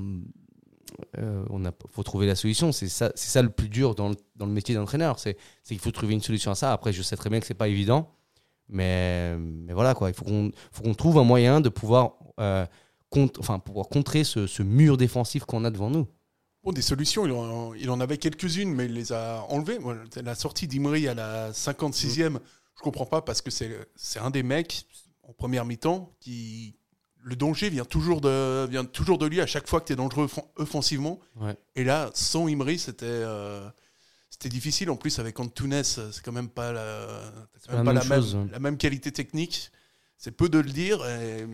euh, 1.17 1.43
faut 1.91 2.03
trouver 2.03 2.25
la 2.25 2.35
solution. 2.35 2.71
C'est 2.71 2.87
ça, 2.87 3.11
ça 3.15 3.41
le 3.41 3.49
plus 3.49 3.69
dur 3.69 3.95
dans 3.95 4.09
le, 4.09 4.15
dans 4.35 4.45
le 4.45 4.51
métier 4.51 4.73
d'entraîneur. 4.75 5.19
C'est 5.19 5.37
qu'il 5.67 5.79
faut 5.79 5.91
trouver 5.91 6.13
une 6.13 6.21
solution 6.21 6.51
à 6.51 6.55
ça. 6.55 6.73
Après, 6.73 6.91
je 6.93 7.01
sais 7.01 7.15
très 7.15 7.29
bien 7.29 7.39
que 7.39 7.45
c'est 7.45 7.53
pas 7.53 7.67
évident, 7.67 8.09
mais 8.69 9.35
mais 9.37 9.73
voilà 9.73 9.93
quoi. 9.93 10.09
Il 10.09 10.13
faut 10.15 10.25
qu'on 10.25 10.51
qu'on 10.81 10.93
trouve 10.93 11.17
un 11.19 11.23
moyen 11.23 11.61
de 11.61 11.69
pouvoir 11.69 12.13
contre, 13.09 13.39
enfin 13.39 13.59
pouvoir 13.59 13.89
contrer 13.89 14.23
ce 14.23 14.63
mur 14.63 14.97
défensif 14.97 15.45
qu'on 15.45 15.63
a 15.65 15.71
devant 15.71 15.89
nous. 15.89 16.07
Bon, 16.65 16.71
des 16.71 16.81
solutions, 16.81 17.27
il 17.27 17.31
en, 17.31 17.75
il 17.75 17.91
en 17.91 17.99
avait 17.99 18.17
quelques-unes, 18.17 18.73
mais 18.73 18.85
il 18.85 18.93
les 18.93 19.13
a 19.13 19.45
enlevées. 19.49 19.77
La 20.15 20.33
sortie 20.33 20.67
d'Imri 20.67 21.07
à 21.07 21.13
la 21.13 21.51
56e, 21.51 22.39
je 22.75 22.81
comprends 22.81 23.05
pas 23.05 23.21
parce 23.21 23.43
que 23.43 23.51
c'est 23.51 24.19
un 24.19 24.31
des 24.31 24.41
mecs 24.41 24.87
en 25.23 25.31
première 25.33 25.63
mi-temps 25.65 26.11
qui. 26.19 26.75
Le 27.27 27.35
danger 27.35 27.69
vient 27.69 27.85
toujours 27.85 28.21
de, 28.21 28.67
vient 28.67 28.85
toujours 28.85 29.17
de 29.17 29.25
lui 29.25 29.41
à 29.41 29.47
chaque 29.47 29.67
fois 29.67 29.79
que 29.81 29.87
tu 29.87 29.93
es 29.93 29.95
dangereux 29.95 30.25
offen- 30.27 30.45
offensivement. 30.57 31.19
Ouais. 31.35 31.55
Et 31.75 31.83
là, 31.83 32.11
sans 32.13 32.47
Imri, 32.47 32.77
c'était 32.77 33.05
euh, 33.05 33.67
c'était 34.29 34.49
difficile. 34.49 34.91
En 34.91 34.95
plus, 34.95 35.17
avec 35.19 35.39
Antunes, 35.39 35.83
c'est 35.83 36.21
quand 36.23 36.31
même 36.31 36.49
pas 36.49 36.71
la, 36.71 37.07
même 37.69 37.77
pas 37.77 37.83
même 37.83 37.95
la, 37.95 38.03
même, 38.03 38.23
ouais. 38.23 38.51
la 38.51 38.59
même 38.59 38.77
qualité 38.77 39.11
technique. 39.11 39.71
C'est 40.19 40.31
peu 40.31 40.49
de 40.49 40.59
le 40.59 40.69
dire. 40.69 41.03
Et, 41.07 41.47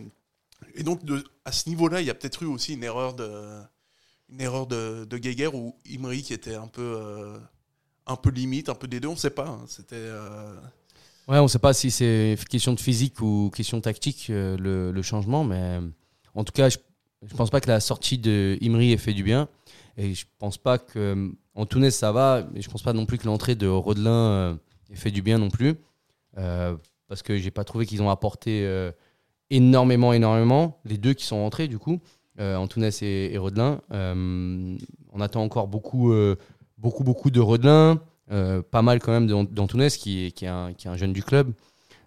et 0.75 0.83
donc, 0.83 1.05
de, 1.05 1.23
à 1.45 1.53
ce 1.53 1.69
niveau-là, 1.69 2.01
il 2.01 2.07
y 2.07 2.09
a 2.09 2.15
peut-être 2.15 2.43
eu 2.43 2.47
aussi 2.47 2.73
une 2.73 2.83
erreur 2.83 3.13
de, 3.13 3.61
une 4.31 4.41
erreur 4.41 4.67
de, 4.67 5.05
de 5.05 5.17
Geiger 5.17 5.53
ou 5.53 5.75
Imri 5.89 6.23
qui 6.23 6.33
était 6.33 6.55
un 6.55 6.67
peu, 6.67 6.95
euh, 6.97 7.37
un 8.07 8.15
peu 8.15 8.29
limite, 8.29 8.69
un 8.69 8.75
peu 8.75 8.87
des 8.87 8.99
deux, 8.99 9.09
on 9.09 9.13
ne 9.13 9.17
sait 9.17 9.29
pas. 9.29 9.47
hein. 9.47 9.59
C'était. 9.67 9.95
euh, 9.95 10.55
Ouais, 11.27 11.37
on 11.37 11.43
ne 11.43 11.47
sait 11.47 11.59
pas 11.59 11.73
si 11.73 11.91
c'est 11.91 12.35
question 12.49 12.73
de 12.73 12.79
physique 12.79 13.21
ou 13.21 13.51
question 13.55 13.79
tactique 13.79 14.27
euh, 14.29 14.57
le, 14.91 15.01
changement, 15.01 15.43
mais 15.43 15.79
en 16.33 16.43
tout 16.43 16.51
cas, 16.51 16.69
je 16.69 16.77
ne 17.21 17.37
pense 17.37 17.49
pas 17.51 17.61
que 17.61 17.69
la 17.69 17.79
sortie 17.79 18.17
de 18.17 18.57
Imri 18.61 18.91
ait 18.91 18.97
fait 18.97 19.13
du 19.13 19.23
bien. 19.23 19.47
Et 19.97 20.13
je 20.13 20.25
pense 20.39 20.57
pas 20.57 20.77
que. 20.77 21.31
Ça 21.91 22.11
va, 22.11 22.47
mais 22.53 22.61
je 22.61 22.69
pense 22.69 22.81
pas 22.81 22.93
non 22.93 23.05
plus 23.05 23.17
que 23.17 23.27
l'entrée 23.27 23.55
de 23.55 23.67
Rodelin 23.67 24.57
ait 24.89 24.95
fait 24.95 25.11
du 25.11 25.21
bien 25.21 25.37
non 25.37 25.49
plus. 25.49 25.75
Parce 26.33 27.21
que 27.23 27.37
j'ai 27.37 27.51
pas 27.51 27.63
trouvé 27.63 27.85
qu'ils 27.85 28.01
ont 28.01 28.09
apporté 28.09 28.67
énormément, 29.51 30.11
énormément. 30.13 30.79
Les 30.85 30.97
deux 30.97 31.13
qui 31.13 31.25
sont 31.25 31.37
rentrés, 31.37 31.67
du 31.67 31.77
coup, 31.77 31.99
Antunes 32.39 32.89
et, 33.01 33.37
Rodelin. 33.37 33.81
Euh, 33.91 34.77
on 35.11 35.21
attend 35.21 35.43
encore 35.43 35.67
beaucoup, 35.67 36.11
euh, 36.11 36.35
beaucoup, 36.77 37.03
beaucoup 37.03 37.29
de 37.29 37.39
Rodelin. 37.39 37.99
Euh, 38.31 38.61
pas 38.61 38.81
mal 38.81 38.99
quand 38.99 39.11
même 39.11 39.27
d'An- 39.27 39.43
d'Antunes 39.43 39.89
qui, 39.89 40.25
est- 40.27 40.31
qui, 40.31 40.45
est 40.45 40.47
un, 40.47 40.73
jeune 40.95 41.11
du 41.13 41.21
club. 41.23 41.53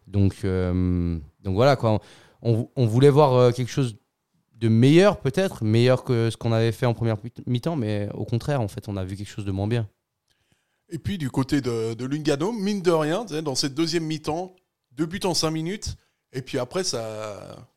Donc, 0.07 0.37
euh, 0.45 1.19
donc 1.43 1.55
voilà, 1.55 1.77
quoi. 1.77 2.01
On, 2.43 2.69
voulait 2.87 3.11
voir 3.11 3.35
euh, 3.35 3.51
quelque 3.53 3.71
chose 3.71 3.97
de 4.55 4.69
meilleur, 4.69 5.19
peut-être, 5.21 5.65
meilleur 5.65 6.05
que 6.05 6.31
ce 6.31 6.37
qu'on 6.37 6.53
avait 6.53 6.73
fait 6.73 6.87
en 6.87 6.95
première 6.95 7.17
mi- 7.23 7.33
mi-temps, 7.47 7.77
mais 7.77 8.09
au 8.15 8.25
contraire, 8.25 8.61
en 8.61 8.69
fait, 8.69 8.89
on 8.89 8.97
a 8.97 9.05
vu 9.05 9.17
quelque 9.17 9.29
chose 9.29 9.45
de 9.45 9.51
moins 9.51 9.67
bien. 9.67 9.89
Et 10.91 10.99
puis 10.99 11.17
du 11.19 11.31
côté 11.31 11.61
de, 11.61 11.95
de 11.95 12.05
Lungano, 12.05 12.53
mine 12.53 12.83
de 12.83 12.91
rien, 12.91 13.25
dans 13.25 13.55
cette 13.55 13.75
deuxième 13.75 14.05
mi-temps, 14.05 14.55
deux 14.93 15.07
buts 15.07 15.21
en 15.25 15.35
cinq 15.35 15.51
minutes. 15.51 15.97
Et 16.33 16.43
puis 16.43 16.59
après, 16.59 16.85
ça. 16.85 17.69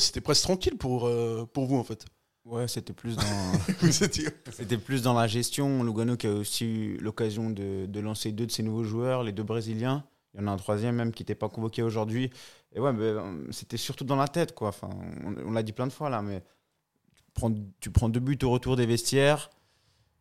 C'était 0.00 0.20
presque 0.20 0.42
tranquille 0.42 0.76
pour, 0.76 1.06
euh, 1.06 1.46
pour 1.52 1.66
vous, 1.66 1.76
en 1.76 1.84
fait. 1.84 2.04
Ouais, 2.44 2.68
c'était 2.68 2.92
plus 2.92 3.16
dans. 3.16 3.22
C'était 3.90 4.76
plus 4.76 5.02
dans 5.02 5.14
la 5.14 5.26
gestion. 5.26 5.82
Lugano 5.82 6.16
qui 6.16 6.26
a 6.26 6.32
aussi 6.32 6.64
eu 6.64 6.98
l'occasion 6.98 7.50
de, 7.50 7.86
de 7.86 8.00
lancer 8.00 8.32
deux 8.32 8.46
de 8.46 8.52
ses 8.52 8.62
nouveaux 8.62 8.84
joueurs, 8.84 9.22
les 9.22 9.32
deux 9.32 9.42
Brésiliens. 9.42 10.04
Il 10.34 10.40
y 10.40 10.44
en 10.44 10.48
a 10.48 10.50
un 10.50 10.56
troisième 10.56 10.96
même 10.96 11.12
qui 11.12 11.22
n'était 11.22 11.34
pas 11.34 11.48
convoqué 11.48 11.82
aujourd'hui. 11.82 12.30
Et 12.74 12.80
ouais, 12.80 12.92
euh, 12.94 13.46
c'était 13.50 13.76
surtout 13.76 14.04
dans 14.04 14.16
la 14.16 14.28
tête, 14.28 14.54
quoi. 14.54 14.68
Enfin, 14.68 14.90
on, 15.24 15.48
on 15.48 15.52
l'a 15.52 15.62
dit 15.62 15.72
plein 15.72 15.86
de 15.86 15.92
fois 15.92 16.10
là, 16.10 16.20
mais 16.20 16.42
tu 17.14 17.22
prends, 17.32 17.54
tu 17.80 17.90
prends 17.90 18.08
deux 18.08 18.20
buts 18.20 18.38
au 18.42 18.50
retour 18.50 18.76
des 18.76 18.86
vestiaires. 18.86 19.50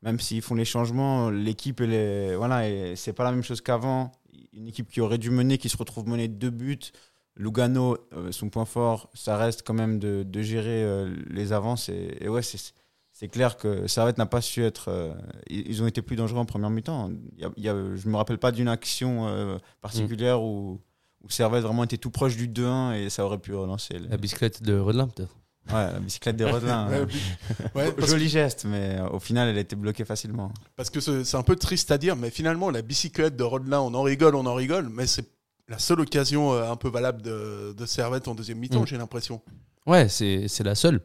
Même 0.02 0.20
s'ils 0.20 0.42
font 0.42 0.56
les 0.56 0.66
changements, 0.66 1.30
l'équipe, 1.30 1.82
voilà, 1.82 2.96
c'est 2.96 3.14
pas 3.14 3.24
la 3.24 3.32
même 3.32 3.44
chose 3.44 3.62
qu'avant. 3.62 4.12
Une 4.52 4.68
équipe 4.68 4.90
qui 4.90 5.02
aurait 5.02 5.18
dû 5.18 5.30
mener, 5.32 5.58
qui 5.58 5.70
se 5.70 5.78
retrouve 5.78 6.08
menée 6.08 6.28
de 6.28 6.36
deux 6.36 6.50
buts. 6.50 6.92
Lugano, 7.36 7.98
euh, 8.14 8.32
son 8.32 8.50
point 8.50 8.66
fort, 8.66 9.10
ça 9.14 9.38
reste 9.38 9.64
quand 9.66 9.74
même 9.74 10.00
de, 10.00 10.24
de 10.24 10.42
gérer 10.42 10.84
euh, 10.84 11.14
les 11.30 11.52
avances. 11.54 11.90
Et, 11.90 12.18
et 12.22 12.30
ouais, 12.30 12.42
c'est 12.44 13.28
clair 13.28 13.58
que 13.58 13.88
Servette 13.88 14.18
n'a 14.18 14.26
pas 14.26 14.42
su 14.42 14.64
être. 14.64 14.90
euh, 14.90 15.14
ils 15.50 15.82
ont 15.82 15.88
été 15.88 16.02
plus 16.02 16.16
dangereux 16.16 16.40
en 16.40 16.46
première 16.46 16.70
mi-temps. 16.70 17.10
A- 17.42 17.46
a- 17.48 17.52
je 17.96 18.06
ne 18.08 18.12
me 18.12 18.18
rappelle 18.18 18.38
pas 18.38 18.52
d'une 18.52 18.68
action 18.68 19.28
euh, 19.28 19.58
particulière 19.82 20.42
où, 20.44 20.80
où 21.24 21.30
Servette 21.30 21.64
vraiment 21.64 21.84
était 21.86 21.98
tout 21.98 22.12
proche 22.12 22.36
du 22.38 22.48
2-1 22.48 22.94
et 22.96 23.10
ça 23.10 23.26
aurait 23.26 23.40
pu 23.40 23.54
relancer. 23.56 23.98
La 24.10 24.18
bicyclette 24.18 24.62
de 24.62 24.78
Rodelin, 24.78 25.08
peut-être. 25.08 25.36
Ouais, 25.70 25.92
la 25.94 26.00
bicyclette 26.00 26.36
des 26.36 26.44
Rodelins. 26.46 26.90
Ouais, 27.74 27.92
parce, 27.98 28.12
Joli 28.12 28.28
geste, 28.30 28.66
mais 28.66 29.00
au 29.12 29.20
final, 29.20 29.48
elle 29.50 29.58
était 29.58 29.78
bloquée 29.78 30.04
facilement. 30.06 30.52
parce 30.76 30.90
que 30.90 31.00
c'est 31.00 31.24
c'est 31.24 31.38
un 31.38 31.42
peu 31.44 31.56
triste 31.56 31.90
à 31.90 31.98
dire, 31.98 32.16
mais 32.18 32.30
finalement, 32.30 32.70
la 32.70 32.82
bicyclette 32.82 33.36
de 33.38 33.44
Rodelin, 33.44 33.80
on 33.80 33.94
en 33.94 34.02
rigole, 34.04 34.36
on 34.36 34.46
en 34.46 34.54
rigole, 34.56 34.90
mais 34.90 35.08
c'est 35.08 35.26
la 35.74 35.80
seule 35.80 36.00
occasion 36.02 36.54
euh, 36.54 36.70
un 36.72 36.76
peu 36.76 36.90
valable 36.90 37.22
de, 37.22 37.74
de 37.78 37.86
Servette 37.86 38.28
en 38.28 38.36
deuxième 38.36 38.60
mi-temps, 38.60 38.82
Mm. 38.84 38.88
j'ai 38.88 38.98
l'impression. 38.98 39.42
Ouais, 39.86 40.08
c'est 40.08 40.48
c'est 40.48 40.64
la 40.64 40.76
seule. 40.76 41.02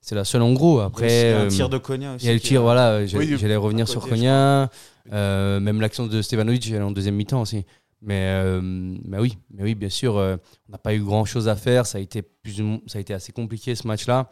C'est 0.00 0.14
la 0.14 0.24
seule 0.24 0.42
en 0.42 0.52
gros. 0.52 0.80
Après, 0.80 1.06
Aussi, 1.06 1.16
un 1.42 1.44
euh, 1.46 1.48
tir 1.48 1.68
de 1.70 1.78
Konya 1.78 2.14
aussi. 2.14 2.24
il 2.26 2.28
y 2.28 2.30
a 2.30 2.34
le 2.34 2.40
tir, 2.40 2.60
a- 2.60 2.62
voilà, 2.64 2.98
Oui, 3.14 3.36
j'allais 3.38 3.56
revenir 3.56 3.88
sur 3.88 4.06
Konya. 4.06 4.70
Euh, 5.12 5.60
même 5.60 5.80
l'action 5.80 6.06
de 6.06 6.20
Stevanovic, 6.22 6.70
en 6.74 6.90
deuxième 6.90 7.14
mi-temps 7.14 7.40
aussi. 7.40 7.64
Mais, 8.02 8.26
euh, 8.44 8.60
mais 8.62 9.18
oui, 9.18 9.38
mais 9.50 9.62
oui, 9.62 9.74
bien 9.74 9.88
sûr, 9.88 10.18
euh, 10.18 10.36
on 10.68 10.72
n'a 10.72 10.78
pas 10.78 10.94
eu 10.94 11.00
grand 11.00 11.24
chose 11.24 11.48
à 11.48 11.56
faire. 11.56 11.86
Ça 11.86 11.96
a 11.96 12.00
été 12.02 12.20
plus, 12.20 12.60
ou 12.60 12.64
moins- 12.64 12.80
ça 12.86 12.98
a 12.98 13.00
été 13.00 13.14
assez 13.14 13.32
compliqué 13.32 13.74
ce 13.74 13.86
match-là. 13.86 14.28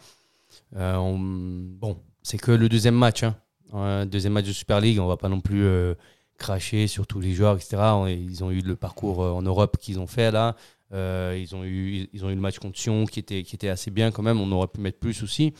Euh, 0.76 0.96
on- 0.96 1.18
bon, 1.18 1.96
c'est 2.22 2.36
que 2.36 2.52
le 2.52 2.68
deuxième 2.68 2.94
match, 2.94 3.22
hein. 3.22 3.34
Un 3.72 4.04
deuxième 4.04 4.34
match 4.34 4.44
de 4.46 4.52
Super 4.52 4.78
League. 4.82 4.98
On 5.00 5.06
va 5.06 5.16
pas 5.16 5.30
non 5.30 5.40
plus 5.40 5.64
euh, 5.64 5.94
cracher 6.38 6.86
sur 6.86 7.06
tous 7.06 7.20
les 7.20 7.32
joueurs, 7.32 7.56
etc. 7.56 7.76
Ils 8.08 8.42
ont 8.42 8.50
eu 8.50 8.60
le 8.60 8.76
parcours 8.76 9.22
euh, 9.22 9.30
en 9.30 9.42
Europe 9.42 9.76
qu'ils 9.80 10.00
ont 10.00 10.06
fait 10.06 10.30
là. 10.30 10.56
Euh, 10.92 11.38
ils 11.40 11.54
ont 11.54 11.64
eu, 11.64 12.08
ils 12.12 12.24
ont 12.24 12.30
eu 12.30 12.34
le 12.34 12.40
match 12.40 12.58
contre 12.58 12.78
Sion 12.78 13.06
qui 13.06 13.20
était, 13.20 13.42
qui 13.42 13.54
était 13.54 13.68
assez 13.68 13.90
bien 13.90 14.10
quand 14.10 14.22
même. 14.22 14.40
On 14.40 14.50
aurait 14.52 14.68
pu 14.68 14.80
mettre 14.80 14.98
plus 14.98 15.22
aussi. 15.22 15.54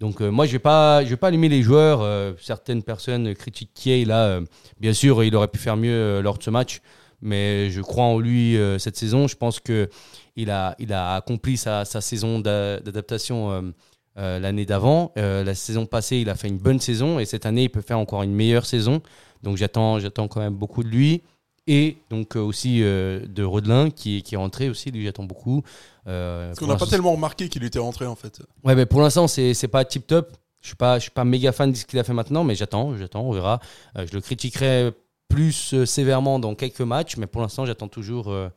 Donc 0.00 0.20
euh, 0.20 0.30
moi, 0.30 0.46
je 0.46 0.52
vais 0.52 0.58
pas, 0.58 1.02
pas 1.20 1.28
allumer 1.28 1.48
les 1.48 1.62
joueurs. 1.62 2.34
Certaines 2.40 2.82
personnes 2.82 3.34
critiquent 3.34 3.72
Kiei 3.74 4.04
là. 4.04 4.40
Bien 4.78 4.92
sûr, 4.92 5.22
il 5.24 5.34
aurait 5.36 5.48
pu 5.48 5.58
faire 5.58 5.76
mieux 5.76 6.20
lors 6.20 6.38
de 6.38 6.42
ce 6.42 6.50
match, 6.50 6.80
mais 7.20 7.70
je 7.70 7.80
crois 7.80 8.04
en 8.04 8.18
lui 8.18 8.56
cette 8.78 8.96
saison. 8.96 9.28
Je 9.28 9.36
pense 9.36 9.60
que 9.60 9.88
il 10.36 10.50
a, 10.50 10.74
il 10.78 10.92
a 10.92 11.16
accompli 11.16 11.56
sa, 11.56 11.84
sa 11.84 12.00
saison 12.00 12.38
d'a- 12.38 12.80
d'adaptation 12.80 13.72
l'année 14.16 14.66
d'avant. 14.66 15.12
Euh, 15.16 15.44
la 15.44 15.54
saison 15.54 15.86
passée, 15.86 16.18
il 16.18 16.28
a 16.28 16.34
fait 16.34 16.48
une 16.48 16.58
bonne 16.58 16.80
saison 16.80 17.18
et 17.18 17.24
cette 17.24 17.46
année, 17.46 17.64
il 17.64 17.70
peut 17.70 17.80
faire 17.80 17.98
encore 17.98 18.22
une 18.22 18.34
meilleure 18.34 18.66
saison. 18.66 19.00
Donc 19.42 19.56
j'attends, 19.56 19.98
j'attends 19.98 20.28
quand 20.28 20.40
même 20.40 20.54
beaucoup 20.54 20.82
de 20.82 20.88
lui. 20.88 21.22
Et 21.66 21.98
donc 22.10 22.36
euh, 22.36 22.40
aussi 22.40 22.82
euh, 22.82 23.24
de 23.26 23.44
Rodelin 23.44 23.90
qui, 23.90 24.22
qui 24.22 24.34
est 24.34 24.38
rentré 24.38 24.68
aussi, 24.68 24.90
lui 24.90 25.04
j'attends 25.04 25.24
beaucoup. 25.24 25.62
Euh, 26.06 26.48
Parce 26.48 26.58
qu'on 26.58 26.66
n'a 26.66 26.76
pas 26.76 26.86
tellement 26.86 27.12
remarqué 27.12 27.48
qu'il 27.48 27.62
était 27.64 27.78
rentré, 27.78 28.06
en 28.06 28.16
fait. 28.16 28.42
Ouais, 28.64 28.74
mais 28.74 28.86
pour 28.86 29.00
l'instant, 29.02 29.28
c'est 29.28 29.54
c'est 29.54 29.68
pas 29.68 29.84
tip 29.84 30.06
top. 30.06 30.32
Je 30.62 30.68
suis 30.68 30.76
pas, 30.76 30.98
je 30.98 31.02
suis 31.02 31.10
pas 31.10 31.24
méga 31.24 31.52
fan 31.52 31.70
de 31.70 31.76
ce 31.76 31.86
qu'il 31.86 31.98
a 31.98 32.04
fait 32.04 32.12
maintenant, 32.12 32.44
mais 32.44 32.54
j'attends, 32.54 32.96
j'attends, 32.96 33.22
on 33.22 33.32
verra. 33.32 33.60
Euh, 33.96 34.06
je 34.06 34.12
le 34.14 34.20
critiquerai 34.20 34.92
plus 35.28 35.72
euh, 35.72 35.86
sévèrement 35.86 36.38
dans 36.38 36.54
quelques 36.54 36.80
matchs, 36.80 37.16
mais 37.16 37.26
pour 37.26 37.40
l'instant, 37.40 37.64
j'attends 37.64 37.88
toujours. 37.88 38.30
euh, 38.30 38.48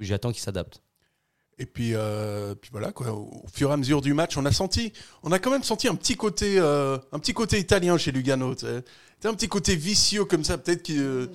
j'attends 0.00 0.30
qu'il 0.30 0.42
s'adapte. 0.42 0.82
Et 1.60 1.66
puis, 1.66 1.90
euh, 1.94 2.54
puis 2.54 2.70
voilà, 2.72 2.90
quoi. 2.90 3.12
Au 3.12 3.44
fur 3.52 3.68
et 3.68 3.72
à 3.74 3.76
mesure 3.76 4.00
du 4.00 4.14
match, 4.14 4.36
on 4.38 4.46
a 4.46 4.50
senti, 4.52 4.94
on 5.22 5.30
a 5.30 5.38
quand 5.38 5.50
même 5.50 5.62
senti 5.62 5.88
un 5.88 5.94
petit 5.94 6.16
côté, 6.16 6.58
euh, 6.58 6.96
un 7.12 7.18
petit 7.18 7.34
côté 7.34 7.58
italien 7.58 7.98
chez 7.98 8.12
Lugano. 8.12 8.54
tu 8.54 8.64
sais. 8.64 8.82
Tu 8.82 8.88
sais, 9.20 9.28
Un 9.28 9.34
petit 9.34 9.48
côté 9.48 9.76
vicieux 9.76 10.24
comme 10.24 10.42
ça, 10.42 10.56
peut-être 10.56 10.82
qu'il 10.82 10.98
euh, 11.00 11.26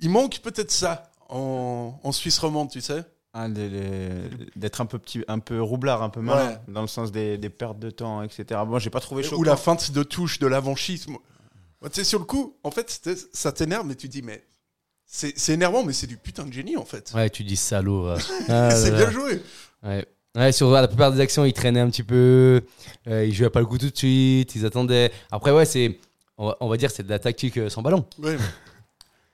il 0.00 0.10
manque 0.10 0.40
peut-être 0.40 0.70
ça 0.70 1.10
en, 1.30 1.98
en 2.02 2.12
Suisse 2.12 2.38
romande, 2.38 2.70
tu 2.70 2.82
sais. 2.82 3.02
Ah, 3.32 3.48
D'être 3.48 4.80
un 4.82 4.86
peu 4.86 4.98
petit, 4.98 5.24
un 5.26 5.38
peu 5.38 5.60
roublard, 5.62 6.02
un 6.02 6.10
peu 6.10 6.20
Ouais. 6.20 6.58
dans 6.68 6.82
le 6.82 6.86
sens 6.86 7.10
des, 7.10 7.38
des 7.38 7.48
pertes 7.50 7.78
de 7.78 7.88
temps, 7.90 8.22
etc. 8.22 8.60
Bon, 8.66 8.78
j'ai 8.78 8.90
pas 8.90 9.00
trouvé 9.00 9.22
chaud. 9.22 9.36
Ou 9.38 9.42
la 9.42 9.56
feinte 9.56 9.90
de 9.90 10.02
touche 10.02 10.38
de 10.38 10.46
l'avant-schisme. 10.46 11.16
Tu 11.84 11.88
sais, 11.92 12.04
sur 12.04 12.18
le 12.18 12.24
coup, 12.26 12.56
en 12.62 12.70
fait, 12.70 13.08
ça 13.32 13.52
t'énerve, 13.52 13.86
mais 13.86 13.94
tu 13.94 14.08
dis, 14.08 14.20
mais 14.22 14.44
c'est 15.06 15.48
énervant, 15.52 15.82
mais 15.84 15.92
c'est 15.92 16.06
du 16.06 16.16
putain 16.16 16.44
de 16.44 16.52
génie, 16.52 16.76
en 16.76 16.84
fait. 16.84 17.12
Ouais, 17.14 17.30
tu 17.30 17.44
dis 17.44 17.56
salaud. 17.56 18.02
va. 18.04 18.18
Ah 18.48 18.70
c'est 18.70 18.90
bien 18.92 19.10
joué. 19.10 19.40
Ouais. 19.82 20.04
Ouais, 20.36 20.52
sur 20.52 20.70
la 20.70 20.86
plupart 20.86 21.12
des 21.12 21.20
actions, 21.20 21.44
ils 21.46 21.54
traînaient 21.54 21.80
un 21.80 21.88
petit 21.88 22.02
peu. 22.02 22.60
euh, 23.08 23.24
ils 23.24 23.32
jouaient 23.32 23.48
pas 23.48 23.60
le 23.60 23.66
coup 23.66 23.78
tout 23.78 23.88
de 23.88 23.96
suite. 23.96 24.54
Ils 24.54 24.66
attendaient. 24.66 25.10
Après, 25.30 25.50
ouais, 25.50 25.64
c'est. 25.64 25.98
On 26.36 26.48
va, 26.48 26.56
on 26.60 26.68
va 26.68 26.76
dire 26.76 26.90
c'est 26.90 27.02
de 27.04 27.08
la 27.08 27.18
tactique 27.18 27.56
euh, 27.56 27.70
sans 27.70 27.80
ballon. 27.80 28.04
Ouais, 28.18 28.36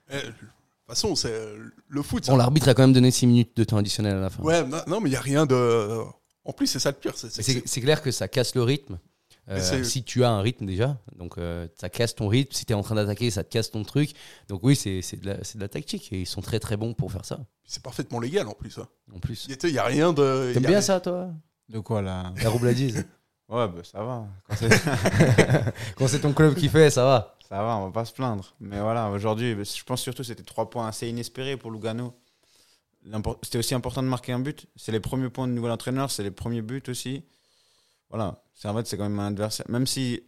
Eh, 0.09 0.15
De 0.15 0.21
toute 0.21 0.35
façon, 0.87 1.15
c'est 1.15 1.31
euh, 1.33 1.57
le 1.89 2.01
foot. 2.01 2.25
Bon, 2.27 2.37
l'arbitre 2.37 2.69
a 2.69 2.73
quand 2.73 2.83
même 2.83 2.93
donné 2.93 3.11
6 3.11 3.27
minutes 3.27 3.57
de 3.57 3.65
temps 3.65 3.75
additionnel 3.75 4.15
à 4.15 4.19
la 4.21 4.29
fin. 4.29 4.41
Ouais, 4.43 4.63
non, 4.63 4.77
non, 4.87 5.01
mais 5.01 5.09
il 5.09 5.11
n'y 5.11 5.17
a 5.17 5.21
rien 5.21 5.45
de. 5.45 5.99
En 6.45 6.53
plus, 6.53 6.67
c'est 6.67 6.79
ça 6.79 6.91
le 6.91 6.95
pire. 6.95 7.13
c'est 7.15 7.81
clair 7.81 8.01
que 8.01 8.11
ça 8.11 8.29
casse 8.29 8.55
le 8.55 8.63
rythme. 8.63 8.97
Euh, 9.49 9.83
si 9.83 10.03
tu 10.05 10.23
as 10.23 10.31
un 10.31 10.39
rythme 10.41 10.65
déjà, 10.65 10.97
donc 11.17 11.37
euh, 11.37 11.67
ça 11.75 11.89
casse 11.89 12.15
ton 12.15 12.29
rythme. 12.29 12.53
Si 12.53 12.65
tu 12.65 12.71
es 12.71 12.75
en 12.75 12.81
train 12.81 12.95
d'attaquer, 12.95 13.29
ça 13.29 13.43
te 13.43 13.49
casse 13.51 13.71
ton 13.71 13.83
truc. 13.83 14.11
Donc 14.47 14.61
oui, 14.63 14.75
c'est 14.75 15.01
c'est 15.01 15.17
de, 15.17 15.33
de 15.33 15.59
la 15.59 15.67
tactique 15.67 16.13
et 16.13 16.21
ils 16.21 16.25
sont 16.25 16.41
très 16.41 16.59
très 16.59 16.77
bons 16.77 16.93
pour 16.93 17.11
faire 17.11 17.25
ça. 17.25 17.39
C'est 17.65 17.83
parfaitement 17.83 18.19
légal 18.21 18.47
en 18.47 18.53
plus. 18.53 18.77
hein. 18.77 18.87
En 19.13 19.19
plus. 19.19 19.47
Il 19.49 19.71
n'y 19.71 19.77
a 19.77 19.83
rien 19.83 20.13
de. 20.13 20.51
T'aimes 20.53 20.61
bien 20.63 20.69
rien- 20.71 20.81
ça, 20.81 21.01
toi? 21.01 21.29
De 21.69 21.79
quoi 21.79 22.01
là? 22.01 22.33
La 22.41 22.49
roubladise 22.49 23.05
Ouais, 23.49 23.67
bah, 23.67 23.81
ça 23.83 24.01
va. 24.03 24.25
Quand 25.97 26.07
c'est- 26.07 26.19
ton 26.21 26.33
club 26.33 26.55
qui 26.55 26.69
fait, 26.69 26.89
ça 26.89 27.03
va. 27.03 27.35
Ça 27.49 27.61
va, 27.61 27.77
on 27.77 27.85
va 27.87 27.91
pas 27.91 28.05
se 28.05 28.13
plaindre. 28.13 28.55
Mais 28.61 28.79
voilà, 28.79 29.09
aujourd'hui, 29.09 29.53
je 29.63 29.83
pense 29.83 30.01
surtout 30.01 30.23
que 30.23 30.27
c'était 30.27 30.43
trois 30.43 30.69
points 30.69 30.87
assez 30.87 31.07
inespérés 31.09 31.57
pour 31.57 31.69
Lugano. 31.69 32.17
C'était 33.43 33.57
aussi 33.57 33.75
important 33.75 34.01
de 34.01 34.07
marquer 34.07 34.31
un 34.31 34.39
but. 34.39 34.65
C'est 34.77 34.93
les 34.93 35.01
premiers 35.01 35.29
points 35.29 35.47
de 35.47 35.53
nouvel 35.53 35.71
entraîneur, 35.71 36.09
c'est 36.09 36.23
les 36.23 36.31
premiers 36.31 36.61
buts 36.61 36.81
aussi. 36.87 37.23
Voilà, 38.13 38.43
Servette, 38.53 38.85
c'est 38.85 38.95
quand 38.95 39.09
même 39.09 39.19
un 39.19 39.27
adversaire. 39.29 39.65
Même 39.69 39.87
si 39.87 40.21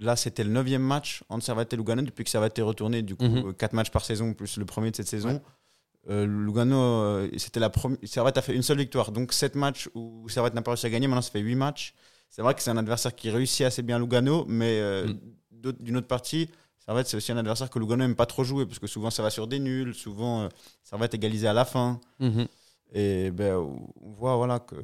là, 0.00 0.16
c'était 0.16 0.42
le 0.42 0.50
neuvième 0.50 0.82
match 0.82 1.22
entre 1.28 1.44
Servette 1.44 1.72
et 1.72 1.76
Lugano 1.76 2.02
depuis 2.02 2.24
que 2.24 2.30
Servette 2.30 2.58
est 2.58 2.62
retourné, 2.62 3.00
du 3.02 3.14
coup, 3.14 3.24
euh, 3.24 3.52
quatre 3.52 3.74
matchs 3.74 3.90
par 3.90 4.04
saison, 4.04 4.34
plus 4.34 4.56
le 4.56 4.64
premier 4.64 4.90
de 4.90 4.96
cette 4.96 5.06
saison. 5.06 5.40
Euh, 6.10 6.26
Lugano, 6.26 6.76
euh, 6.76 7.28
c'était 7.36 7.60
la 7.60 7.70
première. 7.70 7.98
Servette 8.02 8.38
a 8.38 8.42
fait 8.42 8.56
une 8.56 8.62
seule 8.62 8.78
victoire. 8.78 9.12
Donc, 9.12 9.32
sept 9.32 9.54
matchs 9.54 9.88
où 9.94 10.28
Servette 10.28 10.54
n'a 10.54 10.62
pas 10.62 10.72
réussi 10.72 10.86
à 10.86 10.90
gagner. 10.90 11.06
Maintenant, 11.06 11.22
ça 11.22 11.30
fait 11.30 11.38
huit 11.40 11.54
matchs. 11.54 11.94
C'est 12.28 12.42
vrai 12.42 12.54
que 12.54 12.60
c'est 12.62 12.70
un 12.70 12.76
adversaire 12.76 13.14
qui 13.14 13.30
réussit 13.30 13.64
assez 13.64 13.82
bien 13.82 14.00
Lugano, 14.00 14.44
mais 14.48 14.80
euh, 14.80 15.06
Mm. 15.06 15.72
d'une 15.80 15.96
autre 15.96 16.06
partie, 16.06 16.48
Servette, 16.78 17.06
c'est 17.08 17.16
aussi 17.16 17.32
un 17.32 17.36
adversaire 17.36 17.68
que 17.70 17.78
Lugano 17.78 18.02
n'aime 18.04 18.14
pas 18.16 18.26
trop 18.26 18.44
jouer 18.44 18.64
parce 18.66 18.78
que 18.78 18.86
souvent 18.86 19.10
ça 19.10 19.22
va 19.22 19.30
sur 19.30 19.46
des 19.46 19.58
nuls, 19.58 19.94
souvent 19.94 20.48
Servette 20.82 21.14
égalisé 21.14 21.46
à 21.46 21.52
la 21.52 21.64
fin. 21.64 22.00
Mhm. 22.20 22.46
Et 22.94 23.30
ben, 23.30 23.56
on 23.56 24.10
voit 24.12 24.36
voilà, 24.36 24.60
que, 24.60 24.76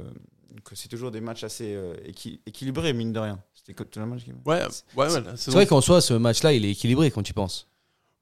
que 0.62 0.74
c'est 0.76 0.88
toujours 0.88 1.10
des 1.10 1.20
matchs 1.20 1.44
assez 1.44 1.74
euh, 1.74 1.94
équi- 2.06 2.40
équilibrés, 2.46 2.92
mine 2.92 3.12
de 3.12 3.18
rien. 3.18 3.40
C'était 3.54 3.74
que 3.74 3.82
tout 3.82 3.98
le 3.98 4.06
match 4.06 4.24
qui- 4.24 4.32
Ouais, 4.44 4.62
ouais, 4.96 5.08
C'est 5.36 5.50
vrai 5.50 5.66
qu'en 5.66 5.80
soi, 5.80 6.00
ce 6.00 6.14
match-là, 6.14 6.52
il 6.52 6.64
est 6.64 6.70
équilibré 6.70 7.10
quand 7.10 7.22
tu 7.22 7.32
penses. 7.34 7.66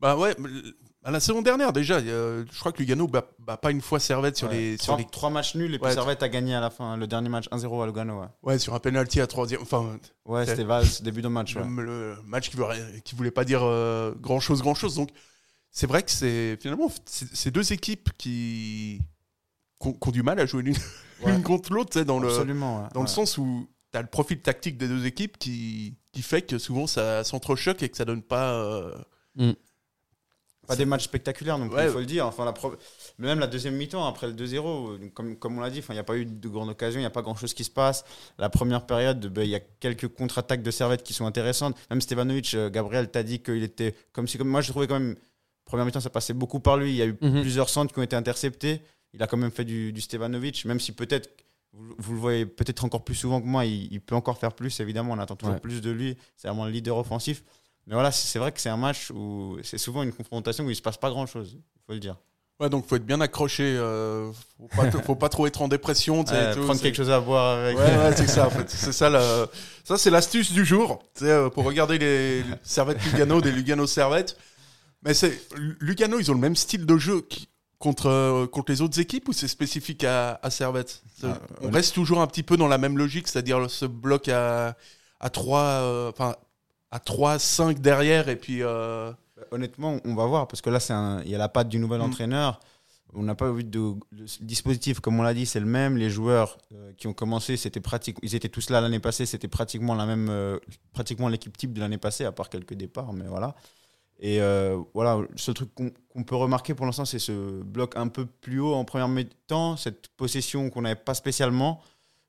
Bah 0.00 0.16
ouais, 0.16 0.34
à 1.04 1.10
la 1.12 1.20
saison 1.20 1.42
dernière 1.42 1.72
déjà, 1.72 2.00
je 2.00 2.44
crois 2.58 2.72
que 2.72 2.78
Lugano 2.78 3.06
bat, 3.06 3.24
bat 3.38 3.56
pas 3.56 3.70
une 3.70 3.80
fois 3.80 4.00
Servette 4.00 4.36
sur 4.36 4.48
Ouais. 4.48 4.54
les 4.56 4.76
sur 4.76 4.86
trois, 4.86 4.98
les 4.98 5.04
trois 5.04 5.30
matchs 5.30 5.54
nuls 5.54 5.72
et 5.74 5.78
puis 5.78 5.86
Ouais. 5.88 5.94
Servette 5.94 6.22
a 6.24 6.28
gagné 6.28 6.54
à 6.56 6.60
la 6.60 6.70
fin, 6.70 6.96
le 6.96 7.06
dernier 7.06 7.28
match 7.28 7.46
1-0 7.52 7.82
à 7.82 7.86
Lugano. 7.86 8.20
Ouais, 8.20 8.26
ouais 8.42 8.58
sur 8.58 8.74
un 8.74 8.80
penalty 8.80 9.20
à 9.20 9.26
troisième. 9.28 9.62
Enfin, 9.62 9.96
ouais 10.24 10.44
c'était 10.46 10.64
Valls, 10.64 10.86
début 11.02 11.22
de 11.22 11.28
match. 11.28 11.54
ouais. 11.54 11.62
le, 11.64 11.84
le 11.84 12.16
match 12.24 12.50
qui, 12.50 12.56
qui 13.04 13.14
voulait 13.14 13.30
pas 13.30 13.44
dire 13.44 13.60
grand 14.20 14.40
chose, 14.40 14.60
grand 14.62 14.74
chose. 14.74 14.96
Donc 14.96 15.10
c'est 15.70 15.86
vrai 15.86 16.02
que 16.02 16.10
c'est 16.10 16.56
finalement 16.60 16.90
c'est 17.06 17.50
deux 17.52 17.72
équipes 17.72 18.10
qui 18.18 19.00
qui 19.82 19.88
ont, 19.88 19.92
qui 19.92 20.08
ont 20.08 20.12
du 20.12 20.22
mal 20.22 20.38
à 20.40 20.46
jouer 20.46 20.62
l'une 20.62 20.76
Ouais. 21.22 21.40
contre 21.42 21.72
l'autre, 21.72 22.00
dans 22.02 22.18
le 22.18 22.28
ouais. 22.28 22.88
dans 22.94 23.02
le 23.02 23.06
sens 23.06 23.38
où 23.38 23.68
tu 23.92 23.98
as 23.98 24.02
le 24.02 24.08
profil 24.08 24.40
tactique 24.40 24.76
des 24.76 24.88
deux 24.88 25.06
équipes 25.06 25.38
qui 25.38 25.94
qui 26.12 26.22
fait 26.22 26.42
que 26.42 26.58
souvent 26.58 26.86
ça 26.86 27.22
s'entrechoque 27.24 27.82
et 27.82 27.88
que 27.88 27.96
ça 27.96 28.04
donne 28.04 28.22
pas. 28.22 28.52
euh, 28.54 28.94
Pas 30.66 30.76
des 30.76 30.84
matchs 30.84 31.04
spectaculaires 31.04 31.58
Ouais. 31.58 31.86
il 31.86 31.90
faut 31.90 31.98
le 31.98 32.06
dire. 32.06 32.24
Enfin, 32.26 32.44
la 32.44 32.52
pro- 32.52 32.74
Même 33.18 33.40
la 33.40 33.46
deuxième 33.48 33.74
mi-temps, 33.74 34.06
après 34.06 34.28
le 34.28 34.32
2-0, 34.32 34.90
euh, 34.90 35.08
comme, 35.12 35.36
comme 35.36 35.58
on 35.58 35.60
l'a 35.60 35.70
dit, 35.70 35.80
enfin, 35.80 35.92
il 35.92 35.96
n'y 35.96 36.00
a 36.00 36.04
pas 36.04 36.16
eu 36.16 36.24
de 36.24 36.48
grande 36.48 36.68
occasion, 36.70 36.98
il 37.00 37.02
n'y 37.02 37.06
a 37.06 37.10
pas 37.10 37.22
grand-chose 37.22 37.52
qui 37.52 37.64
se 37.64 37.70
passe. 37.70 38.04
La 38.38 38.48
première 38.48 38.86
période, 38.86 39.26
ben, 39.26 39.42
il 39.42 39.50
y 39.50 39.56
a 39.56 39.60
quelques 39.80 40.06
contre-attaques 40.08 40.62
de 40.62 40.70
Servette 40.70 41.02
qui 41.02 41.14
sont 41.14 41.26
intéressantes. 41.26 41.76
Même 41.90 42.00
Stevanovic, 42.00 42.54
euh, 42.54 42.70
Gabriel 42.70 43.10
t'a 43.10 43.22
dit 43.24 43.40
qu'il 43.42 43.62
était 43.64 43.94
comme 44.12 44.28
si... 44.28 44.38
Comme, 44.38 44.48
moi, 44.48 44.60
je 44.60 44.70
trouvais 44.70 44.86
quand 44.86 45.00
même, 45.00 45.16
première 45.64 45.84
mi-temps, 45.84 46.00
ça 46.00 46.10
passait 46.10 46.32
beaucoup 46.34 46.60
par 46.60 46.76
lui. 46.76 46.90
Il 46.90 46.96
y 46.96 47.02
a 47.02 47.06
eu 47.06 47.16
Mhm. 47.20 47.40
plusieurs 47.40 47.68
centres 47.68 47.92
qui 47.92 47.98
ont 47.98 48.04
été 48.04 48.14
interceptés. 48.16 48.82
Il 49.14 49.22
a 49.22 49.26
quand 49.26 49.36
même 49.36 49.50
fait 49.50 49.64
du, 49.64 49.92
du 49.92 50.00
Stevanovic, 50.00 50.64
même 50.64 50.80
si 50.80 50.92
peut-être, 50.92 51.30
vous, 51.72 51.94
vous 51.98 52.12
le 52.14 52.18
voyez 52.18 52.46
peut-être 52.46 52.84
encore 52.84 53.04
plus 53.04 53.14
souvent 53.14 53.40
que 53.40 53.46
moi, 53.46 53.64
il, 53.66 53.92
il 53.92 54.00
peut 54.00 54.14
encore 54.14 54.38
faire 54.38 54.52
plus, 54.52 54.80
évidemment. 54.80 55.12
On 55.14 55.18
attend 55.18 55.36
toujours 55.36 55.54
Ouais. 55.54 55.60
plus 55.60 55.80
de 55.82 55.90
lui. 55.90 56.16
C'est 56.36 56.48
vraiment 56.48 56.64
le 56.64 56.70
leader 56.70 56.96
offensif. 56.96 57.42
Mais 57.86 57.94
voilà, 57.94 58.10
c'est 58.12 58.38
vrai 58.38 58.52
que 58.52 58.60
c'est 58.60 58.68
un 58.68 58.76
match 58.76 59.10
où 59.10 59.58
c'est 59.62 59.76
souvent 59.78 60.02
une 60.02 60.12
confrontation 60.12 60.64
où 60.64 60.70
il 60.70 60.76
se 60.76 60.82
passe 60.82 60.96
pas 60.96 61.10
grand 61.10 61.26
chose, 61.26 61.54
il 61.56 61.60
faut 61.86 61.92
le 61.92 61.98
dire. 61.98 62.16
Ouais, 62.60 62.68
donc 62.70 62.86
faut 62.86 62.94
être 62.94 63.04
bien 63.04 63.20
accroché. 63.20 63.64
euh, 63.64 64.30
faut, 64.56 64.68
pas, 64.68 64.90
faut 65.02 65.14
pas 65.16 65.28
trop 65.28 65.46
être 65.48 65.62
en 65.62 65.68
dépression. 65.68 66.24
Euh, 66.30 66.54
tout, 66.54 66.62
prendre 66.62 66.80
quelque 66.80 66.94
chose 66.94 67.10
à 67.10 67.18
boire 67.20 67.58
avec. 67.58 67.76
Ouais, 67.76 67.84
ouais, 67.84 68.16
c'est 68.16 68.28
ça, 68.28 68.46
en 68.46 68.50
fait. 68.50 68.70
C'est 68.70 68.92
ça, 68.92 69.10
la- 69.10 69.48
ça 69.82 69.98
c'est 69.98 70.10
l'astuce 70.10 70.52
du 70.52 70.64
jour. 70.64 71.02
Tu 71.16 71.24
sais, 71.24 71.30
euh, 71.30 71.48
pour 71.50 71.64
regarder 71.64 71.98
les 71.98 72.42
les 72.44 72.54
Servette 72.62 73.02
Lugano, 73.04 73.40
des 73.40 73.50
Lugano 73.50 73.86
Servette. 73.88 74.38
Mais 75.04 75.12
c'est 75.14 75.40
Lugano, 75.80 76.20
ils 76.20 76.30
ont 76.30 76.34
le 76.34 76.40
même 76.40 76.54
style 76.54 76.86
de 76.86 76.96
jeu 76.98 77.22
qui- 77.22 77.48
contre, 77.82 78.06
euh, 78.06 78.46
contre 78.46 78.70
les 78.72 78.80
autres 78.80 78.98
équipes 79.00 79.28
ou 79.28 79.32
c'est 79.32 79.48
spécifique 79.48 80.04
à, 80.04 80.38
à 80.42 80.50
Servette? 80.50 81.02
Ah, 81.24 81.38
On 81.60 81.66
euh, 81.68 81.70
reste 81.70 81.94
toujours 81.94 82.20
un 82.20 82.26
petit 82.26 82.42
peu 82.42 82.56
dans 82.56 82.68
la 82.68 82.78
même 82.78 82.96
logique, 82.96 83.28
c'est-à-dire 83.28 83.68
ce 83.68 83.84
bloc 83.86 84.28
à, 84.28 84.76
à 85.20 85.30
3, 85.30 86.08
enfin, 86.08 86.36
à 86.90 86.98
3, 87.00 87.38
5 87.38 87.80
derrière 87.80 88.28
et 88.28 88.36
puis. 88.36 88.62
euh, 88.62 89.12
Honnêtement, 89.50 89.98
on 90.04 90.14
va 90.14 90.24
voir, 90.26 90.46
parce 90.46 90.62
que 90.62 90.70
là, 90.70 90.78
il 91.24 91.30
y 91.30 91.34
a 91.34 91.38
la 91.38 91.48
patte 91.48 91.68
du 91.68 91.78
nouvel 91.80 92.00
Mm. 92.00 92.04
entraîneur. 92.04 92.60
On 93.14 93.24
n'a 93.24 93.34
pas 93.34 93.50
vu 93.52 93.62
de, 93.64 93.78
le 94.12 94.24
dispositif, 94.40 95.00
comme 95.00 95.18
on 95.20 95.22
l'a 95.22 95.34
dit, 95.34 95.44
c'est 95.44 95.60
le 95.60 95.66
même. 95.66 95.96
Les 95.98 96.08
joueurs 96.08 96.56
euh, 96.72 96.92
qui 96.96 97.08
ont 97.08 97.12
commencé, 97.12 97.56
c'était 97.58 97.80
pratique, 97.80 98.16
ils 98.22 98.34
étaient 98.34 98.48
tous 98.48 98.70
là 98.70 98.80
l'année 98.80 99.00
passée, 99.00 99.26
c'était 99.26 99.48
pratiquement 99.48 99.94
la 99.94 100.06
même, 100.06 100.28
euh, 100.30 100.58
pratiquement 100.94 101.28
l'équipe 101.28 101.54
type 101.56 101.74
de 101.74 101.80
l'année 101.80 101.98
passée, 101.98 102.24
à 102.24 102.32
part 102.32 102.48
quelques 102.48 102.72
départs, 102.74 103.12
mais 103.12 103.26
voilà. 103.26 103.54
Et 104.24 104.40
euh, 104.40 104.80
voilà, 104.94 105.20
ce 105.34 105.50
truc 105.50 105.70
qu'on 105.74 106.22
peut 106.22 106.36
remarquer 106.36 106.74
pour 106.74 106.86
l'instant, 106.86 107.04
c'est 107.04 107.18
ce 107.18 107.60
bloc 107.62 107.96
un 107.96 108.06
peu 108.06 108.24
plus 108.24 108.60
haut 108.60 108.72
en 108.74 108.84
première 108.84 109.08
mi-temps, 109.08 109.76
cette 109.76 110.08
possession 110.16 110.70
qu'on 110.70 110.82
n'avait 110.82 110.94
pas 110.94 111.14
spécialement. 111.14 111.80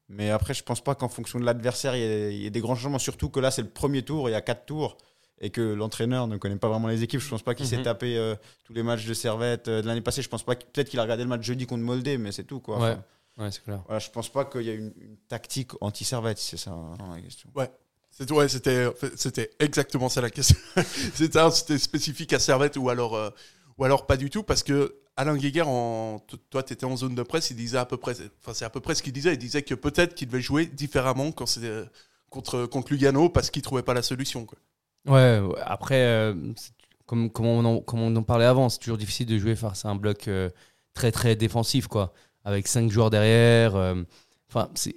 Mais 0.09 0.31
après, 0.31 0.55
je 0.55 0.63
pense 0.63 0.81
pas 0.83 0.95
qu'en 0.95 1.07
fonction 1.07 1.39
de 1.39 1.45
l'adversaire, 1.45 1.95
il 1.95 1.99
y, 2.01 2.03
ait- 2.03 2.35
il 2.35 2.41
y 2.41 2.45
ait 2.47 2.49
des 2.49 2.61
grands 2.61 2.73
changements. 2.75 2.97
Surtout 2.99 3.29
que 3.29 3.39
là, 3.39 3.51
c'est 3.51 3.61
le 3.61 3.69
premier 3.69 4.01
tour, 4.01 4.27
il 4.27 4.31
y 4.31 4.35
a 4.35 4.41
quatre 4.41 4.65
tours, 4.65 4.97
et 5.39 5.51
que 5.51 5.61
l'entraîneur 5.61 6.27
ne 6.27 6.37
connaît 6.37 6.55
pas 6.57 6.67
vraiment 6.67 6.87
les 6.87 7.03
équipes. 7.03 7.19
Je 7.21 7.29
pense 7.29 7.43
pas 7.43 7.53
qu'il 7.53 7.67
s'est 7.67 7.77
Mhm. 7.77 7.83
tapé 7.83 8.17
euh, 8.17 8.35
tous 8.63 8.73
les 8.73 8.81
matchs 8.83 9.05
de 9.05 9.13
Servette 9.13 9.67
euh, 9.67 9.81
de 9.83 9.87
l'année 9.87 10.01
passée. 10.01 10.21
Je 10.23 10.29
pense 10.29 10.43
pas. 10.43 10.55
Peut-être 10.55 10.89
qu'il 10.89 10.99
a 10.99 11.03
regardé 11.03 11.23
le 11.23 11.29
match 11.29 11.43
jeudi 11.43 11.65
contre 11.67 11.83
Moldé, 11.83 12.17
mais 12.17 12.31
c'est 12.31 12.43
tout 12.43 12.59
quoi. 12.59 12.79
Ouais. 12.79 12.91
Enfin, 12.91 13.03
Ouais, 13.45 13.51
c'est 13.51 13.63
clair. 13.63 13.81
voilà, 13.85 13.99
je 13.99 14.09
pense 14.09 14.29
pas 14.29 14.45
qu'il 14.45 14.61
y 14.61 14.69
a 14.69 14.73
une, 14.73 14.93
une 14.99 15.17
tactique 15.27 15.71
anti-Servette, 15.81 16.37
c'est 16.37 16.57
ça 16.57 16.71
hein, 16.71 16.95
la 17.15 17.21
question. 17.21 17.49
C'est- 17.55 17.71
Ouais, 18.29 18.47
c'était 18.47 19.49
exactement 19.59 20.09
ça 20.09 20.21
la 20.21 20.29
question. 20.29 20.55
c'était 21.15 21.77
spécifique 21.77 22.33
à 22.33 22.39
Servette 22.39 22.77
ou 22.77 22.89
alors 22.89 23.15
euh, 23.15 23.29
ou 23.77 23.85
alors 23.85 24.05
pas 24.05 24.17
du 24.17 24.29
tout 24.29 24.43
parce 24.43 24.61
que 24.63 24.95
Alain 25.15 25.35
Guéguer 25.35 25.63
en 25.65 26.19
toi 26.49 26.63
tu 26.63 26.73
étais 26.73 26.85
en 26.85 26.95
zone 26.95 27.15
de 27.15 27.23
presse, 27.23 27.49
il 27.51 27.57
disait 27.57 27.77
à 27.77 27.85
peu 27.85 27.97
près 27.97 28.13
enfin 28.41 28.53
c'est 28.53 28.65
à 28.65 28.69
peu 28.69 28.79
près 28.79 28.95
ce 28.95 29.01
qu'il 29.01 29.13
disait, 29.13 29.33
il 29.33 29.39
disait 29.39 29.63
que 29.63 29.75
peut-être 29.75 30.13
qu'il 30.13 30.27
devait 30.27 30.41
jouer 30.41 30.65
différemment 30.67 31.33
euh, 31.57 31.85
contre 32.29 32.65
contre 32.65 32.91
Lugano 32.93 33.29
parce 33.29 33.49
qu'il 33.49 33.61
trouvait 33.63 33.83
pas 33.83 33.93
la 33.93 34.03
solution 34.03 34.45
quoi. 34.45 34.57
Ouais, 35.05 35.41
après, 35.65 36.05
euh, 36.05 36.33
comme, 37.05 37.29
comme, 37.29 37.45
on 37.45 37.65
en, 37.65 37.81
comme 37.81 37.99
on 37.99 38.15
en 38.15 38.23
parlait 38.23 38.45
avant, 38.45 38.69
c'est 38.69 38.79
toujours 38.79 38.97
difficile 38.97 39.25
de 39.25 39.37
jouer 39.37 39.55
face 39.55 39.83
à 39.83 39.89
un 39.89 39.95
bloc 39.95 40.29
très 40.93 41.11
très 41.11 41.35
défensif, 41.35 41.87
quoi, 41.87 42.13
avec 42.45 42.67
cinq 42.69 42.89
joueurs 42.89 43.09
derrière. 43.09 43.75
Enfin, 44.47 44.69
c'est- 44.75 44.95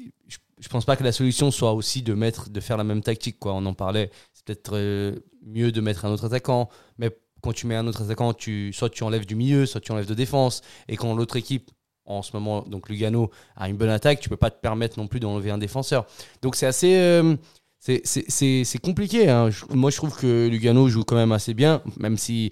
je 0.59 0.69
pense 0.69 0.85
pas 0.85 0.97
que 0.97 1.05
la 1.05 1.13
solution 1.13 1.51
soit 1.51 1.73
aussi 1.73 2.03
de 2.03 2.15
mettre, 2.15 2.49
de 2.51 2.61
faire 2.61 2.77
la 2.77 2.85
même 2.85 3.03
tactique, 3.03 3.39
quoi. 3.39 3.53
On 3.55 3.67
en 3.67 3.75
parlait. 3.75 4.11
C'est 4.33 4.45
peut-être 4.45 4.77
euh, 4.77 5.17
mieux 5.43 5.73
de 5.73 5.81
mettre 5.81 6.05
un 6.05 6.11
autre 6.11 6.25
attaquant, 6.25 6.69
mais 6.99 7.11
quand 7.43 7.53
tu 7.53 7.67
mets 7.67 7.77
un 7.77 7.87
autre 7.87 8.03
attaquant, 8.03 8.33
tu, 8.33 8.73
soit 8.73 8.91
tu 8.91 9.05
enlèves 9.05 9.27
du 9.27 9.35
milieu, 9.35 9.67
soit 9.67 9.81
tu 9.81 9.93
enlèves 9.93 10.07
de 10.07 10.15
défense, 10.15 10.63
et 10.89 10.97
quand 10.97 11.15
l'autre 11.15 11.37
équipe 11.37 11.71
en 12.07 12.23
ce 12.23 12.31
moment, 12.35 12.63
donc 12.63 12.89
Lugano, 12.89 13.31
a 13.57 13.69
une 13.69 13.77
bonne 13.77 13.91
attaque, 13.91 14.21
tu 14.21 14.29
peux 14.29 14.37
pas 14.37 14.51
te 14.51 14.61
permettre 14.61 14.99
non 14.99 15.09
plus 15.09 15.21
d'enlever 15.21 15.51
un 15.51 15.59
défenseur. 15.59 16.07
Donc 16.41 16.55
c'est 16.55 16.67
assez, 16.67 16.97
euh, 16.97 17.37
c'est- 18.05 18.79
compliqué. 18.83 19.29
hein. 19.29 19.51
Moi, 19.71 19.91
je 19.91 19.97
trouve 19.97 20.17
que 20.17 20.49
Lugano 20.49 20.89
joue 20.89 21.05
quand 21.05 21.17
même 21.17 21.33
assez 21.33 21.55
bien, 21.55 21.83
même 21.99 22.17
si 22.17 22.51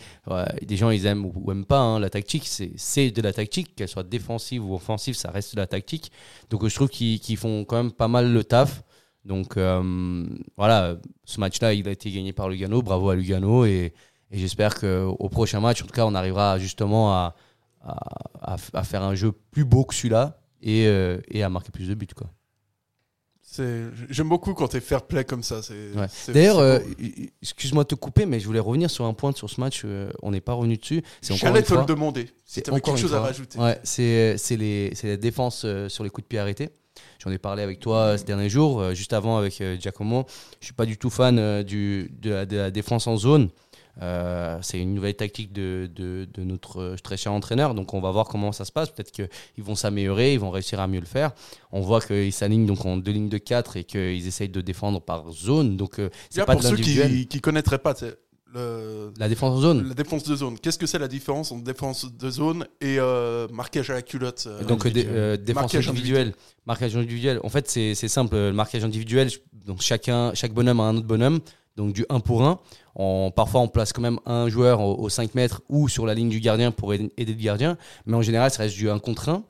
des 0.62 0.77
gens 0.77 0.90
ils 0.90 1.07
aiment 1.07 1.27
ou, 1.27 1.51
aiment 1.51 1.64
pas 1.64 1.81
hein, 1.81 1.99
la 2.01 2.11
tactique. 2.11 2.49
C'est 2.77 3.11
de 3.11 3.23
la 3.23 3.33
tactique, 3.33 3.75
qu'elle 3.75 3.88
soit 3.88 4.03
défensive 4.05 4.64
ou 4.64 4.75
offensive, 4.75 5.14
ça 5.14 5.31
reste 5.31 5.55
de 5.55 5.61
la 5.61 5.66
tactique. 5.66 6.12
Donc 6.51 6.66
je 6.66 6.75
trouve 6.75 6.88
qu'ils 6.88 7.37
font 7.37 7.64
quand 7.64 7.77
même 7.77 7.92
pas 7.92 8.09
mal 8.09 8.33
le 8.33 8.44
taf. 8.44 8.83
Donc 9.25 9.57
euh, 9.57 10.27
voilà, 10.57 10.97
ce 11.25 11.40
match-là, 11.40 11.73
il 11.75 11.88
a 11.88 11.92
été 11.92 12.11
gagné 12.11 12.33
par 12.33 12.49
Lugano. 12.49 12.83
Bravo 12.83 13.11
à 13.11 13.14
Lugano 13.16 13.64
et, 13.64 13.92
et 14.31 14.38
j'espère 14.38 14.75
qu'au 14.79 15.29
prochain 15.31 15.61
match, 15.61 15.83
en 15.83 15.87
tout 15.87 15.94
cas, 15.94 16.05
on 16.07 16.14
arrivera 16.14 16.59
justement 16.59 17.12
à 17.12 17.35
faire 18.85 19.03
un 19.03 19.14
jeu 19.14 19.33
plus 19.51 19.64
beau 19.64 19.85
que 19.85 19.94
celui-là 19.94 20.40
et, 20.62 20.87
euh, 20.87 21.18
et 21.29 21.42
à 21.42 21.49
marquer 21.49 21.70
plus 21.70 21.88
de 21.88 21.94
buts. 21.94 22.07
Quoi. 22.14 22.29
J'aime 24.11 24.29
beaucoup 24.29 24.55
quand 24.55 24.69
t'es 24.69 24.81
fair 24.81 25.03
play 25.03 25.25
comme 25.25 25.43
ça. 25.43 25.61
Ouais. 25.97 26.07
D'ailleurs, 26.33 26.59
euh, 26.59 26.79
excuse-moi 27.43 27.85
de 27.85 27.88
te 27.88 27.95
couper, 27.95 28.27
mais 28.27 28.40
je 28.40 28.47
voulais 28.47 28.61
revenir 28.61 28.90
sur 28.90 29.05
un 29.05 29.14
point 29.14 29.33
sur 29.33 29.49
ce 29.51 29.61
match. 29.61 29.83
euh, 29.85 30.11
on 30.23 30.31
n'est 30.31 30.40
pas 30.40 30.53
revenu 30.55 30.77
dessus. 30.77 31.03
J'allais 31.23 31.62
te 31.62 31.71
le 31.73 31.77
fois- 31.79 31.85
demander. 31.87 32.31
Si 32.45 32.62
t'avais 32.62 32.81
quelque 32.81 32.99
chose 32.99 33.14
à 33.14 33.21
rajouter. 33.21 33.59
Ouais, 33.59 33.79
c'est 33.85 34.37
c'est 34.38 34.57
la 35.05 35.17
défense 35.17 35.62
euh, 35.64 35.88
sur 35.88 36.05
les 36.05 36.11
coups 36.11 36.25
de 36.25 36.29
pied 36.29 36.38
arrêtés. 36.38 36.71
J'en 37.19 37.31
ai 37.33 37.38
parlé 37.38 37.62
avec 37.62 37.81
toi 37.81 37.97
euh, 37.99 38.17
ces 38.17 38.25
derniers 38.25 38.49
jours, 38.51 38.81
euh, 38.81 38.95
juste 38.95 39.12
avant 39.12 39.37
avec 39.37 39.61
euh, 39.61 39.77
Giacomo. 39.79 40.27
Je 40.61 40.67
suis 40.67 40.75
pas 40.75 40.87
du 40.87 40.97
tout 40.97 41.11
fan 41.11 41.38
euh, 41.38 41.62
du, 41.62 42.11
de, 42.21 42.31
la, 42.31 42.47
de 42.47 42.57
la 42.57 42.71
défense 42.71 43.07
en 43.07 43.17
zone. 43.17 43.49
Euh, 44.03 44.59
c'est 44.63 44.81
une 44.81 44.93
nouvelle 44.95 45.15
tactique 45.15 45.53
de, 45.53 45.89
de, 45.95 46.27
de 46.35 46.43
notre 46.43 46.81
euh, 46.81 46.97
très 47.03 47.17
cher 47.17 47.33
entraîneur, 47.33 47.75
donc 47.75 47.95
on 47.95 48.01
va 48.01 48.11
voir 48.11 48.27
comment 48.27 48.51
ça 48.53 48.65
se 48.65 48.73
passe. 48.73 48.91
Peut-être 48.91 49.13
qu'ils 49.13 49.29
vont 49.65 49.77
s'améliorer, 49.77 50.33
ils 50.35 50.41
vont 50.41 50.51
réussir 50.51 50.81
à 50.81 50.87
mieux 50.89 51.01
le 51.01 51.07
faire. 51.07 51.31
On 51.71 51.81
voit 51.81 52.01
qu'ils 52.01 52.33
s'alignent 52.33 52.67
donc 52.67 52.85
en 52.85 52.97
deux 52.97 53.13
lignes 53.13 53.29
de 53.29 53.39
4 53.39 53.77
et 53.77 53.85
qu'ils 53.85 54.27
essayent 54.27 54.49
de 54.49 54.61
défendre 54.61 55.01
par 55.01 55.31
zone. 55.31 55.77
Donc 55.77 55.99
euh, 56.01 56.11
c'est 56.29 56.45
pas 56.45 56.53
pour 56.55 56.63
de 56.63 56.67
ceux 56.69 56.77
qui 56.77 57.27
qui 57.29 57.41
connaîtraient 57.41 57.79
pas, 57.79 57.95
le- 58.53 59.13
La 59.19 59.29
défense 59.29 59.57
en 59.57 59.61
zone. 59.61 59.89
la 59.89 59.95
défense 59.95 60.23
de 60.25 60.37
zone. 60.37 60.59
Qu'est-ce 60.59 60.79
que 60.79 60.87
c'est 60.87 60.99
la 60.99 61.09
différence 61.09 61.51
entre 61.53 61.65
défense 61.65 62.07
de 62.13 62.31
zone 62.31 62.67
et 62.81 62.99
euh, 62.99 63.49
marquage 63.53 63.91
à 63.91 63.95
la 63.95 64.03
culotte 64.03 64.45
euh, 64.47 64.63
Donc, 64.65 64.87
dé- 64.89 65.07
euh, 65.09 65.37
défense 65.37 65.63
Marquage 65.65 65.89
individuelle. 65.89 66.35
Marquage 66.67 66.97
individuel. 66.97 67.41
En 67.43 67.49
fait, 67.49 67.69
c'est 67.69 67.95
simple. 67.95 68.37
Le 68.37 68.53
marquage 68.53 68.85
individuel, 68.85 69.29
donc 69.67 69.83
chacun, 69.83 70.33
chaque 70.35 70.53
bonhomme 70.53 70.81
a 70.81 70.85
un 70.85 70.97
autre 70.97 71.07
bonhomme. 71.07 71.41
Donc, 71.77 71.93
du 71.93 72.07
1 72.09 72.21
pour 72.21 72.45
1. 72.45 72.61
On, 72.95 73.33
parfois, 73.35 73.61
on 73.61 73.69
place 73.69 73.93
quand 73.93 74.03
même 74.03 74.21
un 74.27 74.49
joueur 74.49 74.81
au, 74.81 74.97
au 74.97 75.09
5 75.09 75.35
mètres 75.35 75.63
ou 75.69 75.89
sur 75.89 76.07
la 76.07 76.15
ligne 76.15 76.29
du 76.29 76.41
gardien 76.41 76.71
pour 76.71 76.95
aider 76.95 77.11
le 77.19 77.33
gardien. 77.33 77.77
Mais 78.07 78.17
en 78.17 78.23
général, 78.23 78.51
ça 78.51 78.63
reste 78.63 78.77
du 78.77 78.89
1 78.89 78.99
contre 79.01 79.29
1. 79.29 79.45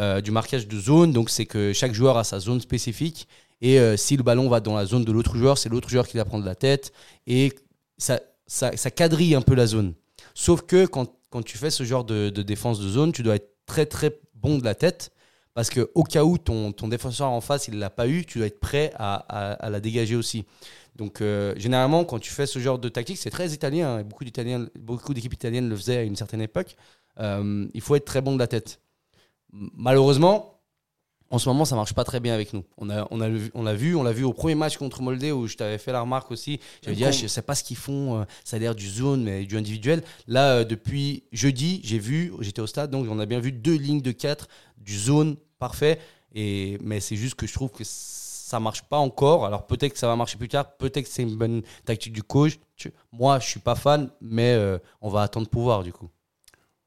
Euh, 0.00 0.20
du 0.20 0.30
marquage 0.30 0.68
de 0.68 0.78
zone, 0.78 1.12
donc 1.12 1.30
c'est 1.30 1.46
que 1.46 1.72
chaque 1.72 1.92
joueur 1.92 2.16
a 2.16 2.24
sa 2.24 2.38
zone 2.38 2.60
spécifique. 2.60 3.26
Et 3.60 3.80
euh, 3.80 3.96
si 3.96 4.16
le 4.16 4.22
ballon 4.22 4.48
va 4.48 4.60
dans 4.60 4.76
la 4.76 4.86
zone 4.86 5.04
de 5.04 5.10
l'autre 5.10 5.36
joueur, 5.36 5.58
c'est 5.58 5.68
l'autre 5.68 5.88
joueur 5.88 6.06
qui 6.06 6.16
la 6.16 6.24
prend 6.24 6.38
de 6.38 6.46
la 6.46 6.54
tête. 6.54 6.92
Et 7.26 7.52
ça, 7.96 8.20
ça, 8.46 8.70
quadrille 8.90 9.34
un 9.34 9.42
peu 9.42 9.54
la 9.54 9.66
zone. 9.66 9.94
Sauf 10.34 10.62
que 10.62 10.86
quand, 10.86 11.12
quand 11.30 11.42
tu 11.42 11.58
fais 11.58 11.70
ce 11.70 11.84
genre 11.84 12.04
de 12.04 12.30
défense 12.30 12.80
de 12.80 12.88
zone, 12.88 13.12
tu 13.12 13.22
dois 13.22 13.36
être 13.36 13.50
très 13.66 13.86
très 13.86 14.20
bon 14.34 14.58
de 14.58 14.64
la 14.64 14.74
tête. 14.74 15.10
Parce 15.54 15.70
que 15.70 15.90
au 15.94 16.04
cas 16.04 16.24
où 16.24 16.38
ton, 16.38 16.72
ton 16.72 16.88
défenseur 16.88 17.30
en 17.30 17.40
face, 17.40 17.68
il 17.68 17.74
ne 17.74 17.80
l'a 17.80 17.90
pas 17.90 18.06
eu, 18.08 18.24
tu 18.24 18.38
dois 18.38 18.46
être 18.46 18.60
prêt 18.60 18.92
à, 18.96 19.14
à- 19.64 19.70
la 19.70 19.80
dégager 19.80 20.14
aussi. 20.16 20.44
Donc 20.96 21.20
euh, 21.20 21.54
généralement, 21.56 22.04
quand 22.04 22.18
tu 22.18 22.30
fais 22.30 22.46
ce 22.46 22.58
genre 22.58 22.78
de 22.78 22.88
tactique, 22.88 23.18
c'est 23.18 23.30
très 23.30 23.50
italien. 23.50 23.96
hein, 23.98 24.02
beaucoup 24.04 24.24
d'Italiens, 24.24 24.66
beaucoup 24.78 25.14
d'équipes 25.14 25.34
italiennes 25.34 25.68
le 25.68 25.76
faisaient 25.76 25.98
à 25.98 26.02
une 26.02 26.16
certaine 26.16 26.40
époque. 26.42 26.76
euh, 27.20 27.66
il 27.74 27.80
faut 27.80 27.96
être 27.96 28.04
très 28.04 28.20
bon 28.20 28.34
de 28.34 28.38
la 28.38 28.46
tête. 28.46 28.80
Malheureusement, 29.52 30.57
en 31.30 31.38
ce 31.38 31.48
moment, 31.48 31.64
ça 31.64 31.76
marche 31.76 31.92
pas 31.92 32.04
très 32.04 32.20
bien 32.20 32.34
avec 32.34 32.52
nous. 32.52 32.64
On 32.78 32.88
a, 32.90 33.06
on 33.10 33.20
a, 33.20 33.28
on 33.54 33.62
l'a 33.62 33.74
vu, 33.74 33.94
on 33.94 34.02
l'a 34.02 34.12
vu 34.12 34.24
au 34.24 34.32
premier 34.32 34.54
match 34.54 34.78
contre 34.78 35.02
Moldé 35.02 35.30
où 35.32 35.46
je 35.46 35.56
t'avais 35.56 35.78
fait 35.78 35.92
la 35.92 36.00
remarque 36.00 36.30
aussi. 36.30 36.58
J'avais 36.82 36.96
dit, 36.96 37.04
ah, 37.04 37.10
je 37.10 37.26
sais 37.26 37.42
pas 37.42 37.54
ce 37.54 37.62
qu'ils 37.62 37.76
font, 37.76 38.20
euh, 38.20 38.24
ça 38.44 38.56
a 38.56 38.58
l'air 38.58 38.74
du 38.74 38.88
zone, 38.88 39.24
mais 39.24 39.44
du 39.44 39.56
individuel. 39.56 40.02
Là, 40.26 40.52
euh, 40.52 40.64
depuis 40.64 41.24
jeudi, 41.32 41.80
j'ai 41.84 41.98
vu, 41.98 42.32
j'étais 42.40 42.60
au 42.60 42.66
stade, 42.66 42.90
donc 42.90 43.06
on 43.10 43.18
a 43.18 43.26
bien 43.26 43.40
vu 43.40 43.52
deux 43.52 43.76
lignes 43.76 44.00
de 44.00 44.12
4 44.12 44.48
du 44.78 44.98
zone 44.98 45.36
parfait. 45.58 45.98
Et, 46.34 46.78
mais 46.82 47.00
c'est 47.00 47.16
juste 47.16 47.34
que 47.34 47.46
je 47.46 47.52
trouve 47.52 47.70
que 47.70 47.84
ça 47.84 48.58
marche 48.60 48.82
pas 48.82 48.98
encore. 48.98 49.44
Alors 49.44 49.66
peut-être 49.66 49.92
que 49.92 49.98
ça 49.98 50.06
va 50.06 50.16
marcher 50.16 50.38
plus 50.38 50.48
tard, 50.48 50.76
peut-être 50.76 51.04
que 51.04 51.10
c'est 51.10 51.22
une 51.22 51.36
bonne 51.36 51.62
tactique 51.84 52.12
du 52.14 52.22
coach. 52.22 52.58
Moi, 53.12 53.38
je 53.40 53.46
suis 53.46 53.60
pas 53.60 53.74
fan, 53.74 54.10
mais 54.20 54.54
euh, 54.54 54.78
on 55.02 55.10
va 55.10 55.22
attendre 55.22 55.48
pour 55.48 55.62
voir 55.62 55.82
du 55.82 55.92
coup. 55.92 56.08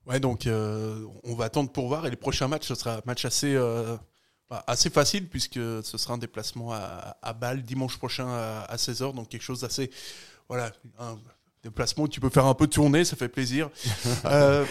Ouais, 0.08 0.20
donc 0.20 0.48
euh, 0.48 1.06
on 1.24 1.36
va 1.36 1.46
attendre 1.46 1.70
pour 1.72 1.88
voir. 1.88 2.08
Et 2.08 2.10
les 2.10 2.16
prochains 2.16 2.48
matchs, 2.48 2.68
ce 2.68 2.76
sera 2.76 2.96
un 2.96 3.02
match 3.06 3.26
assez, 3.26 3.54
euh, 3.56 3.96
bah, 4.52 4.64
assez 4.68 4.90
facile 4.90 5.28
puisque 5.30 5.56
ce 5.56 5.98
sera 5.98 6.14
un 6.14 6.18
déplacement 6.20 6.74
à, 6.74 7.18
à 7.22 7.32
Bâle 7.34 7.64
dimanche 7.64 7.98
prochain 7.98 8.28
à, 8.28 8.76
16h. 8.76 9.16
Donc 9.16 9.30
quelque 9.30 9.42
chose 9.42 9.62
d'assez. 9.62 9.90
Voilà, 10.50 10.72
un 11.00 11.18
déplacement 11.64 12.04
où 12.04 12.08
tu 12.10 12.20
peux 12.20 12.30
faire 12.30 12.46
un 12.46 12.54
peu 12.54 12.68
tourner, 12.68 13.06
ça 13.06 13.16
fait 13.16 13.30
plaisir. 13.30 13.70
Euh, 14.26 14.66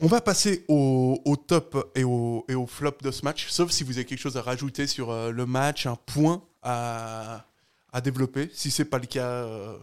on 0.00 0.06
va 0.06 0.20
passer 0.20 0.64
au, 0.68 1.20
au 1.24 1.36
top 1.36 1.90
et 1.94 2.04
au, 2.04 2.44
et 2.48 2.54
au 2.54 2.66
flop 2.66 2.96
de 3.02 3.10
ce 3.10 3.24
match, 3.24 3.48
sauf 3.48 3.70
si 3.70 3.84
vous 3.84 3.92
avez 3.96 4.04
quelque 4.04 4.18
chose 4.18 4.36
à 4.36 4.42
rajouter 4.42 4.86
sur 4.86 5.10
euh, 5.10 5.30
le 5.30 5.46
match, 5.46 5.86
un 5.86 5.96
point 5.96 6.42
à, 6.62 7.44
à 7.92 8.00
développer. 8.00 8.50
Si 8.52 8.70
c'est 8.70 8.84
pas 8.86 8.98
le 8.98 9.06
cas, 9.06 9.26
euh, 9.26 9.76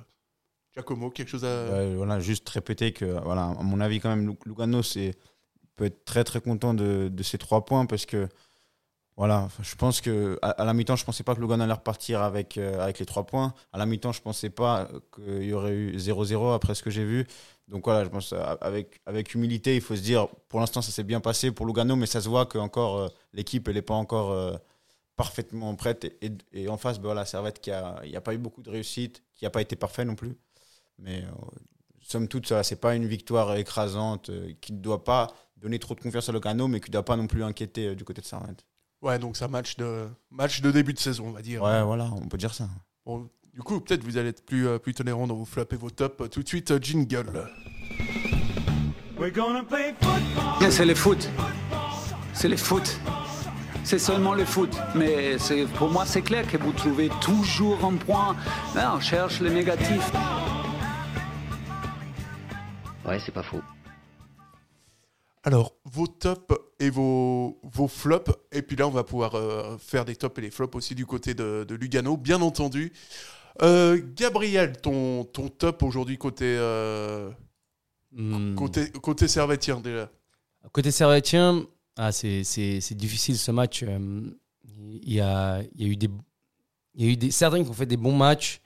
Giacomo, 0.76 1.10
quelque 1.12 1.30
chose 1.30 1.46
à. 1.46 1.70
Ouais, 1.72 1.96
voilà, 1.96 2.20
juste 2.20 2.48
répéter 2.50 2.92
que, 2.94 3.06
voilà, 3.24 3.44
à 3.46 3.64
mon 3.64 3.80
avis, 3.80 4.00
quand 4.00 4.10
même, 4.10 4.28
Lu- 4.28 4.38
Lugano 4.46 4.84
c'est, 4.84 5.16
peut 5.76 5.86
être 5.86 6.04
très 6.06 6.24
très 6.24 6.42
content 6.42 6.74
de, 6.74 7.10
de 7.12 7.24
ces 7.24 7.38
trois 7.38 7.64
points 7.66 7.86
parce 7.86 8.06
que, 8.06 8.28
voilà, 9.18 9.50
je 9.62 9.76
pense 9.76 10.02
que 10.02 10.40
à, 10.42 10.64
la 10.64 10.74
mi-temps, 10.74 10.96
je 10.96 11.04
pensais 11.06 11.24
pas 11.24 11.36
que 11.36 11.42
Lugano 11.42 11.64
allait 11.64 11.74
repartir 11.74 12.22
avec, 12.22 12.58
euh, 12.58 12.80
avec 12.82 12.98
les 13.00 13.06
trois 13.06 13.26
points. 13.26 13.54
À 13.74 13.78
la 13.78 13.86
mi-temps, 13.86 14.14
je 14.14 14.22
pensais 14.22 14.50
pas 14.50 14.88
qu'il 15.14 15.44
y 15.44 15.54
aurait 15.54 15.74
eu 15.74 15.98
0-0 15.98 16.56
après 16.56 16.76
ce 16.76 16.82
que 16.82 16.90
j'ai 16.90 17.04
vu. 17.04 17.28
Donc 17.68 17.86
voilà, 17.86 18.04
je 18.06 18.10
pense 18.10 18.34
euh, 18.34 18.56
avec, 18.62 19.02
avec 19.06 19.36
humilité, 19.36 19.76
il 19.76 19.82
faut 19.82 19.96
se 19.96 20.02
dire, 20.02 20.28
pour 20.50 20.60
l'instant, 20.60 20.82
ça 20.82 20.92
s'est 20.92 21.04
bien 21.04 21.20
passé 21.20 21.52
pour 21.52 21.66
Lugano, 21.66 21.96
mais 21.96 22.06
ça 22.06 22.22
se 22.22 22.30
voit 22.30 22.46
que 22.46 22.58
encore 22.58 22.98
euh, 22.98 23.08
l'équipe, 23.34 23.68
n'est 23.70 23.82
pas 23.82 23.94
encore 23.94 24.60
parfaitement 25.16 25.76
prête. 25.76 26.12
Et, 26.54 26.68
en 26.70 26.78
face, 26.78 26.98
ben 26.98 27.04
voilà, 27.06 27.26
Servette, 27.26 27.60
qui 27.62 27.72
a, 27.72 28.02
a 28.16 28.22
pas 28.22 28.34
eu 28.34 28.38
beaucoup 28.38 28.64
de 28.64 28.70
réussite, 28.70 29.24
qui 29.36 29.46
n'a 29.46 29.52
pas 29.52 29.62
été 29.62 29.76
parfait 29.76 30.06
non 30.06 30.16
plus. 30.16 30.36
Mais 31.00 31.24
somme 32.02 32.28
toute, 32.28 32.48
ça, 32.48 32.64
c'est 32.64 32.78
pas 32.78 32.96
une 32.96 33.08
victoire 33.08 33.56
écrasante 33.56 34.32
qui 34.62 34.74
ne 34.74 34.80
doit 34.80 35.04
pas 35.04 35.28
donner 35.58 35.80
trop 35.80 35.96
de 35.96 36.02
confiance 36.02 36.30
à 36.30 36.32
Lugano, 36.32 36.68
mais 36.68 36.80
qui 36.80 36.90
ne 36.90 36.94
doit 36.94 37.06
pas 37.06 37.18
non 37.18 37.28
plus 37.28 37.44
inquiéter 37.44 37.96
du 37.96 38.04
côté 38.04 38.22
de 38.22 38.26
Servette. 38.26 38.66
Ouais, 39.02 39.18
donc 39.18 39.36
c'est 39.36 39.46
un 39.46 39.50
match 39.50 39.78
de, 39.78 40.08
match 40.30 40.62
de 40.62 40.70
début 40.72 40.94
de 40.94 41.00
saison, 41.00 41.26
on 41.28 41.32
va 41.32 41.42
dire. 41.42 41.64
Ouais, 41.64 41.82
voilà, 41.84 42.10
on 42.16 42.28
peut 42.28 42.38
dire 42.38 42.54
ça. 42.54 42.68
Bon, 43.06 43.28
du 43.54 43.62
coup, 43.62 43.80
peut-être 43.80 44.04
vous 44.04 44.18
allez 44.18 44.30
être 44.30 44.46
plus, 44.46 44.68
euh, 44.68 44.78
plus 44.78 44.94
tolérant 44.94 45.26
dans 45.28 45.36
vos 45.36 45.46
flops 45.46 45.74
et 45.74 45.78
vos 45.78 45.90
tops. 45.90 46.30
Tout 46.30 46.44
de 46.44 46.48
suite, 46.48 46.72
euh, 46.72 46.80
jingle. 46.80 47.50
C'est 50.70 50.86
le 50.86 50.96
foot. 50.96 51.30
C'est 52.34 52.48
le 52.48 52.58
foot. 52.58 53.00
C'est 53.84 54.00
seulement 54.00 54.36
le 54.36 54.46
foot. 54.46 54.76
Mais 54.96 55.38
c'est- 55.40 55.66
pour 55.78 55.90
moi, 55.90 56.06
c'est 56.06 56.22
clair 56.22 56.48
que 56.48 56.58
vous 56.58 56.72
trouvez 56.72 57.10
toujours 57.22 57.84
un 57.84 57.96
point. 57.96 58.36
Là, 58.76 58.94
on 58.96 59.00
cherche 59.00 59.42
le 59.42 59.50
négatif. 59.50 60.12
Ouais, 63.06 63.20
c'est 63.20 63.32
pas 63.32 63.44
faux. 63.44 63.62
Alors, 65.44 65.74
vos 65.86 66.08
tops 66.08 66.54
et 66.80 66.90
vos, 66.90 67.60
vos 67.64 67.88
flops. 67.88 68.32
Et 68.52 68.62
puis 68.62 68.76
là, 68.76 68.88
on 68.88 68.92
va 68.92 69.04
pouvoir 69.04 69.36
euh, 69.36 69.78
faire 69.80 70.06
des 70.06 70.16
tops 70.16 70.38
et 70.38 70.42
des 70.42 70.52
flops 70.52 70.76
aussi 70.76 70.94
du 70.96 71.06
côté 71.06 71.34
de, 71.34 71.66
de 71.68 71.76
Lugano, 71.76 72.16
bien 72.18 72.42
entendu. 72.42 72.94
Euh, 73.62 74.00
Gabriel, 74.16 74.78
ton, 74.80 75.24
ton 75.26 75.50
top 75.50 75.84
aujourd'hui 75.84 76.18
côté, 76.18 76.46
euh, 76.46 77.30
Hmm. 78.14 78.56
côté, 78.56 78.92
côté 78.92 79.28
servétien 79.30 79.80
déjà. 79.80 80.12
Côté 80.74 80.92
Servetien, 80.92 81.66
ah, 81.96 82.12
c'est 82.12 82.44
c'est- 82.44 82.82
c'est 82.82 82.94
difficile 82.96 83.38
ce 83.38 83.52
match. 83.52 83.84
Euh, 83.84 84.22
Il 84.78 85.14
y 85.14 85.22
a, 85.22 85.62
il 85.76 85.82
y 85.82 85.86
a 85.86 85.88
eu 85.94 85.96
des, 85.96 86.10
il 86.96 87.06
y 87.06 87.08
a 87.10 87.12
eu 87.14 87.16
des, 87.16 87.32
certains 87.32 87.64
qui 87.64 87.70
ont 87.70 87.74
fait 87.74 87.86
des 87.86 87.96
bons 87.98 88.16
matchs, 88.16 88.60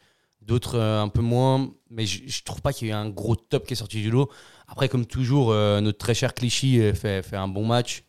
d'autres 0.45 0.75
euh, 0.77 1.01
un 1.01 1.09
peu 1.09 1.21
moins. 1.21 1.71
Mais 1.89 2.05
je, 2.05 2.21
je 2.27 2.43
trouve 2.43 2.61
pas 2.61 2.73
qu'il 2.73 2.87
y 2.87 2.91
ait 2.91 2.93
un 2.93 3.09
gros 3.09 3.35
top 3.35 3.65
qui 3.67 3.73
est 3.73 3.75
sorti 3.77 4.01
du 4.01 4.09
lot. 4.11 4.29
Après, 4.67 4.89
comme 4.89 5.05
toujours, 5.05 5.51
euh, 5.51 5.81
notre 5.81 5.97
très 5.97 6.13
cher 6.13 6.33
Clichy 6.33 6.79
euh, 6.79 6.93
fait, 6.93 7.21
fait 7.23 7.35
un 7.37 7.47
bon 7.47 7.65
match, 7.65 8.03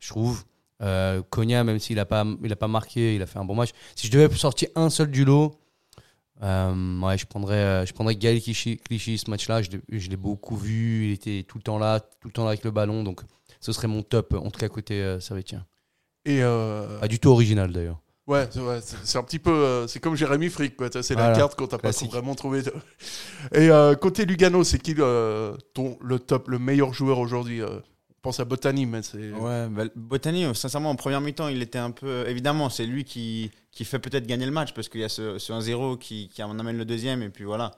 je 0.00 0.08
trouve. 0.08 0.44
Euh, 0.82 1.22
Konya, 1.30 1.64
même 1.64 1.78
s'il 1.78 1.96
n'a 1.96 2.04
pas, 2.04 2.24
il 2.44 2.52
a 2.52 2.56
pas 2.56 2.68
marqué, 2.68 3.14
il 3.16 3.22
a 3.22 3.26
fait 3.26 3.38
un 3.38 3.44
bon 3.44 3.54
match. 3.54 3.70
Si 3.94 4.06
je 4.08 4.12
devais 4.12 4.34
sortir 4.36 4.68
un 4.74 4.90
seul 4.90 5.10
du 5.10 5.24
lot, 5.24 5.54
euh, 6.42 7.00
ouais, 7.00 7.16
je 7.16 7.24
prendrais, 7.26 7.86
je 7.86 7.92
prendrais 7.94 8.14
Gaël 8.14 8.40
Clichy, 8.42 8.76
Clichy 8.76 9.16
ce 9.18 9.30
match-là. 9.30 9.62
Je, 9.62 9.70
l'ai- 9.70 9.98
je 9.98 10.10
l'ai 10.10 10.16
beaucoup 10.16 10.56
vu. 10.56 11.06
Il 11.06 11.12
était 11.12 11.44
tout 11.48 11.56
le 11.58 11.62
temps 11.62 11.78
là, 11.78 12.00
tout 12.00 12.28
le 12.28 12.32
temps 12.32 12.44
là 12.44 12.50
avec 12.50 12.64
le 12.64 12.70
ballon. 12.70 13.02
Donc, 13.04 13.22
ce 13.60 13.72
serait 13.72 13.88
mon 13.88 14.02
top, 14.02 14.34
en 14.34 14.50
tout 14.50 14.60
cas 14.60 14.68
côté 14.68 15.02
euh, 15.02 15.18
Servetien. 15.18 15.64
Et 16.26 16.40
Pas 16.40 17.06
du 17.08 17.18
tout 17.20 17.28
original 17.30 17.72
d'ailleurs. 17.72 18.00
Ouais, 18.26 18.48
c'est 18.50 18.60
ouais, 18.60 18.80
c'est- 18.82 18.96
c'est 19.04 19.18
un 19.18 19.22
petit 19.22 19.38
peu. 19.38 19.50
euh, 19.52 19.86
c'est 19.86 20.00
comme 20.00 20.14
Jérémy 20.16 20.48
Frick, 20.50 20.76
quoi. 20.76 20.88
C'est 20.90 21.14
la 21.14 21.32
carte 21.36 21.54
quand 21.56 21.66
t'as 21.68 21.78
pas 21.78 21.92
vraiment 22.08 22.34
trouvé. 22.34 22.60
Et 23.52 23.70
euh, 23.70 23.94
côté 23.94 24.24
Lugano, 24.24 24.64
c'est 24.64 24.78
qui 24.78 24.94
le, 24.94 25.56
ton, 25.74 25.98
le 26.02 26.18
top, 26.18 26.48
le 26.48 26.58
meilleur 26.58 26.92
joueur 26.92 27.18
aujourd'hui 27.18 27.60
euh, 27.62 27.78
On 28.10 28.20
pense 28.22 28.40
à 28.40 28.44
Botany, 28.44 28.86
mais 28.86 29.02
c'est. 29.02 29.30
Ouais, 29.32 29.68
bah, 29.68 29.84
Botany, 29.94 30.44
euh, 30.44 30.54
sincèrement, 30.54 30.90
en 30.90 30.96
première 30.96 31.20
mi-temps, 31.20 31.48
il 31.48 31.62
était 31.62 31.78
un 31.78 31.90
peu. 31.92 32.26
Évidemment, 32.28 32.70
c'est 32.70 32.86
lui 32.86 33.04
qui, 33.04 33.50
qui 33.70 33.84
fait 33.84 33.98
peut-être 34.00 34.26
gagner 34.26 34.46
le 34.46 34.52
match 34.52 34.72
parce 34.74 34.88
qu'il 34.88 35.00
y 35.00 35.04
a 35.04 35.08
ce, 35.08 35.38
ce 35.38 35.52
1-0 35.52 35.98
qui, 35.98 36.28
qui 36.28 36.42
en 36.42 36.58
amène 36.58 36.76
le 36.78 36.84
deuxième, 36.84 37.22
et 37.22 37.28
puis 37.30 37.44
voilà. 37.44 37.72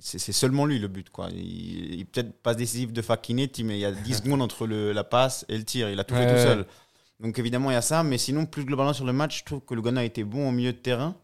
C'est 0.00 0.32
seulement 0.32 0.66
lui 0.66 0.78
le 0.80 0.88
but. 0.88 1.10
Quoi. 1.10 1.28
Il, 1.32 1.94
il 1.94 2.04
peut-être 2.06 2.32
passe 2.42 2.56
décisif 2.56 2.92
de 2.92 3.00
Fakinetti, 3.00 3.62
mais 3.64 3.76
il 3.78 3.80
y 3.80 3.84
a 3.84 3.92
10 3.92 4.14
secondes 4.24 4.42
entre 4.42 4.66
le, 4.66 4.92
la 4.92 5.04
passe 5.04 5.46
et 5.48 5.56
le 5.56 5.64
tir. 5.64 5.88
Il 5.90 5.98
a 6.00 6.04
tout 6.04 6.14
fait 6.14 6.26
tout 6.26 6.42
seul. 6.42 6.66
Donc 7.20 7.38
évidemment, 7.38 7.70
il 7.70 7.74
y 7.74 7.76
a 7.76 7.82
ça. 7.82 8.02
Mais 8.02 8.18
sinon, 8.18 8.46
plus 8.46 8.64
globalement 8.64 8.92
sur 8.92 9.06
le 9.06 9.12
match, 9.12 9.40
je 9.40 9.44
trouve 9.44 9.60
que 9.60 9.74
Lugano 9.74 10.00
a 10.00 10.04
été 10.04 10.24
bon 10.24 10.48
au 10.48 10.52
milieu 10.52 10.72
de 10.72 10.78
terrain. 10.78 11.14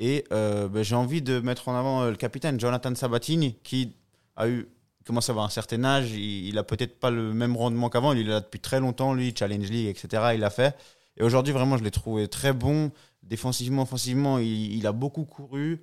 Et 0.00 0.24
euh, 0.32 0.68
bah, 0.68 0.82
j'ai 0.82 0.96
envie 0.96 1.22
de 1.22 1.40
mettre 1.40 1.68
en 1.68 1.76
avant 1.76 2.02
euh, 2.02 2.10
le 2.10 2.16
capitaine, 2.16 2.58
Jonathan 2.58 2.94
Sabatini, 2.94 3.56
qui 3.62 3.94
a 4.36 4.48
eu 4.48 4.68
commence 5.06 5.28
à 5.28 5.32
avoir 5.32 5.44
un 5.44 5.50
certain 5.50 5.84
âge. 5.84 6.12
Il, 6.12 6.48
il 6.48 6.58
a 6.58 6.62
peut-être 6.64 6.98
pas 6.98 7.10
le 7.10 7.34
même 7.34 7.56
rendement 7.56 7.90
qu'avant. 7.90 8.12
Il 8.12 8.20
est 8.20 8.30
là 8.30 8.40
depuis 8.40 8.60
très 8.60 8.80
longtemps, 8.80 9.12
lui, 9.12 9.34
Challenge 9.36 9.68
League, 9.70 9.86
etc. 9.86 10.32
Il 10.34 10.40
l'a 10.40 10.50
fait. 10.50 10.76
Et 11.16 11.22
aujourd'hui, 11.22 11.52
vraiment, 11.52 11.76
je 11.76 11.84
l'ai 11.84 11.90
trouvé 11.90 12.26
très 12.26 12.52
bon 12.52 12.90
Défensivement, 13.28 13.82
offensivement, 13.82 14.38
il, 14.38 14.86
a 14.86 14.92
beaucoup 14.92 15.24
couru. 15.24 15.82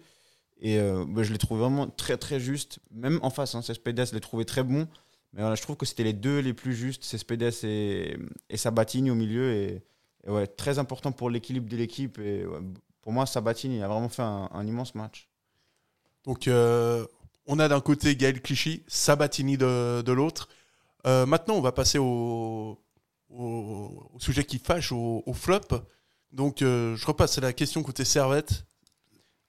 Et 0.61 0.77
euh, 0.77 1.05
bah, 1.07 1.23
je 1.23 1.31
l'ai 1.31 1.39
trouvé 1.39 1.61
vraiment 1.61 1.87
très 1.87 2.17
très 2.17 2.39
juste. 2.39 2.79
Même 2.91 3.19
en 3.23 3.31
face, 3.31 3.55
hein, 3.55 3.63
Cespedes, 3.63 4.05
je 4.05 4.13
l'ai 4.13 4.19
trouvé 4.19 4.45
très 4.45 4.63
bon. 4.63 4.87
Mais 5.33 5.41
voilà, 5.41 5.55
je 5.55 5.61
trouve 5.61 5.77
que 5.77 5.85
c'était 5.85 6.03
les 6.03 6.13
deux 6.13 6.39
les 6.39 6.53
plus 6.53 6.75
justes, 6.75 7.03
Cespedes 7.03 7.53
et, 7.63 8.17
et 8.49 8.57
Sabatini 8.57 9.11
au 9.11 9.15
milieu. 9.15 9.53
Et, 9.53 9.81
et 10.25 10.29
ouais, 10.29 10.45
très 10.45 10.77
important 10.77 11.11
pour 11.11 11.29
l'équilibre 11.29 11.69
de 11.69 11.77
l'équipe. 11.77 12.19
Et 12.19 12.45
ouais, 12.45 12.59
pour 13.01 13.13
moi, 13.13 13.25
Sabatini 13.25 13.81
a 13.81 13.87
vraiment 13.87 14.09
fait 14.09 14.21
un, 14.23 14.49
un 14.51 14.67
immense 14.67 14.93
match. 14.93 15.29
Donc, 16.25 16.47
euh, 16.47 17.05
on 17.47 17.59
a 17.59 17.67
d'un 17.67 17.81
côté 17.81 18.15
Gaël 18.15 18.41
Clichy, 18.41 18.83
Sabatini 18.87 19.57
de, 19.57 20.01
de 20.01 20.11
l'autre. 20.11 20.49
Euh, 21.07 21.25
maintenant, 21.25 21.55
on 21.55 21.61
va 21.61 21.71
passer 21.71 21.97
au, 21.97 22.77
au, 23.29 24.09
au 24.13 24.19
sujet 24.19 24.43
qui 24.43 24.59
fâche, 24.59 24.91
au, 24.91 25.23
au 25.25 25.33
flop. 25.33 25.61
Donc, 26.31 26.61
euh, 26.61 26.95
je 26.95 27.05
repasse 27.05 27.37
à 27.37 27.41
la 27.41 27.53
question 27.53 27.83
côté 27.83 28.05
Servette. 28.05 28.65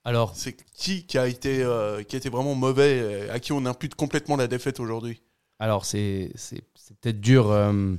Alors, 0.05 0.35
C'est 0.35 0.57
qui 0.75 1.07
qui 1.07 1.19
a 1.19 1.29
été, 1.29 1.63
euh, 1.63 2.03
qui 2.03 2.17
a 2.17 2.19
été 2.19 2.29
vraiment 2.29 2.55
mauvais, 2.55 3.29
à 3.31 3.39
qui 3.39 3.53
on 3.53 3.67
impute 3.67 3.95
complètement 3.95 4.37
la 4.37 4.47
défaite 4.47 4.81
aujourd'hui? 4.81 5.23
Alors 5.63 5.85
c'est 5.85 6.33
peut-être 7.01 7.21
dur, 7.21 7.51
euh, 7.51 7.95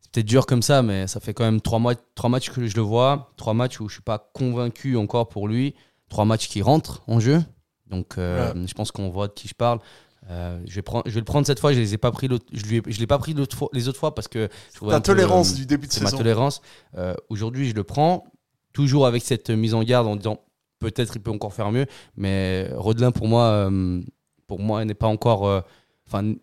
c'est 0.00 0.10
peut-être 0.12 0.26
dur 0.26 0.46
comme 0.46 0.62
ça, 0.62 0.82
mais 0.82 1.06
ça 1.06 1.18
fait 1.20 1.34
quand 1.34 1.44
même 1.44 1.60
trois, 1.60 1.78
mois, 1.78 1.94
trois 2.14 2.30
matchs 2.30 2.50
que 2.50 2.66
je 2.66 2.76
le 2.76 2.82
vois, 2.82 3.32
trois 3.36 3.54
matchs 3.54 3.80
où 3.80 3.88
je 3.88 3.94
suis 3.94 4.02
pas 4.02 4.30
convaincu 4.32 4.96
encore 4.96 5.28
pour 5.28 5.48
lui, 5.48 5.74
trois 6.08 6.24
matchs 6.24 6.48
qui 6.48 6.62
rentrent 6.62 7.02
en 7.08 7.18
jeu. 7.20 7.42
Donc 7.88 8.16
euh, 8.18 8.52
je 8.66 8.74
pense 8.74 8.92
qu'on 8.92 9.08
voit 9.10 9.28
de 9.28 9.32
qui 9.32 9.48
je 9.48 9.54
parle. 9.54 9.80
Euh, 10.30 10.58
je, 10.66 10.74
vais 10.76 10.82
prendre, 10.82 11.02
je 11.06 11.12
vais 11.12 11.20
le 11.20 11.24
prendre 11.26 11.46
cette 11.46 11.60
fois. 11.60 11.72
Je 11.74 11.78
les 11.80 11.92
ai 11.94 11.98
pas 11.98 12.10
pris 12.12 12.28
l'autre- 12.28 12.46
je 12.52 12.64
lui 12.64 12.76
ai- 12.78 12.82
je 12.86 12.98
l'ai 12.98 13.06
pas 13.06 13.18
pris 13.18 13.34
l'autre 13.34 13.54
fois- 13.56 13.68
les 13.74 13.88
autres 13.88 13.98
fois 13.98 14.14
parce 14.14 14.26
que 14.28 14.48
Ta 14.80 14.96
peu, 14.96 15.02
tolérance 15.02 15.52
du 15.54 15.66
début 15.66 15.86
de 15.86 15.92
c'est 15.92 16.00
ma 16.00 16.06
saison. 16.06 16.16
tolérance. 16.18 16.62
Euh, 16.96 17.14
Aujourd'hui, 17.28 17.68
je 17.68 17.74
le 17.74 17.84
prends 17.84 18.24
toujours 18.72 19.06
avec 19.06 19.22
cette 19.22 19.50
mise 19.50 19.74
en 19.74 19.82
garde 19.82 20.06
en 20.06 20.16
disant 20.16 20.38
peut-être 20.78 21.14
il 21.16 21.20
peut 21.20 21.30
encore 21.30 21.52
faire 21.52 21.70
mieux, 21.72 21.86
mais 22.16 22.70
Rodelin 22.74 23.10
pour 23.12 23.28
moi, 23.28 23.44
euh, 23.44 24.00
pour 24.46 24.60
moi 24.60 24.82
n'est 24.86 24.94
pas 24.94 25.08
encore, 25.08 25.62
enfin 26.06 26.34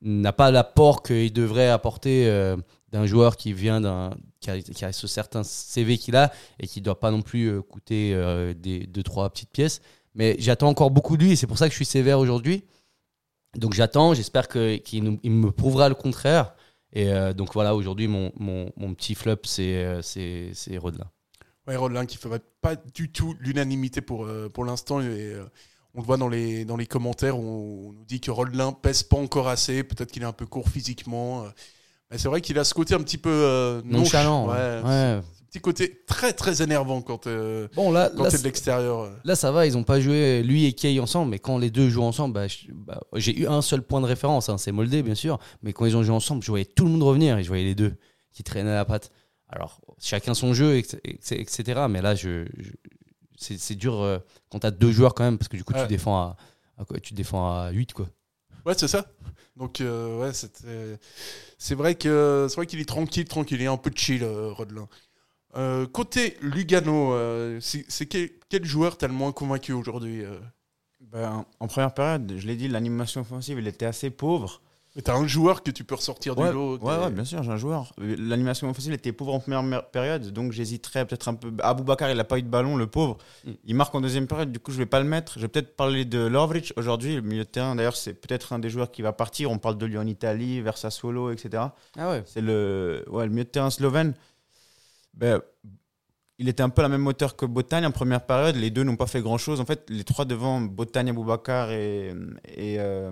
n'a 0.00 0.32
pas 0.32 0.50
l'apport 0.50 1.02
qu'il 1.02 1.32
devrait 1.32 1.68
apporter 1.68 2.28
euh, 2.28 2.56
d'un 2.92 3.06
joueur 3.06 3.36
qui 3.36 3.52
vient 3.52 3.80
d'un 3.80 4.10
qui 4.40 4.84
a, 4.84 4.92
ce 4.92 5.06
certain 5.06 5.42
CV 5.42 5.98
qu'il 5.98 6.16
a 6.16 6.32
et 6.60 6.66
qui 6.66 6.80
doit 6.80 7.00
pas 7.00 7.10
non 7.10 7.22
plus 7.22 7.46
euh, 7.46 7.62
coûter 7.62 8.12
euh, 8.14 8.54
des 8.54 8.86
deux 8.86 9.02
trois 9.02 9.28
petites 9.30 9.50
pièces. 9.50 9.80
Mais 10.14 10.36
j'attends 10.38 10.68
encore 10.68 10.90
beaucoup 10.90 11.16
de 11.16 11.24
lui 11.24 11.32
et 11.32 11.36
c'est 11.36 11.46
pour 11.46 11.58
ça 11.58 11.66
que 11.66 11.72
je 11.72 11.76
suis 11.76 11.84
sévère 11.84 12.18
aujourd'hui. 12.18 12.64
Donc 13.56 13.74
j'attends, 13.74 14.14
j'espère 14.14 14.48
qu'il 14.48 15.02
me 15.02 15.50
prouvera 15.50 15.88
le 15.88 15.94
contraire. 15.94 16.54
Et 16.92 17.12
euh, 17.12 17.32
donc 17.32 17.52
voilà, 17.52 17.74
aujourd'hui, 17.74 18.08
mon, 18.08 18.32
mon, 18.36 18.94
petit 18.94 19.14
flop, 19.14 19.40
c'est 19.44 20.00
c'est 20.02 20.78
Rodelin. 20.78 21.10
Ouais, 21.66 21.76
Rodelin 21.76 22.06
qui 22.06 22.16
ne 22.16 22.30
fait 22.30 22.42
pas 22.60 22.76
du 22.76 23.10
tout 23.10 23.34
l'unanimité 23.40 24.00
pour, 24.00 24.28
pour 24.54 24.64
l'instant. 24.64 25.00
On 25.98 26.00
le 26.00 26.06
voit 26.06 26.16
dans 26.16 26.28
les, 26.28 26.64
dans 26.64 26.76
les 26.76 26.86
commentaires 26.86 27.36
où 27.36 27.88
on 27.88 27.92
nous 27.92 28.04
dit 28.06 28.20
que 28.20 28.30
Rodelin 28.30 28.70
pèse 28.72 29.02
pas 29.02 29.16
encore 29.16 29.48
assez. 29.48 29.82
Peut-être 29.82 30.12
qu'il 30.12 30.22
est 30.22 30.26
un 30.26 30.32
peu 30.32 30.46
court 30.46 30.68
physiquement. 30.68 31.42
euh. 31.44 31.48
Mais 32.12 32.18
c'est 32.18 32.28
vrai 32.28 32.40
qu'il 32.40 32.56
a 32.56 32.62
ce 32.62 32.72
côté 32.72 32.94
un 32.94 33.00
petit 33.02 33.18
peu 33.18 33.30
euh, 33.32 33.82
Nonchalant, 33.84 34.46
ouais. 34.48 34.80
Ouais, 34.84 35.20
petit 35.50 35.58
côté 35.60 36.02
très 36.06 36.32
très 36.32 36.62
énervant 36.62 37.02
quand, 37.02 37.26
euh, 37.26 37.66
Bon, 37.74 37.90
là, 37.90 38.10
quand 38.16 38.22
là, 38.22 38.30
de 38.30 38.36
l'extérieur. 38.44 39.10
Là, 39.24 39.34
ça 39.34 39.50
va, 39.50 39.66
ils 39.66 39.72
n'ont 39.72 39.82
pas 39.82 39.98
joué 40.00 40.42
lui 40.44 40.66
et 40.66 40.72
Kay 40.72 41.00
ensemble, 41.00 41.32
mais 41.32 41.40
quand 41.40 41.58
les 41.58 41.70
deux 41.70 41.88
jouent 41.90 42.04
ensemble, 42.04 42.34
bah, 42.34 42.46
bah, 42.70 43.00
j'ai 43.16 43.36
eu 43.36 43.46
un 43.48 43.60
seul 43.60 43.82
point 43.82 44.00
de 44.00 44.06
référence, 44.06 44.48
hein, 44.48 44.56
c'est 44.56 44.70
Moldé, 44.72 45.02
bien 45.02 45.16
sûr, 45.16 45.38
mais 45.64 45.72
quand 45.72 45.84
ils 45.84 45.96
ont 45.96 46.02
joué 46.04 46.14
ensemble, 46.14 46.42
je 46.44 46.50
voyais 46.50 46.64
tout 46.64 46.84
le 46.84 46.92
monde 46.92 47.02
revenir 47.02 47.36
et 47.38 47.42
je 47.42 47.48
voyais 47.48 47.64
les 47.64 47.74
deux 47.74 47.96
qui 48.32 48.44
traînaient 48.44 48.72
la 48.74 48.84
patte. 48.84 49.10
Alors, 49.48 49.80
chacun 49.98 50.32
son 50.34 50.54
jeu, 50.54 50.76
etc. 50.76 50.98
etc., 51.32 51.80
mais 51.90 52.00
là, 52.02 52.14
je, 52.14 52.44
je- 52.56 52.70
c'est 53.38 53.58
c'est 53.58 53.74
dur 53.74 54.00
euh, 54.00 54.18
quand 54.50 54.58
tu 54.60 54.66
as 54.66 54.70
deux 54.70 54.90
joueurs 54.92 55.14
quand 55.14 55.24
même, 55.24 55.38
parce 55.38 55.48
que 55.48 55.56
du 55.56 55.64
coup, 55.64 55.72
Ouais. 55.74 55.82
tu, 55.82 55.88
défends 55.88 56.16
à, 56.16 56.36
à 56.78 56.84
quoi, 56.84 56.98
tu 57.00 57.14
défends 57.14 57.48
à 57.50 57.70
8, 57.70 57.92
quoi. 57.92 58.08
Ouais, 58.66 58.74
c'est 58.76 58.88
ça. 58.88 59.06
Donc, 59.56 59.80
euh, 59.80 60.18
ouais, 60.20 60.32
c'était- 60.34 60.98
c'est 61.56 61.74
vrai 61.74 61.94
que 61.94 62.46
c'est 62.48 62.56
vrai 62.56 62.66
qu'il 62.66 62.80
est 62.80 62.84
tranquille, 62.88 63.24
tranquille. 63.26 63.60
Il 63.60 63.64
est 63.64 63.66
un 63.68 63.76
peu 63.76 63.90
chill, 63.94 64.22
euh, 64.22 64.52
Rodelin. 64.52 64.88
Euh, 65.56 65.86
côté 65.86 66.36
Lugano, 66.42 67.14
euh, 67.14 67.58
c'est 67.60 67.84
c'est 67.88 68.06
quel, 68.06 68.30
quel 68.50 68.64
joueur 68.64 68.98
t'as 68.98 69.06
le 69.08 69.14
moins 69.14 69.32
convaincu 69.32 69.72
aujourd'hui 69.72 70.22
euh? 70.24 70.38
Ben, 71.00 71.46
en 71.60 71.66
première 71.68 71.94
période, 71.94 72.34
je 72.36 72.46
l'ai 72.46 72.56
dit, 72.56 72.68
l'animation 72.68 73.20
offensive, 73.22 73.56
elle 73.58 73.68
était 73.68 73.86
assez 73.86 74.10
pauvre. 74.10 74.60
Mais 74.98 75.02
t'as 75.02 75.14
un 75.14 75.28
joueur 75.28 75.62
que 75.62 75.70
tu 75.70 75.84
peux 75.84 75.94
ressortir 75.94 76.36
Ouais, 76.36 76.48
du 76.48 76.54
lot. 76.54 76.76
ouais, 76.76 77.10
bien 77.12 77.24
sûr, 77.24 77.40
j'ai 77.44 77.52
un 77.52 77.56
joueur. 77.56 77.92
L'animation 77.98 78.68
offensive 78.68 78.92
était 78.92 79.12
pauvre 79.12 79.32
en 79.32 79.38
première 79.38 79.86
période, 79.90 80.32
donc 80.32 80.50
j'hésiterais 80.50 81.06
peut-être 81.06 81.28
un 81.28 81.34
peu. 81.34 81.52
Aboubakar, 81.62 82.10
il 82.10 82.16
n'a 82.16 82.24
pas 82.24 82.36
eu 82.36 82.42
de 82.42 82.48
ballon, 82.48 82.76
le 82.76 82.88
pauvre. 82.88 83.16
Mm. 83.44 83.50
Il 83.66 83.76
marque 83.76 83.94
en 83.94 84.00
deuxième 84.00 84.26
période, 84.26 84.50
du 84.50 84.58
coup, 84.58 84.72
je 84.72 84.78
vais 84.78 84.86
pas 84.86 84.98
le 84.98 85.06
mettre. 85.06 85.34
Je 85.36 85.42
vais 85.42 85.46
peut-être 85.48 85.76
parler 85.76 86.04
de 86.04 86.18
Lovric 86.18 86.72
aujourd'hui, 86.76 87.14
le 87.14 87.20
milieu 87.20 87.44
de 87.44 87.48
terrain. 87.48 87.76
D'ailleurs, 87.76 87.94
c'est 87.94 88.12
peut-être 88.12 88.52
un 88.52 88.58
des 88.58 88.70
joueurs 88.70 88.90
qui 88.90 89.02
va 89.02 89.12
partir. 89.12 89.52
On 89.52 89.58
parle 89.58 89.78
de 89.78 89.86
lui 89.86 89.98
en 89.98 90.06
Italie, 90.08 90.60
vers 90.62 90.76
Sassuolo, 90.76 91.30
etc. 91.30 91.62
Ah 91.96 92.10
ouais 92.10 92.24
C'est 92.26 92.40
le, 92.40 93.04
ouais, 93.08 93.22
le 93.24 93.30
milieu 93.30 93.44
de 93.44 93.50
terrain 93.50 93.70
slovène. 93.70 94.14
Ben, 95.14 95.40
il 96.40 96.48
était 96.48 96.64
un 96.64 96.70
peu 96.70 96.82
la 96.82 96.88
même 96.88 97.02
moteur 97.02 97.36
que 97.36 97.46
Botagne 97.46 97.86
en 97.86 97.92
première 97.92 98.26
période. 98.26 98.56
Les 98.56 98.70
deux 98.70 98.82
n'ont 98.82 98.96
pas 98.96 99.06
fait 99.06 99.20
grand-chose. 99.20 99.60
En 99.60 99.64
fait, 99.64 99.88
les 99.90 100.02
trois 100.02 100.24
devant, 100.24 100.60
Botagne, 100.60 101.10
Aboubakar 101.10 101.70
et, 101.70 102.14
et 102.56 102.80
euh, 102.80 103.10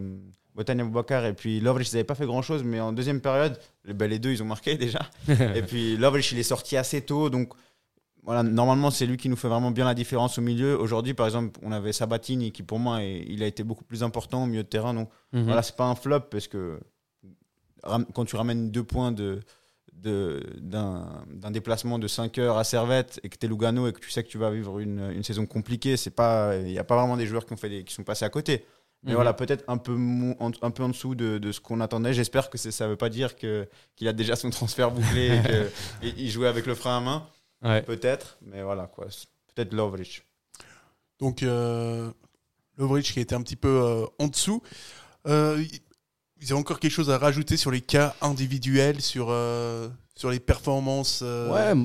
Botagne, 0.57 0.81
Aboubakar 0.81 1.25
et 1.27 1.35
puis 1.35 1.61
Lovric, 1.61 1.89
ils 1.91 1.95
n'avaient 1.95 2.05
pas 2.05 2.15
fait 2.17 2.27
grand-chose. 2.27 2.65
Mais 2.65 2.81
en 2.81 2.93
deuxième 2.93 3.21
période, 3.21 3.59
les- 3.85 3.95
ben, 3.95 4.09
les 4.11 4.19
deux, 4.19 4.31
ils 4.33 4.43
ont 4.43 4.47
marqué 4.47 4.75
déjà. 4.87 5.01
et 5.29 5.63
puis 5.63 5.97
Lovric, 5.97 6.33
il 6.33 6.39
est 6.39 6.43
sorti 6.43 6.77
assez 6.77 7.03
tôt. 7.03 7.29
Donc, 7.31 7.53
voilà, 8.25 8.43
normalement, 8.43 8.91
c'est 8.91 9.07
lui 9.07 9.17
qui 9.19 9.29
nous 9.29 9.37
fait 9.37 9.47
vraiment 9.49 9.71
bien 9.71 9.85
la 9.85 9.95
différence 9.95 10.37
au 10.39 10.43
milieu. 10.43 10.77
Aujourd'hui, 10.81 11.15
par 11.15 11.27
exemple, 11.27 11.61
on 11.63 11.71
avait 11.71 11.93
Sabatini 11.93 12.51
qui, 12.51 12.63
pour 12.65 12.79
moi, 12.81 13.03
est- 13.05 13.25
il 13.29 13.43
a 13.43 13.47
été 13.47 13.63
beaucoup 13.63 13.85
plus 13.85 14.03
important 14.03 14.43
au 14.43 14.47
milieu 14.47 14.65
de 14.65 14.69
terrain. 14.69 14.95
Donc, 14.95 15.11
Mhm. 15.33 15.45
voilà, 15.45 15.63
c'est 15.63 15.77
pas 15.77 15.85
un 15.85 15.95
flop 15.95 16.21
parce 16.31 16.49
que 16.49 16.81
quand 18.15 18.25
tu 18.25 18.35
ramènes 18.35 18.71
deux 18.73 18.83
points 18.83 19.13
de 19.13 19.41
d'un 19.93 21.51
déplacement 21.51 21.99
de 21.99 22.07
5 22.07 22.39
heures 22.39 22.59
à 22.59 22.65
Servette 22.65 23.19
et 23.23 23.29
que 23.29 23.37
tu 23.37 23.47
es 23.47 23.49
Lugano 23.49 23.89
et 23.89 23.93
que 23.93 23.99
tu 24.01 24.11
sais 24.11 24.23
que 24.23 24.29
tu 24.29 24.39
vas 24.39 24.51
vivre 24.51 24.79
une, 24.79 25.11
une 25.15 25.23
saison 25.23 25.47
compliquée, 25.47 25.97
c'est 25.97 26.11
pas 26.15 26.55
il 26.57 26.65
n'y 26.67 26.79
a 26.79 26.85
pas 26.85 26.97
vraiment 26.97 27.17
des 27.17 27.27
joueurs 27.27 27.45
qui 27.47 27.53
ont 27.53 27.57
fait 27.57 27.69
des- 27.69 27.83
qui 27.85 27.95
sont 27.95 28.05
passés 28.05 28.25
à 28.25 28.29
côté. 28.29 28.65
Mais 29.07 29.13
Mhm. 29.13 29.15
voilà, 29.17 29.33
peut-être 29.33 29.65
un 29.69 29.79
peu 29.79 29.95
en, 30.41 30.51
un 30.61 30.71
peu 30.71 30.83
en 30.83 30.89
dessous 30.91 31.15
de, 31.15 31.39
de 31.39 31.53
ce 31.53 31.61
qu'on 31.61 31.81
attendait. 31.81 32.13
J'espère 32.13 32.51
que 32.51 32.59
ça 32.59 32.87
veut 32.89 32.97
pas 32.97 33.09
dire 33.09 33.37
que 33.37 33.67
qu'il 33.95 34.09
a 34.09 34.13
déjà 34.13 34.37
son 34.37 34.51
transfert 34.51 34.91
bouclé 34.91 35.41
et 36.03 36.13
qu'il 36.13 36.29
jouait 36.31 36.49
avec 36.49 36.67
le 36.67 36.75
frein 36.75 36.99
à 36.99 37.01
main. 37.01 37.27
Ouais. 37.63 37.83
Peut-être, 37.83 38.37
mais 38.43 38.63
voilà 38.63 38.87
quoi. 38.87 39.07
Peut-être 39.55 39.73
Lovric. 39.73 40.23
Donc, 41.21 41.43
euh, 41.43 42.11
Lovric 42.77 43.07
qui 43.13 43.21
était 43.21 43.35
un 43.35 43.43
petit 43.43 43.57
peu 43.57 43.69
euh, 43.83 44.05
en 44.19 44.27
dessous. 44.27 44.63
Euh, 45.27 45.63
vous 46.41 46.53
avez 46.53 46.61
encore 46.61 46.79
quelque 46.81 46.93
chose 46.93 47.09
à 47.11 47.17
rajouter 47.17 47.57
sur 47.57 47.71
les 47.71 47.81
cas 47.81 48.15
individuels, 48.21 49.01
sur, 49.01 49.29
euh, 49.31 49.89
sur 50.17 50.31
les 50.31 50.41
performances 50.41 51.21
euh, 51.23 51.53
Ouais, 51.53 51.83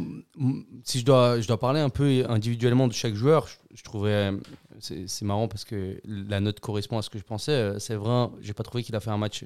si 0.84 1.00
je 1.00 1.06
dois, 1.06 1.40
je 1.40 1.48
dois 1.48 1.60
parler 1.60 1.82
un 1.82 1.90
peu 1.90 2.24
individuellement 2.28 2.88
de 2.88 2.94
chaque 2.94 3.14
joueur, 3.14 3.48
je, 3.48 3.56
je 3.76 3.84
trouverais. 3.84 4.32
C'est 4.80 5.22
marrant 5.24 5.48
parce 5.48 5.64
que 5.64 6.02
la 6.06 6.40
note 6.40 6.60
correspond 6.60 6.98
à 6.98 7.02
ce 7.04 7.10
que 7.10 7.20
je 7.20 7.24
pensais. 7.24 7.52
Euh, 7.52 7.80
C'est 7.80 7.96
vrai, 7.96 8.30
j'ai 8.42 8.54
pas 8.54 8.64
trouvé 8.64 8.84
qu'il 8.84 8.96
a 8.96 9.00
fait 9.00 9.12
un 9.12 9.18
match 9.18 9.46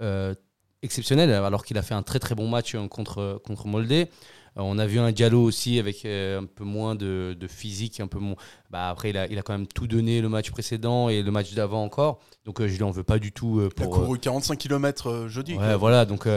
euh, 0.00 0.34
exceptionnel, 0.82 1.32
alors 1.32 1.64
qu'il 1.64 1.78
a 1.78 1.82
fait 1.82 1.94
un 1.94 2.02
très 2.02 2.18
très 2.18 2.34
bon 2.34 2.48
match 2.48 2.74
euh, 2.74 2.86
contre, 2.86 3.40
contre 3.44 3.66
Moldé. 3.66 4.08
Euh, 4.56 4.62
on 4.62 4.78
a 4.78 4.86
vu 4.86 4.98
un 4.98 5.12
Diallo 5.12 5.42
aussi 5.42 5.78
avec 5.78 6.04
euh, 6.04 6.40
un 6.40 6.44
peu 6.46 6.64
moins 6.64 6.94
de, 6.94 7.36
de 7.38 7.46
physique, 7.46 8.00
un 8.00 8.06
peu 8.06 8.18
moins. 8.18 8.36
Bah, 8.70 8.88
après, 8.88 9.10
il 9.10 9.16
a, 9.16 9.26
il 9.28 9.38
a 9.38 9.42
quand 9.42 9.52
même 9.52 9.66
tout 9.66 9.86
donné 9.86 10.20
le 10.20 10.28
match 10.28 10.50
précédent 10.50 11.08
et 11.08 11.22
le 11.22 11.30
match 11.30 11.52
d'avant 11.54 11.82
encore. 11.84 12.20
Donc, 12.44 12.60
euh, 12.60 12.68
je 12.68 12.76
lui 12.76 12.82
en 12.82 12.90
veux 12.90 13.04
pas 13.04 13.18
du 13.18 13.32
tout 13.32 13.58
euh, 13.60 13.68
Il 13.76 13.82
a 13.82 13.86
pour. 13.86 13.94
couru 13.94 14.18
45 14.18 14.56
km 14.58 15.26
jeudi. 15.28 15.52
Ouais, 15.52 15.58
quoi. 15.58 15.76
voilà, 15.76 16.04
donc 16.04 16.28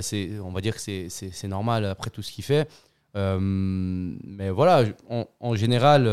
c'est, 0.00 0.30
on 0.40 0.50
va 0.52 0.60
dire 0.60 0.74
que 0.74 0.80
c'est, 0.80 1.48
normal 1.48 1.84
après 1.84 2.10
tout 2.10 2.22
ce 2.22 2.30
qu'il 2.32 2.44
fait. 2.44 2.68
Mais 3.14 4.50
voilà, 4.50 4.84
en, 5.10 5.26
en 5.40 5.54
général, 5.54 6.04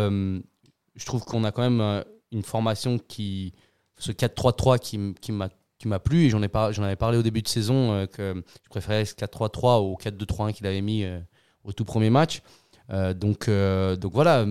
je 0.96 1.06
trouve 1.06 1.24
qu'on 1.24 1.44
a 1.44 1.52
quand 1.52 1.68
même 1.70 2.04
une 2.32 2.44
formation 2.44 2.98
qui. 2.98 3.54
Ce 3.98 4.12
4-3-3 4.12 4.80
qui, 4.80 5.14
qui 5.22 5.32
m'a 5.32 5.50
qui 5.78 5.88
m'a 5.88 6.00
plu 6.00 6.26
et 6.26 6.30
j'en 6.30 6.42
ai 6.42 6.48
par- 6.48 6.74
j'en 6.74 6.82
avais 6.84 6.96
parlé 6.96 7.18
au 7.20 7.24
début 7.24 7.42
de 7.44 7.48
saison 7.48 7.92
euh, 7.92 8.06
que 8.08 8.36
je 8.64 8.70
préférais 8.70 9.06
ce 9.06 9.14
4-3-3 9.16 9.80
au 9.82 9.96
4-2-3-1 9.96 10.54
qu'il 10.54 10.66
avait 10.68 10.82
mis 10.82 11.04
euh, 11.04 11.20
au 11.64 11.74
tout 11.74 11.86
premier 11.86 12.10
match. 12.10 12.42
Euh, 12.90 13.14
donc, 13.14 13.48
euh, 13.48 13.96
donc 13.96 14.14
voilà, 14.14 14.46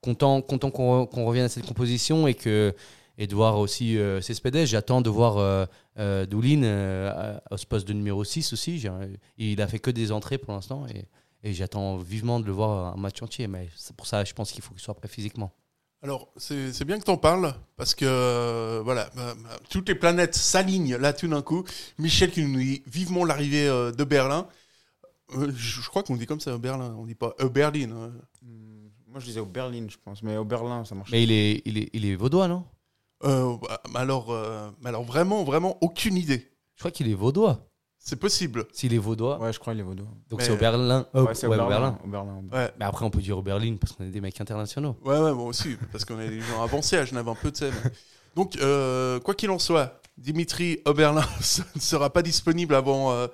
content, 0.00 0.40
content 0.42 0.70
qu'on, 0.70 1.04
re- 1.04 1.24
revienne 1.24 1.46
à 1.46 1.48
cette 1.48 1.66
composition 1.66 2.26
et 2.26 2.34
que 2.34 2.74
et 3.18 3.26
de 3.26 3.34
voir 3.34 3.58
aussi 3.58 3.98
euh, 3.98 4.20
Cespedes. 4.20 4.64
J'attends 4.66 5.00
de 5.02 5.10
voir 5.10 5.36
euh, 5.98 6.26
Doulin 6.26 6.62
à- 6.64 7.42
poste 7.68 7.86
de 7.86 7.92
numéro 7.92 8.24
6 8.24 8.52
aussi. 8.52 8.82
Il 9.36 9.60
a 9.60 9.66
fait 9.66 9.78
que 9.78 9.90
des 9.90 10.12
entrées 10.12 10.38
pour 10.38 10.54
l'instant 10.54 10.86
et, 10.88 11.52
j'attends 11.52 11.96
vivement 11.98 12.40
de 12.40 12.46
le 12.46 12.52
voir 12.52 12.94
un 12.94 13.00
match 13.00 13.20
entier. 13.20 13.48
Mais 13.48 13.68
pour 13.96 14.06
ça, 14.06 14.24
je 14.24 14.32
pense 14.32 14.50
qu'il 14.52 14.62
faut 14.62 14.72
qu'il 14.74 14.82
soit 14.82 14.94
prêt 14.94 15.08
physiquement. 15.08 15.52
Alors, 16.02 16.28
c'est 16.36 16.84
bien 16.84 16.98
que 16.98 17.04
tu 17.04 17.10
en 17.10 17.16
parles, 17.16 17.54
parce 17.76 17.94
que 17.94 18.80
voilà, 18.82 19.08
toutes 19.70 19.88
les 19.88 19.94
planètes 19.94 20.34
s'alignent 20.34 20.96
là 20.96 21.12
tout 21.12 21.28
d'un 21.28 21.42
coup. 21.42 21.64
Michel 21.98 22.30
qui 22.30 22.44
nous 22.44 22.58
dit 22.58 22.82
vivement 22.86 23.24
l'arrivée 23.24 23.66
de 23.66 24.04
Berlin. 24.04 24.46
Euh, 25.36 25.52
je, 25.54 25.80
je 25.80 25.88
crois 25.88 26.02
qu'on 26.02 26.16
dit 26.16 26.26
comme 26.26 26.40
ça, 26.40 26.56
Berlin, 26.58 26.94
on 26.98 27.06
dit 27.06 27.14
pas 27.14 27.34
euh, 27.40 27.48
Berlin. 27.48 27.90
hein. 27.92 28.12
Moi, 29.08 29.20
je 29.20 29.26
disais 29.26 29.40
au 29.40 29.46
Berlin, 29.46 29.86
je 29.88 29.96
pense. 30.02 30.22
Mais 30.22 30.36
au 30.36 30.44
Berlin, 30.44 30.84
ça 30.84 30.94
marche. 30.94 31.10
Mais 31.12 31.22
il 31.22 31.32
est, 31.32 31.62
il 31.66 31.78
est, 31.78 31.90
il 31.92 32.06
est 32.06 32.14
vaudois, 32.16 32.48
non? 32.48 32.64
Euh, 33.24 33.56
bah, 33.60 33.80
mais 33.92 34.00
alors, 34.00 34.30
euh, 34.32 34.70
mais 34.80 34.88
alors 34.88 35.02
vraiment, 35.04 35.44
vraiment 35.44 35.76
aucune 35.82 36.16
idée. 36.16 36.50
Je 36.76 36.80
crois 36.80 36.90
qu'il 36.90 37.08
est 37.08 37.14
vaudois. 37.14 37.68
C'est 37.98 38.16
possible. 38.16 38.66
S'il 38.72 38.94
est 38.94 38.98
vaudois, 38.98 39.38
Ouais, 39.38 39.52
je 39.52 39.60
crois 39.60 39.74
qu'il 39.74 39.80
est 39.80 39.84
vaudois. 39.84 40.08
donc 40.28 40.40
Mais- 40.40 40.44
c'est 40.46 40.50
au 40.52 40.56
Berlin. 40.56 41.06
euh, 41.14 41.22
ouais, 41.24 41.34
c'est 41.36 41.46
ouais, 41.46 41.56
au 41.56 41.60
au 41.62 41.68
Berlin. 41.68 41.92
Berlin. 41.92 41.98
Au 42.04 42.08
Berlin, 42.08 42.38
au 42.38 42.42
Berlin. 42.42 42.64
Ouais, 42.66 42.72
Mais 42.78 42.84
après, 42.84 43.04
on 43.04 43.10
peut 43.10 43.20
dire 43.20 43.38
au 43.38 43.42
Berlin 43.42 43.76
parce 43.80 43.92
qu'on 43.92 44.04
est 44.04 44.08
des 44.10 44.20
mecs 44.20 44.40
internationaux. 44.40 44.96
ouais, 45.04 45.20
ouais, 45.20 45.32
moi 45.34 45.44
aussi, 45.44 45.76
parce 45.92 46.04
qu'on 46.04 46.18
est 46.18 46.28
des 46.30 46.40
gens 46.40 46.62
avancés 46.62 46.96
à 46.96 47.04
Genève 47.04 47.28
un 47.28 47.34
peu, 47.36 47.52
tu 47.52 47.60
sais. 47.60 47.70
mais- 47.70 47.90
Donc, 48.34 48.56
euh, 48.56 49.20
quoi 49.20 49.34
qu'il 49.34 49.50
en 49.50 49.58
soit, 49.60 50.00
Dimitri 50.16 50.80
Oberlin 50.84 51.22
ne 51.76 51.80
sera 51.80 52.10
pas 52.10 52.22
disponible 52.22 52.74
avant, 52.74 53.12
euh, 53.12 53.28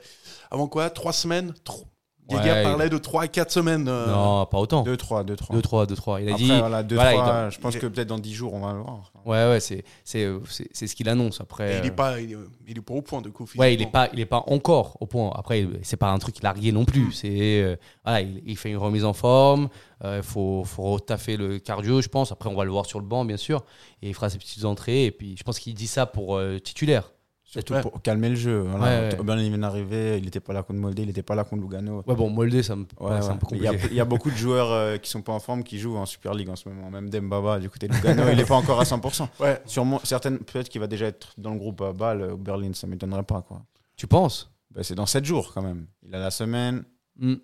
avant 0.50 0.66
quoi 0.68 0.90
Trois 0.90 1.12
semaines 1.12 1.54
Tro- 1.64 1.84
Ouais, 2.30 2.62
parlait 2.62 2.90
de 2.90 2.98
3 2.98 3.22
à 3.22 3.26
4 3.28 3.50
semaines. 3.50 3.88
euh, 3.88 4.12
Non, 4.12 4.44
pas 4.44 4.58
autant. 4.58 4.82
2-3, 4.84 5.24
2-3. 5.24 5.54
2-3, 5.56 5.86
2-3. 5.86 6.20
Il 6.20 6.28
a 6.28 6.32
Après, 6.32 6.44
dit. 6.44 6.58
voilà, 6.58 6.82
2-3, 6.82 6.94
voilà, 6.96 7.12
il 7.12 7.16
doit- 7.16 7.48
je 7.48 7.58
pense 7.58 7.74
il- 7.74 7.80
que 7.80 7.86
peut-être 7.86 8.08
dans 8.08 8.18
10 8.18 8.34
jours, 8.34 8.52
on 8.52 8.60
va 8.60 8.74
le 8.74 8.80
voir. 8.80 9.10
Ouais, 9.24 9.48
ouais, 9.48 9.60
c'est, 9.60 9.82
c'est, 10.04 10.24
euh, 10.24 10.38
c'est, 10.50 10.86
ce 10.86 10.94
qu'il 10.94 11.08
annonce. 11.08 11.40
Après, 11.40 11.72
et 11.72 11.76
il 11.78 11.84
euh, 11.84 11.86
est 11.86 11.90
pas, 11.90 12.20
il 12.20 12.32
est, 12.32 12.36
il 12.66 12.76
est 12.76 12.82
pas 12.82 12.92
au 12.92 13.00
point 13.00 13.22
de 13.22 13.30
coup. 13.30 13.46
Ouais, 13.56 13.72
il 13.72 13.80
est 13.80 13.86
pas, 13.90 14.10
il 14.12 14.20
est 14.20 14.26
pas 14.26 14.44
encore 14.46 14.98
au 15.00 15.06
point. 15.06 15.32
Après, 15.36 15.62
il- 15.62 15.78
c'est 15.80 15.96
pas 15.96 16.10
un 16.10 16.18
truc 16.18 16.42
largué 16.42 16.70
non 16.70 16.82
Mm. 16.82 16.84
plus. 16.86 17.12
C'est, 17.12 17.62
euh, 17.62 17.76
voilà, 18.04 18.20
il, 18.20 18.42
il 18.44 18.58
fait 18.58 18.68
une 18.72 18.76
remise 18.76 19.06
en 19.06 19.14
forme. 19.14 19.70
Il 20.04 20.20
faut, 20.22 20.64
faut 20.64 20.82
retaffer 20.82 21.38
le 21.38 21.58
cardio, 21.58 22.02
je 22.02 22.08
pense. 22.08 22.30
Après, 22.30 22.50
on 22.50 22.54
va 22.54 22.64
le 22.66 22.70
voir 22.70 22.84
sur 22.84 23.00
le 23.00 23.06
banc, 23.06 23.24
bien 23.24 23.38
sûr. 23.38 23.64
Et 24.02 24.08
il 24.10 24.14
fera 24.14 24.28
ses 24.28 24.36
petites 24.36 24.66
entrées. 24.66 25.06
Et 25.06 25.12
puis, 25.12 25.34
je 25.38 25.44
pense 25.44 25.58
qu'il 25.58 25.72
dit 25.72 25.86
ça 25.86 26.04
pour 26.04 26.36
euh, 26.36 26.58
titulaire. 26.58 27.10
Surtout 27.50 27.72
Ouais. 27.72 27.80
pour 27.80 28.02
calmer 28.02 28.28
le 28.28 28.34
jeu. 28.34 28.58
Voilà. 28.60 29.08
Ouais, 29.10 29.18
ouais. 29.18 29.42
Il 29.42 29.48
vient 29.48 29.58
d'arriver, 29.58 30.18
il 30.18 30.24
n'était 30.26 30.38
pas 30.38 30.52
là 30.52 30.62
contre 30.62 30.78
Molde, 30.78 30.98
il 30.98 31.06
n'était 31.06 31.22
pas 31.22 31.34
là 31.34 31.44
contre 31.44 31.62
Lugano. 31.62 32.04
Ouais, 32.06 32.14
bon, 32.14 32.28
Molde, 32.28 32.60
ça 32.60 32.76
me, 32.76 32.82
Ouais, 33.00 33.22
c'est 33.22 33.30
un 33.30 33.36
peu 33.36 33.46
Il 33.52 33.62
y, 33.62 33.66
a, 33.66 33.70
compliqué. 33.70 33.88
il 33.94 33.96
y 33.96 34.00
a 34.00 34.04
beaucoup 34.04 34.30
de 34.30 34.36
joueurs 34.36 34.70
euh, 34.70 34.98
qui 34.98 35.08
sont 35.08 35.22
pas 35.22 35.32
en 35.32 35.40
forme 35.40 35.64
qui 35.64 35.78
jouent 35.78 35.96
en 35.96 36.04
Super 36.04 36.34
League 36.34 36.50
en 36.50 36.56
ce 36.56 36.68
moment. 36.68 36.90
Même 36.90 37.08
Dembaba 37.08 37.58
du 37.58 37.70
côté 37.70 37.88
de 37.88 37.94
Lugano, 37.94 38.24
il 38.30 38.36
n'est 38.36 38.44
pas 38.44 38.56
encore 38.56 38.78
à 38.80 38.84
100%. 38.84 39.28
Ouais. 39.40 39.58
Sûrement, 39.64 39.98
certaines, 40.04 40.38
peut-être 40.40 40.68
qu'il 40.68 40.80
va 40.80 40.86
déjà 40.86 41.06
être 41.06 41.32
dans 41.38 41.52
le 41.52 41.58
groupe 41.58 41.80
à 41.80 41.92
Bâle 41.94 42.20
au 42.32 42.36
Berlin, 42.36 42.70
ça 42.74 42.86
m'étonnerait 42.86 43.22
pas. 43.22 43.40
Quoi. 43.40 43.62
Tu 43.96 44.06
penses? 44.06 44.50
Ben, 44.70 44.82
c'est 44.82 44.94
dans 44.94 45.06
7 45.06 45.24
jours 45.24 45.52
quand 45.54 45.62
même. 45.62 45.86
Il 46.06 46.14
a 46.14 46.18
la 46.18 46.30
semaine. 46.30 46.84
Hmm. 47.18 47.32
En 47.32 47.36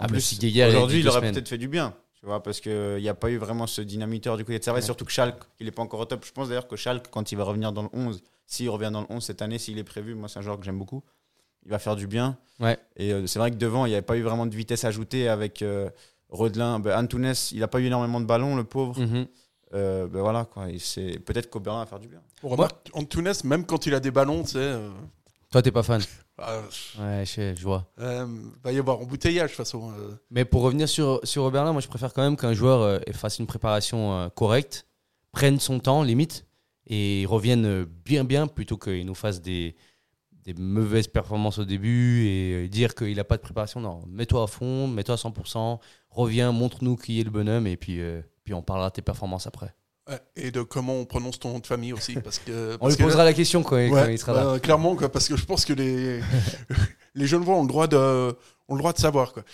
Ah, 0.00 0.06
mais 0.10 0.18
plus, 0.18 0.60
a 0.60 0.68
aujourd'hui, 0.68 1.00
il 1.00 1.08
aurait 1.08 1.30
peut-être 1.30 1.48
fait 1.48 1.58
du 1.58 1.68
bien. 1.68 1.94
Tu 2.14 2.26
vois, 2.26 2.42
parce 2.42 2.60
qu'il 2.60 2.96
n'y 2.98 3.08
a 3.08 3.14
pas 3.14 3.30
eu 3.30 3.36
vraiment 3.36 3.66
ce 3.66 3.80
dynamiteur 3.82 4.36
du 4.36 4.44
côté 4.44 4.58
de 4.58 4.64
Servette, 4.64 4.84
surtout 4.84 5.04
que 5.04 5.10
Schalke, 5.12 5.42
il 5.60 5.66
n'est 5.66 5.72
pas 5.72 5.82
encore 5.82 6.00
au 6.00 6.04
top. 6.04 6.24
Je 6.24 6.32
pense 6.32 6.48
d'ailleurs 6.48 6.66
que 6.68 6.76
Schalke, 6.76 7.06
quand 7.10 7.30
il 7.30 7.36
va 7.36 7.44
revenir 7.44 7.72
dans 7.72 7.82
le 7.82 7.88
11, 7.92 8.22
s'il 8.46 8.68
revient 8.70 8.90
dans 8.92 9.00
le 9.00 9.06
11 9.10 9.22
cette 9.24 9.42
année, 9.42 9.58
s'il 9.58 9.78
est 9.78 9.84
prévu, 9.84 10.14
moi 10.14 10.28
c'est 10.28 10.38
un 10.38 10.42
joueur 10.42 10.58
que 10.58 10.64
j'aime 10.64 10.78
beaucoup, 10.78 11.02
il 11.64 11.70
va 11.70 11.78
faire 11.78 11.96
du 11.96 12.06
bien. 12.06 12.36
Ouais. 12.60 12.78
Et 12.96 13.12
euh, 13.12 13.26
c'est 13.26 13.38
vrai 13.38 13.50
que 13.50 13.56
devant, 13.56 13.86
il 13.86 13.90
n'y 13.90 13.94
avait 13.94 14.02
pas 14.02 14.16
eu 14.16 14.22
vraiment 14.22 14.46
de 14.46 14.54
vitesse 14.54 14.84
ajoutée 14.84 15.28
avec 15.28 15.62
euh, 15.62 15.88
Rodelin. 16.28 16.78
Ben, 16.80 16.98
Antunes, 17.04 17.32
il 17.52 17.60
n'a 17.60 17.68
pas 17.68 17.80
eu 17.80 17.86
énormément 17.86 18.20
de 18.20 18.26
ballons, 18.26 18.56
le 18.56 18.64
pauvre. 18.64 18.98
Mhm. 19.00 19.26
Euh, 19.74 20.06
ben 20.06 20.20
voilà, 20.20 20.44
quoi. 20.44 20.66
C'est 20.78 21.18
peut-être 21.20 21.48
qu'Oberlin 21.48 21.80
va 21.80 21.86
faire 21.86 21.98
du 22.00 22.08
bien. 22.08 22.20
On 22.42 22.48
remarque 22.48 22.90
Antunes, 22.92 23.32
même 23.44 23.64
quand 23.64 23.86
il 23.86 23.94
a 23.94 24.00
des 24.00 24.10
ballons, 24.10 24.42
tu 24.42 24.50
sais, 24.50 24.58
euh, 24.58 24.90
Toi, 25.50 25.62
t'es 25.62 25.70
pas 25.72 25.82
fan 25.82 26.02
bah, 26.36 26.62
Ouais, 27.00 27.24
je, 27.24 27.62
vois. 27.62 27.86
euh, 27.98 28.26
va 28.62 28.72
y 28.72 28.78
avoir 28.78 29.00
embouteillage 29.00 29.52
de 29.52 29.56
toute 29.56 29.64
façon. 29.64 29.90
euh. 29.92 30.14
Mais 30.30 30.44
pour 30.44 30.62
revenir 30.62 30.88
sur, 30.88 31.20
sur 31.24 31.44
Oberlin, 31.44 31.72
moi, 31.72 31.80
je 31.80 31.88
préfère 31.88 32.12
quand 32.12 32.22
même 32.22 32.36
qu'un 32.36 32.52
joueur 32.52 32.80
euh, 32.82 32.98
fasse 33.12 33.38
une 33.38 33.46
préparation 33.46 34.12
euh, 34.12 34.28
correcte, 34.28 34.86
prenne 35.30 35.58
son 35.58 35.78
temps, 35.80 36.02
limite, 36.02 36.44
et 36.86 37.24
revienne 37.28 37.64
euh, 37.64 37.86
bien, 38.04 38.24
bien, 38.24 38.46
plutôt 38.46 38.76
qu'il 38.76 39.04
nous 39.06 39.14
fasse 39.14 39.40
des, 39.40 39.76
des 40.44 40.54
mauvaises 40.54 41.06
performances 41.08 41.58
au 41.58 41.64
début 41.64 42.26
et 42.26 42.64
euh, 42.64 42.68
dire 42.68 42.94
qu'il 42.94 43.16
n'a 43.16 43.24
pas 43.24 43.36
de 43.36 43.42
préparation. 43.42 43.80
Non, 43.80 44.02
mets-toi 44.08 44.42
à 44.42 44.46
fond, 44.46 44.88
mets-toi 44.88 45.14
à 45.14 45.18
100%, 45.18 45.78
reviens, 46.10 46.50
montre-nous 46.52 46.96
qui 46.96 47.20
est 47.20 47.24
le 47.24 47.30
bonhomme, 47.30 47.66
et 47.66 47.76
puis, 47.76 48.00
euh, 48.00 48.20
puis 48.44 48.52
on 48.54 48.62
parlera 48.62 48.88
de 48.90 48.94
tes 48.94 49.02
performances 49.02 49.46
après. 49.46 49.74
Et 50.34 50.50
de 50.50 50.62
comment 50.62 50.94
on 50.96 51.04
prononce 51.04 51.38
ton 51.38 51.52
nom 51.52 51.58
de 51.60 51.66
famille 51.66 51.92
aussi. 51.92 52.14
Parce 52.16 52.40
que, 52.40 52.74
On 52.74 52.78
parce 52.78 52.90
lui 52.94 52.98
que 52.98 53.02
posera 53.04 53.18
là- 53.22 53.30
la 53.30 53.34
question 53.34 53.62
quand, 53.62 53.78
il 53.78 54.18
sera 54.18 54.32
là. 54.32 54.46
euh, 54.46 54.58
clairement, 54.58 54.96
quoi, 54.96 55.08
parce 55.10 55.28
que 55.28 55.36
je 55.36 55.44
pense 55.46 55.64
que 55.64 55.72
les, 55.72 56.20
les 57.14 57.26
jeunes 57.28 57.42
voix 57.44 57.54
ont 57.56 57.62
le 57.62 57.68
droit 57.68 57.86
de, 57.86 57.96
ont 58.68 58.74
le 58.74 58.78
droit 58.78 58.92
de 58.92 58.98
savoir. 58.98 59.32
Quoi. 59.32 59.44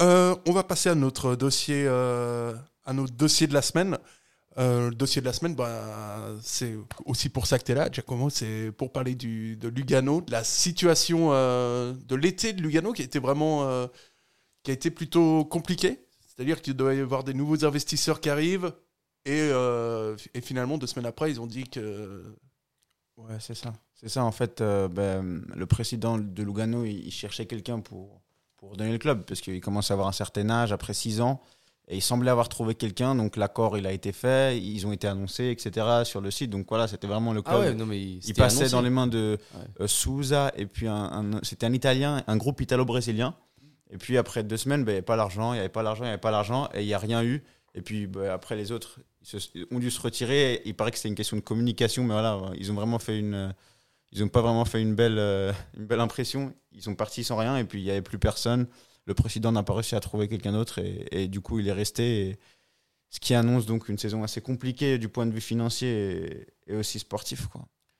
Euh, 0.00 0.34
on 0.48 0.52
va 0.52 0.64
passer 0.64 0.88
à 0.88 0.94
notre 0.94 1.36
dossier, 1.36 1.86
à 1.86 2.92
notre 2.94 3.12
dossier 3.12 3.46
de 3.46 3.52
la 3.52 3.60
semaine. 3.62 3.98
Euh, 4.58 4.90
le 4.90 4.94
dossier 4.94 5.20
de 5.20 5.26
la 5.26 5.32
semaine, 5.32 5.54
bah, 5.54 6.34
c'est 6.42 6.76
aussi 7.04 7.28
pour 7.28 7.46
ça 7.46 7.58
que 7.58 7.64
tu 7.64 7.72
es 7.72 7.74
là, 7.74 7.88
Giacomo. 7.90 8.30
C'est 8.30 8.72
pour 8.72 8.92
parler 8.92 9.14
de 9.14 9.68
Lugano, 9.68 10.20
de 10.20 10.32
la 10.32 10.42
situation 10.42 11.28
euh, 11.32 11.92
de 11.92 12.16
l'été 12.16 12.52
de 12.52 12.60
Lugano 12.60 12.92
qui 12.92 13.02
a 13.02 13.04
été 13.04 13.18
vraiment, 13.18 13.68
euh, 13.68 13.86
qui 14.62 14.70
a 14.70 14.74
été 14.74 14.90
plutôt 14.90 15.44
compliqué. 15.44 16.00
C'est-à-dire 16.26 16.60
qu'il 16.62 16.74
doit 16.74 16.94
y 16.94 17.00
avoir 17.00 17.22
des 17.22 17.34
nouveaux 17.34 17.64
investisseurs 17.64 18.20
qui 18.20 18.30
arrivent. 18.30 18.72
Et, 19.26 19.50
finalement, 20.42 20.78
deux 20.78 20.86
semaines 20.86 21.06
après, 21.06 21.30
ils 21.30 21.40
ont 21.40 21.46
dit 21.46 21.64
que 21.64 22.24
Ouais, 23.16 23.36
c'est 23.38 23.54
ça. 23.54 23.74
C'est 23.94 24.08
ça, 24.08 24.24
en 24.24 24.32
fait, 24.32 24.62
ben, 24.62 25.44
le 25.54 25.66
président 25.66 26.18
de 26.18 26.42
Lugano, 26.42 26.84
il, 26.84 27.06
il 27.06 27.12
cherchait 27.12 27.44
quelqu'un 27.44 27.80
pour, 27.80 28.22
pour 28.56 28.76
donner 28.76 28.92
le 28.92 28.98
club, 28.98 29.24
parce 29.26 29.40
qu'il 29.40 29.60
commence 29.60 29.90
à 29.90 29.94
avoir 29.94 30.08
un 30.08 30.12
certain 30.12 30.48
âge, 30.48 30.72
après 30.72 30.94
6 30.94 31.20
ans, 31.20 31.40
et 31.92 31.96
il 31.96 32.00
semblait 32.00 32.30
avoir 32.30 32.48
trouvé 32.48 32.74
quelqu'un, 32.76 33.14
donc 33.16 33.36
l'accord, 33.36 33.76
il 33.76 33.84
a 33.86 33.92
été 33.92 34.12
fait, 34.12 34.56
ils 34.58 34.86
ont 34.86 34.92
été 34.92 35.06
annoncés, 35.08 35.50
etc., 35.50 35.86
sur 36.04 36.20
le 36.20 36.30
site, 36.30 36.48
donc 36.50 36.66
voilà, 36.68 36.86
c'était 36.88 37.06
vraiment 37.08 37.32
le 37.32 37.42
club. 37.42 37.56
Ah 37.58 37.60
ouais, 37.60 37.74
non, 37.74 37.84
mais 37.84 38.00
il 38.00 38.20
passait 38.34 38.58
annoncé. 38.60 38.70
dans 38.72 38.80
les 38.80 38.90
mains 38.90 39.08
de 39.08 39.38
Ouais. 39.54 39.60
euh, 39.80 39.86
Souza, 39.88 40.52
et 40.56 40.66
puis 40.66 40.86
un, 40.86 40.94
un- 40.94 41.40
c'était 41.42 41.66
un 41.66 41.72
Italien, 41.72 42.22
un 42.26 42.36
groupe 42.36 42.60
italo-brésilien, 42.60 43.34
et 43.90 43.98
puis 43.98 44.16
après 44.16 44.44
deux 44.44 44.56
semaines, 44.56 44.84
ben, 44.84 44.92
il 44.92 44.94
n'y 44.94 44.98
avait 44.98 45.02
pas 45.04 45.16
l'argent, 45.16 45.52
il 45.52 45.56
n'y 45.56 45.60
avait 45.60 45.68
pas 45.68 45.82
l'argent, 45.82 46.04
il 46.04 46.06
n'y 46.06 46.12
avait 46.12 46.20
pas 46.20 46.30
l'argent, 46.30 46.68
et 46.74 46.80
il 46.82 46.86
n'y 46.86 46.94
a 46.94 46.98
rien 46.98 47.24
eu, 47.24 47.42
et 47.74 47.82
puis 47.82 48.06
ben, 48.06 48.30
après 48.30 48.54
les 48.54 48.70
autres, 48.70 49.00
ils 49.22 49.40
se- 49.40 49.74
ont 49.74 49.78
dû 49.80 49.90
se 49.90 50.00
retirer, 50.00 50.54
et 50.54 50.68
il 50.68 50.74
paraît 50.76 50.92
que 50.92 50.96
c'était 50.96 51.08
une 51.08 51.14
question 51.16 51.36
de 51.36 51.42
communication, 51.42 52.04
mais 52.04 52.14
voilà, 52.14 52.40
ils 52.56 52.70
ont 52.70 52.74
vraiment 52.74 52.98
fait 53.00 53.18
une... 53.18 53.52
Ils 54.12 54.22
n'ont 54.22 54.28
pas 54.28 54.40
vraiment 54.42 54.64
fait 54.64 54.82
une 54.82 54.96
belle, 54.96 55.18
euh, 55.20 55.52
une 55.78 55.86
belle 55.86 56.00
impression. 56.00 56.52
Ils 56.72 56.82
sont 56.82 56.96
partis 56.96 57.22
sans 57.22 57.36
rien 57.36 57.56
et 57.58 57.62
puis 57.64 57.80
il 57.80 57.84
n'y 57.84 57.92
avait 57.92 58.02
plus 58.02 58.18
personne. 58.18 58.66
Le 59.10 59.14
président 59.14 59.50
n'a 59.50 59.64
pas 59.64 59.74
réussi 59.74 59.96
à 59.96 60.00
trouver 60.00 60.28
quelqu'un 60.28 60.52
d'autre 60.52 60.78
et, 60.78 61.26
du 61.26 61.40
coup 61.40 61.58
il 61.58 61.66
est 61.66 61.72
resté. 61.72 62.38
Ce 63.08 63.18
qui 63.18 63.34
annonce 63.34 63.66
donc 63.66 63.88
une 63.88 63.98
saison 63.98 64.22
assez 64.22 64.40
compliquée 64.40 64.98
du 64.98 65.08
point 65.08 65.26
de 65.26 65.32
vue 65.32 65.40
financier 65.40 66.46
et, 66.68 66.76
aussi 66.76 67.00
sportif. 67.00 67.48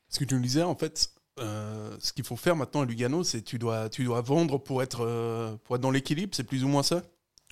Ce 0.08 0.20
que 0.20 0.24
tu 0.24 0.36
nous 0.36 0.40
disais, 0.40 0.62
en 0.62 0.76
fait, 0.76 1.12
euh, 1.40 1.96
ce 1.98 2.12
qu'il 2.12 2.22
faut 2.22 2.36
faire 2.36 2.54
maintenant 2.54 2.82
à 2.82 2.84
Lugano, 2.84 3.24
c'est 3.24 3.42
tu 3.42 3.58
dois, 3.58 3.88
tu 3.88 4.04
dois 4.04 4.20
vendre 4.20 4.58
pour 4.58 4.84
être, 4.84 5.00
euh, 5.00 5.56
pour 5.64 5.74
être 5.74 5.82
dans 5.82 5.90
l'équilibre, 5.90 6.32
c'est 6.32 6.44
plus 6.44 6.62
ou 6.62 6.68
moins 6.68 6.84
ça? 6.84 7.02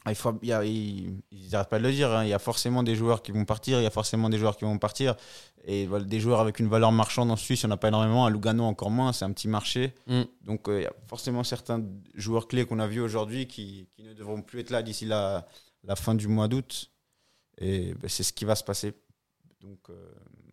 Il 0.07 0.14
faut, 0.14 0.38
il 0.42 0.49
y 0.49 0.53
a- 0.53 0.64
ils 0.64 1.20
n'arrêtent 1.53 1.68
pas 1.68 1.78
de 1.78 1.84
le 1.84 1.92
dire. 1.92 2.11
hein. 2.12 2.24
Il 2.24 2.28
y 2.30 2.32
a 2.32 2.38
forcément 2.38 2.82
des 2.82 2.94
joueurs 2.94 3.20
qui 3.22 3.32
vont 3.32 3.44
partir. 3.44 3.78
Il 3.80 3.82
y 3.82 3.86
a 3.86 3.90
forcément 3.90 4.30
des 4.30 4.38
joueurs 4.38 4.57
qui 4.57 4.64
vont 4.64 4.78
partir. 4.78 5.16
Et 5.64 5.86
voilà, 5.86 6.05
des 6.05 6.18
joueurs 6.20 6.40
avec 6.40 6.61
une 6.61 6.68
valeur 6.68 6.92
marchande 6.92 7.30
en 7.30 7.36
Suisse, 7.36 7.62
il 7.62 7.66
n'y 7.66 7.72
en 7.72 7.74
a 7.74 7.78
pas 7.78 7.88
énormément. 7.88 8.24
À 8.24 8.30
Lugano, 8.30 8.64
encore 8.64 8.90
moins. 8.90 9.12
C'est 9.12 9.24
un 9.26 9.32
petit 9.32 9.49
marché. 9.49 9.92
Mm. 10.07 10.22
Donc, 10.46 10.68
euh, 10.68 10.80
il 10.80 10.84
y 10.84 10.86
a 10.86 10.92
forcément 11.09 11.44
certains 11.44 11.82
joueurs 12.14 12.49
clés 12.49 12.64
qu'on 12.64 12.78
a 12.78 12.86
vus 12.86 13.01
aujourd'hui 13.01 13.46
qui, 13.46 13.86
qui 13.94 14.03
ne 14.03 14.14
devront 14.14 14.40
plus 14.40 14.61
être 14.61 14.70
là 14.70 14.82
d'ici 14.82 15.05
la, 15.05 15.46
la 15.84 15.94
fin 15.96 16.14
du 16.14 16.26
mois 16.28 16.49
d'août. 16.49 16.90
Et 17.59 17.92
ben, 18.01 18.09
c'est 18.09 18.22
ce 18.22 18.32
qui 18.32 18.44
va 18.46 18.55
se 18.55 18.64
passer. 18.64 18.94
Donc, 19.61 19.78
euh, 19.90 19.94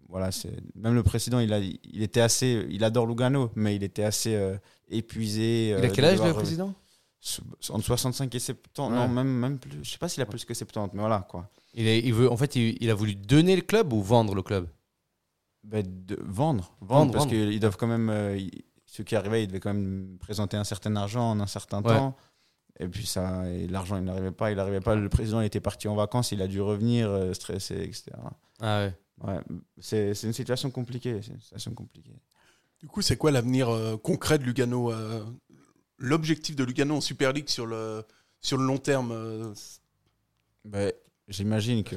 voilà, 0.09 0.31
même 0.75 0.95
le 0.95 1.03
président, 1.03 1.39
il, 1.39 1.53
a, 1.53 1.59
il 1.59 2.01
était 2.01 2.21
assez, 2.21 2.65
il 2.69 2.83
adore 2.83 3.05
Lugano, 3.05 3.51
mais 3.55 3.75
il 3.75 3.83
était 3.83 4.03
assez 4.03 4.35
euh, 4.35 4.57
épuisé. 4.89 5.69
Il 5.69 5.85
a 5.85 5.89
quel 5.89 6.05
âge, 6.05 6.17
le 6.27 6.33
président? 6.33 6.73
Entre 7.69 7.83
65 7.85 8.33
et 8.35 8.39
70. 8.39 8.79
Ouais. 8.79 8.89
Non, 8.95 9.07
même, 9.07 9.27
même 9.27 9.57
plus. 9.59 9.83
Je 9.83 9.89
sais 9.89 9.97
pas 9.97 10.07
s'il 10.09 10.21
a 10.21 10.25
plus 10.25 10.45
que 10.45 10.53
70, 10.53 10.93
mais 10.93 10.99
voilà, 10.99 11.25
quoi. 11.29 11.49
il, 11.73 11.87
est- 11.87 11.99
il 12.01 12.13
veut, 12.13 12.31
En 12.31 12.37
fait, 12.37 12.55
il, 12.55 12.77
il 12.81 12.89
a 12.89 12.93
voulu 12.93 13.15
donner 13.15 13.55
le 13.55 13.61
club 13.63 13.91
ou 13.93 14.01
vendre 14.01 14.35
le 14.35 14.43
club? 14.43 14.67
De 15.63 16.15
vendre, 16.21 16.75
vendre, 16.81 17.05
Vendre, 17.05 17.13
parce 17.13 17.25
qu'ils 17.25 17.59
doivent 17.59 17.77
quand 17.77 17.87
même, 17.87 18.09
euh, 18.11 18.39
ceux 18.85 19.03
qui 19.03 19.15
arrivaient, 19.15 19.43
ils 19.43 19.47
devaient 19.47 19.59
quand 19.59 19.73
même 19.73 20.17
présenter 20.19 20.55
un 20.57 20.63
certain 20.63 20.95
argent 20.95 21.31
en 21.31 21.39
un 21.39 21.47
certain 21.47 21.81
Ouais. 21.81 21.97
temps. 21.97 22.15
Et 22.79 22.87
puis 22.87 23.07
ça, 23.07 23.43
l'argent, 23.69 23.97
il 23.97 24.03
n'arrivait 24.03 24.31
pas, 24.31 24.51
il 24.51 24.57
n'arrivait 24.57 24.81
pas. 24.81 24.93
Le 24.95 25.09
président 25.09 25.41
était 25.41 25.61
parti 25.61 25.87
en 25.87 25.95
vacances, 25.95 26.31
il 26.31 26.41
a 26.43 26.47
dû 26.47 26.61
revenir, 26.61 27.09
euh, 27.09 27.33
stressé, 27.33 27.75
etc. 27.81 28.11
Ah 28.59 28.81
ouais. 28.85 28.93
Ouais, 29.23 29.39
c'est 29.79 30.13
c'est 30.13 30.27
une 30.27 30.33
situation 30.33 30.69
compliquée, 30.69 31.21
c'est 31.23 31.31
une 31.31 31.39
situation 31.39 31.73
compliquée. 31.73 32.13
Du 32.81 32.87
coup, 32.87 33.01
c'est 33.01 33.15
quoi 33.17 33.31
l'avenir 33.31 33.69
euh, 33.69 33.95
concret 33.97 34.37
de 34.37 34.43
Lugano 34.43 34.91
euh, 34.91 35.23
L'objectif 35.97 36.55
de 36.55 36.63
Lugano 36.63 36.95
en 36.95 37.01
Super 37.01 37.31
League 37.33 37.49
sur 37.49 37.65
le, 37.65 38.03
sur 38.41 38.57
le 38.57 38.65
long 38.65 38.77
terme 38.77 39.53
Ben, 40.65 40.91
J'imagine 41.27 41.83
que 41.83 41.95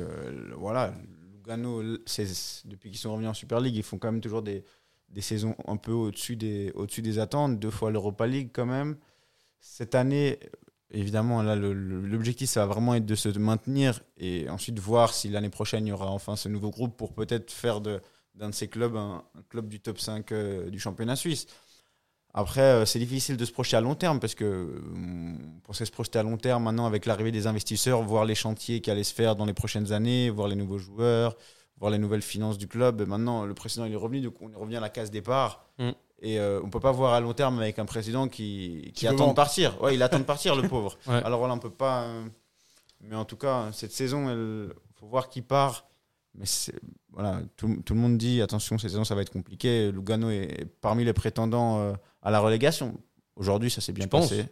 voilà, 0.57 0.95
Lugano, 1.35 1.83
depuis 1.83 2.91
qu'ils 2.91 2.99
sont 2.99 3.13
revenus 3.13 3.29
en 3.29 3.35
Super 3.35 3.61
League, 3.61 3.77
ils 3.77 3.83
font 3.83 3.99
quand 3.99 4.11
même 4.11 4.23
toujours 4.23 4.43
des, 4.43 4.65
des 5.11 5.21
saisons 5.21 5.55
un 5.67 5.77
peu 5.77 5.93
au-dessus 5.93 6.37
des, 6.37 6.73
au 6.75 6.87
des 6.87 7.19
attentes, 7.19 7.59
deux 7.59 7.71
fois 7.71 7.91
l'Europa 7.91 8.27
League 8.27 8.51
quand 8.53 8.67
même. 8.67 8.97
Cette 9.61 9.95
année, 9.95 10.39
évidemment, 10.91 11.43
l'objectif, 11.43 12.49
ça 12.49 12.61
va 12.61 12.73
vraiment 12.73 12.95
être 12.95 13.07
de 13.07 13.15
se 13.15 13.29
maintenir 13.39 14.01
et 14.17 14.49
ensuite 14.49 14.79
voir 14.79 15.13
si 15.13 15.29
l'année 15.29 15.51
prochaine, 15.51 15.87
il 15.87 15.91
y 15.91 15.93
aura 15.93 16.11
enfin 16.11 16.37
ce 16.37 16.49
nouveau 16.49 16.71
groupe 16.71 16.97
pour 16.97 17.13
peut-être 17.13 17.51
faire 17.51 17.81
d'un 17.81 18.49
de 18.49 18.55
ces 18.55 18.69
clubs 18.69 18.97
un, 18.97 19.25
un 19.35 19.43
club 19.49 19.69
du 19.69 19.81
top 19.81 19.99
5 19.99 20.33
euh, 20.33 20.71
du 20.71 20.79
championnat 20.79 21.17
suisse. 21.17 21.47
Après, 22.35 22.61
euh, 22.61 22.85
c'est 22.85 22.99
difficile 22.99 23.37
de 23.37 23.45
se 23.45 23.53
projeter 23.53 23.77
à 23.77 23.81
long 23.81 23.95
terme 23.95 24.21
parce 24.21 24.35
que 24.35 24.83
on 24.95 25.61
pensait 25.65 25.87
se 25.87 25.91
projeter 25.91 26.19
à 26.19 26.23
long 26.23 26.37
terme 26.37 26.65
maintenant 26.65 26.87
avec 26.87 27.07
l'arrivée 27.07 27.33
des 27.33 27.47
investisseurs, 27.47 28.03
voir 28.03 28.25
les 28.25 28.35
chantiers 28.35 28.81
qui 28.81 28.91
allaient 28.91 29.03
se 29.03 29.15
faire 29.15 29.35
dans 29.35 29.47
les 29.47 29.55
prochaines 29.55 29.93
années, 29.93 30.31
voir 30.31 30.49
les 30.49 30.57
nouveaux 30.57 30.79
joueurs, 30.79 31.37
voir 31.79 31.91
les 31.91 31.99
nouvelles 31.99 32.23
finances 32.23 32.59
du 32.59 32.69
club. 32.69 33.01
Et 33.01 33.07
maintenant, 33.07 33.45
le 33.45 33.55
président 33.55 33.87
il 33.87 33.93
est 33.93 33.97
revenu, 33.97 34.21
donc 34.21 34.35
on 34.41 34.59
revient 34.59 34.77
à 34.77 34.81
la 34.81 34.91
case 34.91 35.11
départ. 35.11 35.67
Mm. 35.79 35.91
Et 36.21 36.39
euh, 36.39 36.61
on 36.65 36.71
peut 36.71 36.81
pas 36.81 36.93
voir 36.93 37.15
à 37.15 37.21
long 37.21 37.33
terme 37.33 37.61
avec 37.61 37.79
un 37.79 37.87
président 37.87 38.29
qui, 38.29 38.93
attend 39.07 39.29
de 39.29 39.35
partir. 39.35 39.81
Ouais, 39.81 39.95
il 39.95 40.03
attend 40.03 40.19
de 40.19 40.25
partir, 40.25 40.57
le 40.57 40.69
pauvre. 40.69 40.99
Ouais. 41.07 41.23
Alors 41.25 41.39
voilà, 41.39 41.55
on 41.55 41.59
peut 41.59 41.71
pas. 41.71 42.03
euh, 42.03 42.25
mais 43.01 43.15
en 43.15 43.25
tout 43.25 43.37
cas, 43.37 43.71
cette 43.73 43.93
saison, 43.93 44.29
il 44.29 44.73
faut 44.99 45.07
voir 45.07 45.29
qui 45.29 45.43
part. 45.43 45.87
Mais 46.35 46.45
voilà, 47.11 47.41
tout, 47.57 47.83
tout 47.85 47.95
le 47.95 48.01
monde 48.01 48.17
dit 48.19 48.41
attention, 48.43 48.79
cette 48.79 48.91
saison, 48.91 49.05
ça 49.05 49.15
va 49.15 49.23
être 49.23 49.33
compliqué. 49.33 49.91
Lugano 49.91 50.31
est 50.31 50.67
parmi 50.81 51.05
les 51.05 51.13
prétendants 51.13 51.79
euh, 51.81 51.93
à 52.23 52.31
la 52.31 52.39
relégation. 52.41 52.95
Aujourd'hui, 53.37 53.71
ça 53.71 53.81
s'est 53.81 53.93
bien 53.93 54.05
Tu 54.05 54.11
penses 54.11 54.29
passé. 54.31 54.47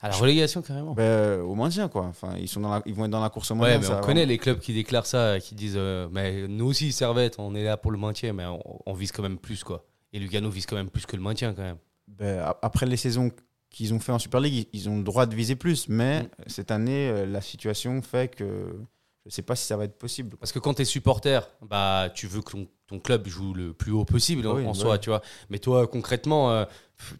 À 0.00 0.08
la 0.10 0.16
relégation, 0.16 0.60
carrément. 0.60 0.92
Ben, 0.92 1.02
euh, 1.02 1.42
au 1.42 1.54
maintien, 1.54 1.88
quoi. 1.88 2.02
Enfin, 2.04 2.34
ils, 2.38 2.48
sont 2.48 2.60
dans 2.60 2.70
la- 2.70 2.82
ils 2.84 2.92
vont 2.94 3.06
être 3.06 3.10
dans 3.10 3.22
la 3.22 3.30
course 3.30 3.50
au 3.50 3.54
Ouais, 3.54 3.74
maintien. 3.78 3.90
mais 3.90 3.96
on 3.96 4.00
connaît 4.06 4.26
les 4.26 4.36
clubs 4.36 4.58
qui 4.58 4.74
déclarent 4.74 5.06
ça, 5.06 5.40
qui 5.40 5.54
disent 5.54 5.76
euh, 5.78 6.08
mais 6.12 6.46
nous 6.46 6.66
aussi 6.66 6.92
Servette, 6.92 7.36
on 7.38 7.54
est 7.54 7.64
là 7.64 7.78
pour 7.78 7.90
le 7.90 7.96
maintien, 7.98 8.34
mais 8.34 8.44
on, 8.44 8.60
on 8.84 8.92
vise 8.92 9.12
quand 9.12 9.22
même 9.22 9.38
plus 9.38 9.64
quoi. 9.64 9.86
Et 10.12 10.18
Lugano 10.18 10.50
vise 10.50 10.66
quand 10.66 10.76
même 10.76 10.90
plus 10.90 11.06
que 11.06 11.16
le 11.16 11.22
maintien 11.22 11.54
quand 11.54 11.62
même. 11.62 11.78
Ben, 12.08 12.44
après 12.60 12.84
les 12.84 12.98
saisons 12.98 13.30
qu'ils 13.70 13.94
ont 13.94 13.98
fait 14.00 14.12
en 14.12 14.18
Super 14.18 14.40
League, 14.40 14.68
ils- 14.74 14.88
ont 14.90 14.98
le 14.98 15.04
droit 15.04 15.24
de 15.24 15.34
viser 15.34 15.56
plus. 15.56 15.88
Mais 15.88 16.24
Mm. 16.24 16.28
cette 16.48 16.70
année, 16.70 17.24
la 17.26 17.40
situation 17.40 18.02
fait 18.02 18.28
que 18.34 18.76
je 19.24 19.28
ne 19.28 19.32
sais 19.32 19.42
pas 19.42 19.56
si 19.56 19.66
ça 19.66 19.76
va 19.76 19.84
être 19.84 19.96
possible. 19.98 20.36
Parce 20.36 20.52
que 20.52 20.58
quand 20.58 20.74
tu 20.74 20.82
es 20.82 20.84
supporter, 20.84 21.48
bah 21.62 22.10
tu 22.14 22.26
veux 22.26 22.42
que 22.42 22.50
ton, 22.52 22.68
ton 22.86 22.98
club 22.98 23.26
joue 23.26 23.54
le 23.54 23.72
plus 23.72 23.90
haut 23.92 24.04
possible 24.04 24.46
en, 24.46 24.56
Oui, 24.56 24.64
en 24.66 24.72
bah 24.72 24.74
soi, 24.74 24.92
oui. 24.94 25.00
tu 25.00 25.08
vois. 25.10 25.22
Mais 25.48 25.58
toi 25.58 25.86
concrètement, 25.86 26.50
euh, 26.52 26.64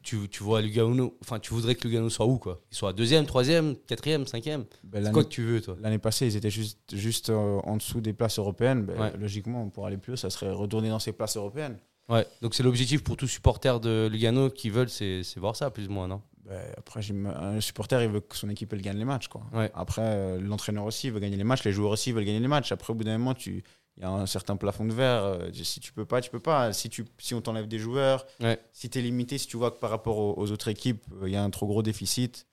tu, 0.02 0.28
tu 0.28 0.42
vois 0.42 0.60
Lugano, 0.60 1.16
enfin 1.22 1.38
tu 1.38 1.54
voudrais 1.54 1.74
que 1.74 1.86
Lugano 1.88 2.10
soit 2.10 2.26
où 2.26 2.36
quoi? 2.38 2.60
Il 2.70 2.76
soit 2.76 2.92
deuxième, 2.92 3.24
troisième, 3.26 3.74
quatrième, 3.86 4.26
cinquième? 4.26 4.64
Ben, 4.82 5.02
C'est 5.04 5.12
quoi 5.12 5.24
que 5.24 5.30
tu 5.30 5.42
veux 5.44 5.60
toi? 5.62 5.76
L'année 5.80 5.98
passée, 5.98 6.26
ils 6.26 6.36
étaient 6.36 6.50
juste, 6.50 6.78
juste 6.94 7.30
euh, 7.30 7.58
en 7.64 7.76
dessous 7.78 8.00
des 8.02 8.12
places 8.12 8.38
européennes. 8.38 8.84
Ben, 8.84 9.00
Ouais. 9.00 9.12
Logiquement, 9.18 9.68
pour 9.70 9.86
aller 9.86 9.96
plus 9.96 10.12
haut, 10.12 10.16
ça 10.16 10.28
serait 10.30 10.50
retourner 10.52 10.90
dans 10.90 10.98
ces 10.98 11.12
places 11.12 11.36
européennes. 11.38 11.78
Ouais. 12.10 12.26
Donc 12.42 12.54
c'est 12.54 12.62
l'objectif 12.62 13.02
pour 13.02 13.16
tous 13.16 13.28
supporters 13.28 13.80
de 13.80 14.10
Lugano 14.12 14.50
qui 14.50 14.68
veulent, 14.68 14.90
c'est 14.90 15.22
c'est 15.22 15.40
voir 15.40 15.56
ça 15.56 15.70
plus 15.70 15.86
ou 15.88 15.90
moins, 15.92 16.06
non? 16.06 16.20
Ben, 16.46 16.60
après, 16.76 17.00
un 17.10 17.60
supporter, 17.60 18.02
il 18.02 18.10
veut 18.10 18.20
que 18.20 18.36
son 18.36 18.50
équipe 18.50 18.72
elle 18.74 18.82
gagne 18.82 18.98
les 18.98 19.04
matchs. 19.06 19.28
Quoi. 19.28 19.42
Ouais. 19.52 19.70
Après, 19.74 20.02
euh, 20.04 20.40
l'entraîneur 20.40 20.84
aussi 20.84 21.08
veut 21.10 21.18
gagner 21.20 21.36
les 21.36 21.44
matchs, 21.44 21.64
les 21.64 21.72
joueurs 21.72 21.90
aussi 21.92 22.12
veulent 22.12 22.24
gagner 22.26 22.40
les 22.40 22.48
matchs. 22.48 22.70
Après, 22.72 22.90
au 22.92 22.94
bout 22.94 23.04
d'un 23.04 23.16
moment, 23.16 23.32
tu- 23.34 23.62
il 23.96 24.02
y 24.02 24.04
a 24.06 24.10
un 24.10 24.26
certain 24.26 24.56
plafond 24.56 24.84
de 24.84 24.92
verre. 24.92 25.22
euh, 25.24 25.50
si 25.52 25.80
tu 25.80 25.92
peux 25.92 26.04
pas, 26.04 26.20
tu 26.20 26.30
peux 26.30 26.40
pas. 26.40 26.72
Si, 26.72 26.90
tu, 26.90 27.04
si 27.18 27.32
on 27.34 27.40
t'enlève 27.40 27.66
des 27.68 27.78
joueurs, 27.78 28.26
Ouais. 28.40 28.58
si 28.72 28.90
tu 28.90 28.98
es 28.98 29.02
limité, 29.02 29.38
si 29.38 29.46
tu 29.46 29.56
vois 29.56 29.70
que 29.70 29.78
par 29.78 29.88
rapport 29.90 30.18
aux, 30.18 30.34
aux 30.36 30.50
autres 30.50 30.68
équipes, 30.68 31.04
euh, 31.22 31.28
il 31.28 31.32
y 31.32 31.36
a 31.36 31.42
un 31.42 31.48
trop 31.50 31.66
gros 31.66 31.82
déficit, 31.82 32.46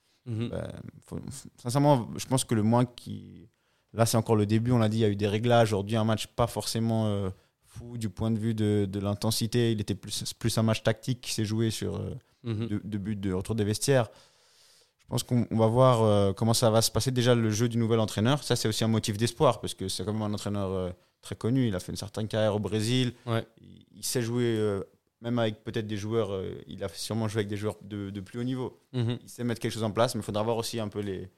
faut- 1.05 1.19
sincèrement, 1.61 2.07
je 2.15 2.25
pense 2.27 2.43
que 2.45 2.55
le 2.55 2.63
moins 2.63 2.85
qui. 2.85 3.49
Là, 3.93 4.05
c'est 4.05 4.17
encore 4.17 4.35
le 4.37 4.45
début, 4.45 4.71
on 4.71 4.77
l'a 4.77 4.87
dit, 4.87 4.97
il 4.97 5.01
y 5.01 5.05
a 5.05 5.09
eu 5.09 5.15
des 5.17 5.27
réglages. 5.27 5.69
Aujourd'hui, 5.73 5.97
un 5.97 6.05
match 6.05 6.27
pas 6.27 6.47
forcément 6.47 7.29
fou 7.65 7.97
du 7.97 8.09
point 8.09 8.31
de 8.31 8.39
vue 8.39 8.53
de, 8.53 8.87
de 8.89 8.99
l'intensité. 8.99 9.71
Il 9.73 9.81
était 9.81 9.95
plus, 9.95 10.33
plus 10.33 10.57
un 10.57 10.63
match 10.63 10.83
tactique 10.83 11.19
qui 11.21 11.33
s'est 11.33 11.43
joué 11.45 11.71
sur 11.71 11.99
Mhm. 12.43 12.67
de, 12.67 12.81
de 12.83 12.97
buts 12.97 13.15
de 13.15 13.33
retour 13.33 13.55
des 13.55 13.63
vestiaires. 13.63 14.09
Je 15.01 15.05
pense 15.07 15.23
qu'on 15.23 15.45
on 15.51 15.57
va 15.57 15.67
voir 15.67 16.01
euh, 16.03 16.33
comment 16.33 16.53
ça 16.53 16.69
va 16.69 16.81
se 16.81 16.89
passer. 16.89 17.11
Déjà, 17.11 17.35
le 17.35 17.51
jeu 17.51 17.67
du 17.69 17.77
nouvel 17.77 17.99
entraîneur, 17.99 18.43
ça, 18.43 18.55
c'est 18.55 18.67
aussi 18.67 18.83
un 18.83 18.87
motif 18.87 19.17
d'espoir 19.17 19.59
parce 19.59 19.73
que 19.73 19.87
c'est 19.89 20.05
quand 20.05 20.13
même 20.13 20.21
un 20.21 20.33
entraîneur 20.33 20.69
euh, 20.71 20.89
très 21.21 21.35
connu. 21.35 21.67
Il 21.67 21.75
a 21.75 21.79
fait 21.79 21.91
une 21.91 21.97
certaine 21.97 22.27
carrière 22.27 22.55
au 22.55 22.59
Brésil. 22.59 23.13
Ouais. 23.25 23.45
Il, 23.59 23.85
il 23.97 24.03
sait 24.05 24.21
jouer, 24.21 24.55
euh, 24.57 24.83
même 25.21 25.37
avec 25.37 25.63
peut-être 25.63 25.85
des 25.87 25.97
joueurs. 25.97 26.31
il 26.65 26.83
a 26.83 26.89
sûrement 26.89 27.27
joué 27.27 27.39
avec 27.39 27.49
des 27.49 27.57
joueurs 27.57 27.75
de, 27.81 28.09
de 28.09 28.21
plus 28.21 28.39
haut 28.39 28.43
niveau 28.43 28.79
Mhm. 28.93 29.19
il 29.21 29.29
sait 29.29 29.43
mettre 29.43 29.59
quelque 29.61 29.73
chose 29.73 29.83
en 29.83 29.91
place, 29.91 30.15
mais 30.15 30.21
il 30.21 30.23
faudra 30.25 30.41
voir 30.43 30.57
aussi 30.57 30.79
un 30.79 30.87
peu 30.87 31.01
les, 31.01 31.29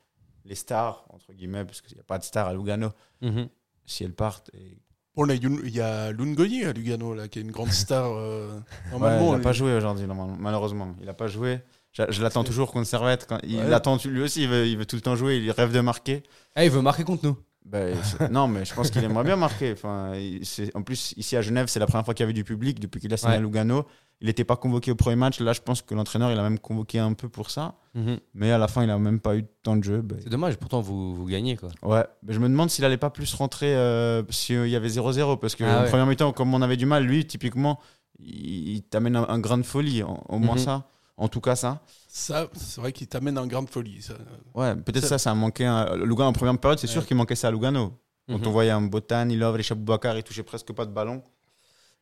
les 0.46 0.56
stars, 0.56 1.04
entre 1.10 1.34
guillemets, 1.34 1.66
parce 1.66 1.82
qu'il 1.82 1.96
n'y 1.96 2.00
a 2.02 2.04
pas 2.06 2.20
de 2.20 2.24
stars 2.24 2.48
à 2.48 2.54
Lugano, 2.54 2.90
Mhm. 3.22 3.50
si 3.86 4.04
elles 4.04 4.14
partent. 4.14 4.52
Et... 4.54 4.78
Bon, 5.16 5.24
là, 5.26 5.36
il 5.36 5.70
y 5.76 5.80
a 5.80 6.12
Lungoyi 6.12 6.66
à 6.66 6.74
Lugano, 6.74 7.14
là, 7.14 7.28
qui 7.28 7.40
est 7.40 7.42
une 7.44 7.52
grande 7.52 7.72
star. 7.72 8.12
euh, 8.12 8.50
Ouais, 8.92 8.98
il 9.20 9.30
n'a 9.30 9.36
lui- 9.36 9.42
pas 9.44 9.54
joué 9.54 9.76
aujourd'hui, 9.76 10.06
malheureusement. 10.40 10.96
Il 11.00 11.06
n'a 11.06 11.14
pas 11.14 11.28
joué. 11.28 11.60
Je, 11.92 12.02
je 12.10 12.24
l'attends 12.24 12.44
toujours 12.44 12.72
contre 12.72 12.88
Servette. 12.88 13.28
Quand, 13.30 13.38
il 13.44 13.58
Ouais. 13.58 13.68
l'attend 13.68 13.98
lui 14.06 14.22
aussi, 14.24 14.44
il 14.44 14.50
veut, 14.50 14.66
il 14.68 14.78
veut 14.78 14.86
tout 14.88 14.96
le 14.96 15.02
temps 15.04 15.16
jouer, 15.16 15.38
il 15.38 15.52
rêve 15.52 15.72
de 15.72 15.80
marquer. 15.82 16.24
Ah, 16.56 16.66
il 16.66 16.72
veut 16.72 16.82
marquer 16.82 17.04
contre 17.04 17.26
nous. 17.26 17.38
Ben, 17.66 17.96
non, 18.32 18.48
mais 18.48 18.66
je 18.66 18.74
pense 18.74 18.90
qu'il 18.90 19.04
aimerait 19.04 19.24
bien 19.24 19.36
marquer. 19.36 19.74
Enfin, 19.74 20.14
il- 20.16 20.42
en 20.74 20.82
plus, 20.82 21.14
ici 21.18 21.38
à 21.38 21.42
Genève, 21.44 21.68
c'est 21.68 21.80
la 21.80 21.86
première 21.86 22.04
fois 22.06 22.16
qu'il 22.16 22.24
y 22.24 22.26
avait 22.26 22.34
du 22.34 22.44
public 22.44 22.80
depuis 22.80 23.00
qu'il 23.00 23.14
a 23.14 23.18
signé 23.18 23.34
Ouais. 23.34 23.38
à 23.38 23.42
Lugano. 23.42 23.86
Il 24.24 24.28
n'était 24.28 24.46
pas 24.46 24.56
convoqué 24.56 24.90
au 24.90 24.96
premier 24.96 25.18
match. 25.18 25.40
Là, 25.42 25.52
je 25.54 25.60
pense 25.62 25.82
que 25.82 25.94
l'entraîneur, 25.94 26.32
il 26.32 26.40
a 26.40 26.42
même 26.44 26.58
convoqué 26.58 26.98
un 26.98 27.12
peu 27.14 27.28
pour 27.30 27.52
ça. 27.52 27.76
Mhm. 27.94 28.18
Mais 28.34 28.52
à 28.52 28.58
la 28.58 28.68
fin, 28.70 28.82
il 28.82 28.88
n'a 28.88 28.98
même 28.98 29.20
pas 29.20 29.36
eu 29.36 29.42
de 29.44 29.48
temps 29.62 29.76
de 29.76 29.84
jeu. 29.84 30.02
Ben, 30.02 30.18
C'est 30.24 30.30
dommage, 30.30 30.56
pourtant 30.58 30.80
vous, 30.80 31.14
vous 31.14 31.26
gagnez 31.26 31.58
quoi. 31.58 31.70
Ouais, 31.84 32.06
mais 32.24 32.34
je 32.34 32.40
me 32.40 32.48
demande 32.48 32.70
s'il 32.72 32.86
allait 32.86 32.98
pas 32.98 33.10
plus 33.10 33.34
rentrer 33.36 33.76
euh, 33.76 34.24
s'il 34.30 34.68
y 34.70 34.76
avait 34.78 34.88
0-0 34.88 35.38
parce 35.40 35.56
que 35.56 35.64
Ah 35.66 35.80
en 35.80 35.84
ouais. 35.84 35.90
première 35.90 36.06
mi-temps, 36.08 36.32
comme 36.32 36.54
on 36.54 36.62
avait 36.62 36.78
du 36.78 36.86
mal, 36.86 37.04
lui, 37.04 37.28
typiquement, 37.28 37.80
il, 38.18 38.70
il 38.76 38.82
t'amène 38.84 39.18
un, 39.18 39.28
un 39.28 39.40
grain 39.40 39.58
de 39.58 39.64
folie, 39.64 40.02
en- 40.04 40.24
au 40.30 40.40
moins 40.40 40.56
Mhm. 40.56 40.62
ça. 40.62 40.88
En 41.18 41.28
tout 41.28 41.42
cas, 41.42 41.56
ça. 41.56 41.82
Ça, 42.08 42.48
c'est 42.54 42.80
vrai 42.82 42.92
qu'il 42.94 43.08
t'amène 43.08 43.38
un 43.38 43.46
grain 43.46 43.62
de 43.62 43.70
folie. 43.70 44.02
Ça. 44.02 44.14
Ouais, 44.56 44.74
peut-être 44.76 45.06
Ça- 45.06 45.18
ça, 45.20 45.32
a 45.32 45.36
manqué. 45.36 45.66
un- 45.66 45.96
Lugano 45.98 46.30
en 46.30 46.34
première 46.34 46.58
période, 46.58 46.80
c'est 46.80 46.88
sûr 46.88 47.06
qu'il 47.06 47.18
manquait 47.18 47.36
ça 47.36 47.50
à 47.50 47.52
Lugano. 47.52 47.92
Quand 48.30 48.38
Mhm. 48.40 48.48
on 48.48 48.52
voyait 48.52 48.72
un 48.72 48.82
Botan, 48.82 49.28
Ilov, 49.30 49.56
Richard 49.56 49.78
Boubacar, 49.78 50.16
il 50.18 50.24
touchait 50.24 50.44
presque 50.44 50.72
pas 50.72 50.86
de 50.86 50.92
ballon. 50.92 51.22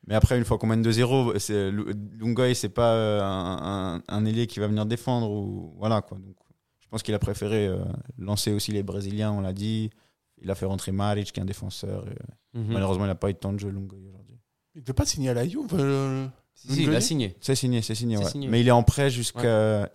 Mais 0.08 0.16
après, 0.16 0.38
une 0.38 0.46
fois 0.46 0.58
qu'on 0.58 0.68
mène 0.68 0.82
2-0, 0.82 1.38
c'est- 1.40 1.70
Lu- 1.72 1.94
Lungoy, 2.20 2.56
c'est 2.56 2.70
pas 2.70 2.94
euh, 2.96 3.22
un, 3.22 3.96
un, 3.98 4.04
un 4.08 4.26
ailier 4.26 4.48
qui 4.48 4.60
va 4.60 4.68
venir 4.68 4.86
défendre. 4.86 5.30
Ou, 5.30 5.74
voilà, 5.78 6.02
quoi. 6.02 6.18
Donc, 6.18 6.36
je 6.80 6.88
pense 6.88 7.04
qu'il 7.04 7.14
a 7.14 7.20
préféré 7.20 7.68
euh, 7.68 7.84
lancer 8.18 8.52
aussi 8.52 8.72
les 8.72 8.84
Brésiliens, 8.84 9.32
on 9.32 9.42
l'a 9.42 9.54
dit. 9.54 9.90
Il 10.42 10.50
a 10.50 10.56
fait 10.56 10.66
rentrer 10.66 10.92
Maric, 10.92 11.32
qui 11.32 11.40
est 11.40 11.44
un 11.44 11.46
défenseur. 11.46 12.08
et, 12.10 12.16
Mhm. 12.58 12.74
Malheureusement, 12.74 13.06
il 13.06 13.08
n'a 13.08 13.16
pas 13.16 13.30
eu 13.30 13.34
de 13.34 13.38
temps 13.38 13.54
de 13.54 13.60
jeu, 13.60 13.70
Lungoy, 13.70 14.06
aujourd'hui. 14.10 14.38
Il 14.76 14.82
ne 14.82 14.86
veut 14.88 14.94
pas 14.94 15.06
signer 15.06 15.30
à 15.30 15.34
la 15.34 15.48
Juve 15.48 15.68
euh, 15.74 16.28
Si, 16.54 16.68
si, 16.74 16.84
il 16.84 16.94
a 16.96 17.00
signé. 17.00 17.38
C'est 17.40 17.56
signé, 17.56 17.82
c'est 17.82 17.96
signé, 17.96 18.18
ouais. 18.18 18.26
signé. 18.26 18.50
Mais 18.50 18.60
il 18.60 18.68
est 18.68 18.72
en 18.72 18.84
prêt 18.84 19.10
jusqu'à. 19.10 19.90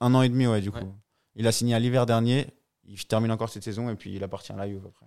Un 0.00 0.14
an 0.14 0.22
et 0.22 0.28
demi, 0.28 0.46
ouais, 0.46 0.60
du 0.60 0.70
coup. 0.70 0.78
Ouais. 0.78 0.86
Il 1.34 1.46
a 1.48 1.52
signé 1.52 1.74
à 1.74 1.78
l'hiver 1.80 2.06
dernier. 2.06 2.46
Il 2.84 3.04
termine 3.06 3.30
encore 3.32 3.48
cette 3.48 3.64
saison 3.64 3.88
et 3.90 3.96
puis 3.96 4.14
il 4.14 4.22
appartient 4.22 4.52
à 4.52 4.56
la 4.56 4.68
Juve 4.68 4.84
après. 4.86 5.06